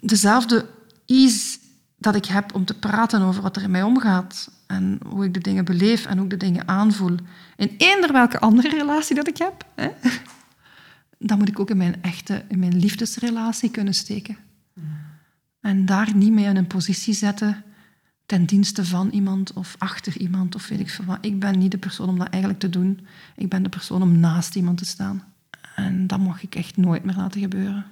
dezelfde 0.00 0.68
ease 1.06 1.58
dat 1.96 2.14
ik 2.14 2.24
heb 2.24 2.54
om 2.54 2.64
te 2.64 2.78
praten 2.78 3.22
over 3.22 3.42
wat 3.42 3.56
er 3.56 3.62
in 3.62 3.70
mij 3.70 3.82
omgaat 3.82 4.50
en 4.66 5.00
hoe 5.06 5.24
ik 5.24 5.34
de 5.34 5.40
dingen 5.40 5.64
beleef 5.64 6.06
en 6.06 6.16
hoe 6.16 6.24
ik 6.24 6.30
de 6.30 6.36
dingen 6.36 6.68
aanvoel, 6.68 7.16
in 7.56 7.74
eender 7.78 8.12
welke 8.12 8.38
andere 8.38 8.68
relatie 8.68 9.14
dat 9.14 9.28
ik 9.28 9.38
heb, 9.38 9.66
hè, 9.74 9.90
dan 11.28 11.38
moet 11.38 11.48
ik 11.48 11.60
ook 11.60 11.70
in 11.70 11.76
mijn 11.76 12.02
echte, 12.02 12.44
in 12.48 12.58
mijn 12.58 12.76
liefdesrelatie 12.76 13.70
kunnen 13.70 13.94
steken. 13.94 14.36
En 15.60 15.86
daar 15.86 16.14
niet 16.14 16.32
mee 16.32 16.44
in 16.44 16.56
een 16.56 16.66
positie 16.66 17.14
zetten 17.14 17.64
ten 18.26 18.44
dienste 18.44 18.84
van 18.84 19.08
iemand 19.10 19.52
of 19.52 19.74
achter 19.78 20.18
iemand 20.18 20.54
of 20.54 20.68
weet 20.68 20.80
ik 20.80 20.90
veel 20.90 21.04
wat. 21.04 21.18
Ik 21.20 21.38
ben 21.38 21.58
niet 21.58 21.70
de 21.70 21.78
persoon 21.78 22.08
om 22.08 22.18
dat 22.18 22.28
eigenlijk 22.28 22.62
te 22.62 22.70
doen. 22.70 23.00
Ik 23.36 23.48
ben 23.48 23.62
de 23.62 23.68
persoon 23.68 24.02
om 24.02 24.18
naast 24.18 24.56
iemand 24.56 24.78
te 24.78 24.84
staan. 24.84 25.24
En 25.74 26.06
dat 26.06 26.18
mag 26.18 26.42
ik 26.42 26.54
echt 26.54 26.76
nooit 26.76 27.04
meer 27.04 27.16
laten 27.16 27.40
gebeuren. 27.40 27.86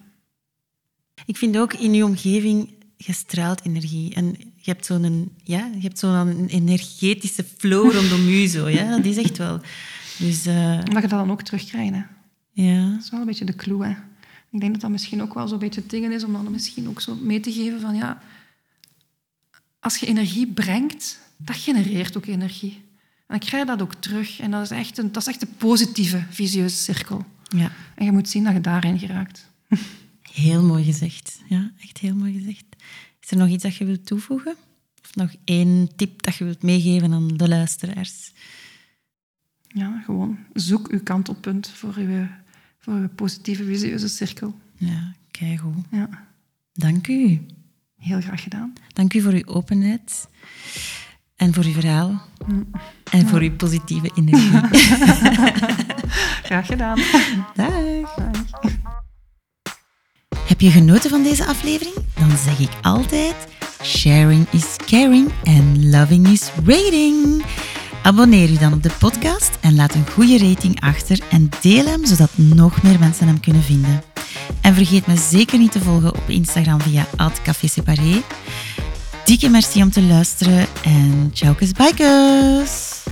Ik 1.26 1.36
vind 1.36 1.56
ook 1.58 1.72
in 1.72 1.94
je 1.94 2.04
omgeving, 2.04 2.68
je 2.96 3.12
straalt 3.12 3.64
energie. 3.64 4.14
En 4.14 4.26
je 4.56 4.70
hebt 4.70 4.86
zo'n 4.86 5.32
ja, 5.42 5.70
je 5.74 5.80
hebt 5.80 5.98
zo'n 5.98 6.46
energetische 6.46 7.44
flow 7.56 7.92
rondom 7.92 8.20
je. 8.20 8.46
Zo, 8.46 8.68
ja? 8.68 8.90
Dat 8.90 9.04
is 9.04 9.16
echt 9.16 9.38
wel. 9.38 9.60
Dus, 10.18 10.46
uh... 10.46 10.76
Dat 10.76 10.86
je 10.86 11.00
dat 11.00 11.10
dan 11.10 11.30
ook 11.30 11.42
terugkrijgt. 11.42 11.94
Ja. 12.52 12.90
Dat 12.90 13.02
is 13.02 13.10
wel 13.10 13.20
een 13.20 13.26
beetje 13.26 13.44
de 13.44 13.54
clue. 13.54 13.84
Hè? 13.84 13.94
Ik 14.50 14.60
denk 14.60 14.72
dat 14.72 14.80
dat 14.80 14.90
misschien 14.90 15.22
ook 15.22 15.34
wel 15.34 15.48
zo'n 15.48 15.58
beetje 15.58 15.80
het 15.80 15.90
ding 15.90 16.12
is 16.12 16.24
om 16.24 16.32
dan 16.32 16.50
misschien 16.50 16.88
ook 16.88 17.00
zo 17.00 17.14
mee 17.14 17.40
te 17.40 17.52
geven 17.52 17.80
van 17.80 17.94
ja, 17.94 18.22
als 19.82 19.96
je 19.96 20.06
energie 20.06 20.46
brengt, 20.46 21.20
dat 21.36 21.56
genereert 21.56 22.16
ook 22.16 22.26
energie. 22.26 22.82
En 23.02 23.38
dan 23.38 23.38
krijg 23.38 23.62
je 23.62 23.70
dat 23.70 23.82
ook 23.82 23.94
terug. 23.94 24.40
En 24.40 24.50
dat 24.50 24.62
is 24.62 24.70
echt 24.70 24.98
een, 24.98 25.12
dat 25.12 25.22
is 25.22 25.28
echt 25.28 25.42
een 25.42 25.56
positieve, 25.56 26.24
visieuze 26.30 26.76
cirkel. 26.76 27.24
Ja. 27.48 27.72
En 27.94 28.04
je 28.04 28.12
moet 28.12 28.28
zien 28.28 28.44
dat 28.44 28.52
je 28.52 28.60
daarin 28.60 28.98
geraakt. 28.98 29.50
Heel 30.32 30.62
mooi 30.62 30.84
gezegd. 30.84 31.40
Ja, 31.48 31.72
echt 31.80 31.98
heel 31.98 32.14
mooi 32.14 32.32
gezegd. 32.32 32.64
Is 33.20 33.30
er 33.30 33.36
nog 33.36 33.48
iets 33.48 33.62
dat 33.62 33.76
je 33.76 33.84
wilt 33.84 34.06
toevoegen? 34.06 34.56
Of 35.02 35.14
nog 35.14 35.34
één 35.44 35.96
tip 35.96 36.22
dat 36.22 36.36
je 36.36 36.44
wilt 36.44 36.62
meegeven 36.62 37.12
aan 37.12 37.28
de 37.28 37.48
luisteraars? 37.48 38.32
Ja, 39.68 40.02
gewoon 40.04 40.38
zoek 40.52 40.88
uw 40.88 41.02
kantelpunt 41.02 41.68
voor 41.68 41.94
uw, 41.96 42.26
voor 42.78 42.94
uw 42.94 43.08
positieve, 43.08 43.64
visieuze 43.64 44.08
cirkel. 44.08 44.54
Ja, 44.76 45.14
kijk 45.30 45.60
goed. 45.60 45.84
Ja. 45.90 46.26
Dank 46.72 47.08
u. 47.08 47.46
Heel 48.02 48.20
graag 48.20 48.42
gedaan. 48.42 48.72
Dank 48.92 49.14
u 49.14 49.20
voor 49.20 49.32
uw 49.32 49.46
openheid 49.46 50.28
en 51.36 51.54
voor 51.54 51.64
uw 51.64 51.72
verhaal 51.72 52.22
en 53.10 53.28
voor 53.28 53.40
uw 53.40 53.56
positieve 53.56 54.10
energie. 54.14 54.60
graag 56.48 56.66
gedaan. 56.66 56.98
Dag. 57.54 58.14
Heb 60.46 60.60
je 60.60 60.70
genoten 60.70 61.10
van 61.10 61.22
deze 61.22 61.46
aflevering? 61.46 61.94
Dan 62.14 62.36
zeg 62.36 62.58
ik 62.58 62.70
altijd: 62.82 63.34
sharing 63.82 64.46
is 64.50 64.76
caring 64.76 65.30
and 65.44 65.84
loving 65.84 66.28
is 66.28 66.50
rating. 66.64 67.44
Abonneer 68.02 68.50
je 68.50 68.58
dan 68.58 68.72
op 68.72 68.82
de 68.82 68.92
podcast 68.98 69.58
en 69.60 69.74
laat 69.74 69.94
een 69.94 70.08
goede 70.10 70.38
rating 70.38 70.80
achter 70.80 71.18
en 71.30 71.48
deel 71.60 71.86
hem 71.86 72.06
zodat 72.06 72.30
nog 72.36 72.82
meer 72.82 72.98
mensen 72.98 73.26
hem 73.26 73.40
kunnen 73.40 73.62
vinden. 73.62 74.11
En 74.60 74.74
vergeet 74.74 75.06
me 75.06 75.16
zeker 75.16 75.58
niet 75.58 75.72
te 75.72 75.80
volgen 75.80 76.14
op 76.14 76.28
Instagram 76.28 76.80
via 76.80 77.06
Café 77.42 77.66
Separé. 77.66 78.22
Dikke 79.24 79.48
merci 79.48 79.82
om 79.82 79.90
te 79.90 80.02
luisteren 80.02 80.66
en 80.82 81.30
ciao, 81.32 81.54
bikers! 81.72 83.02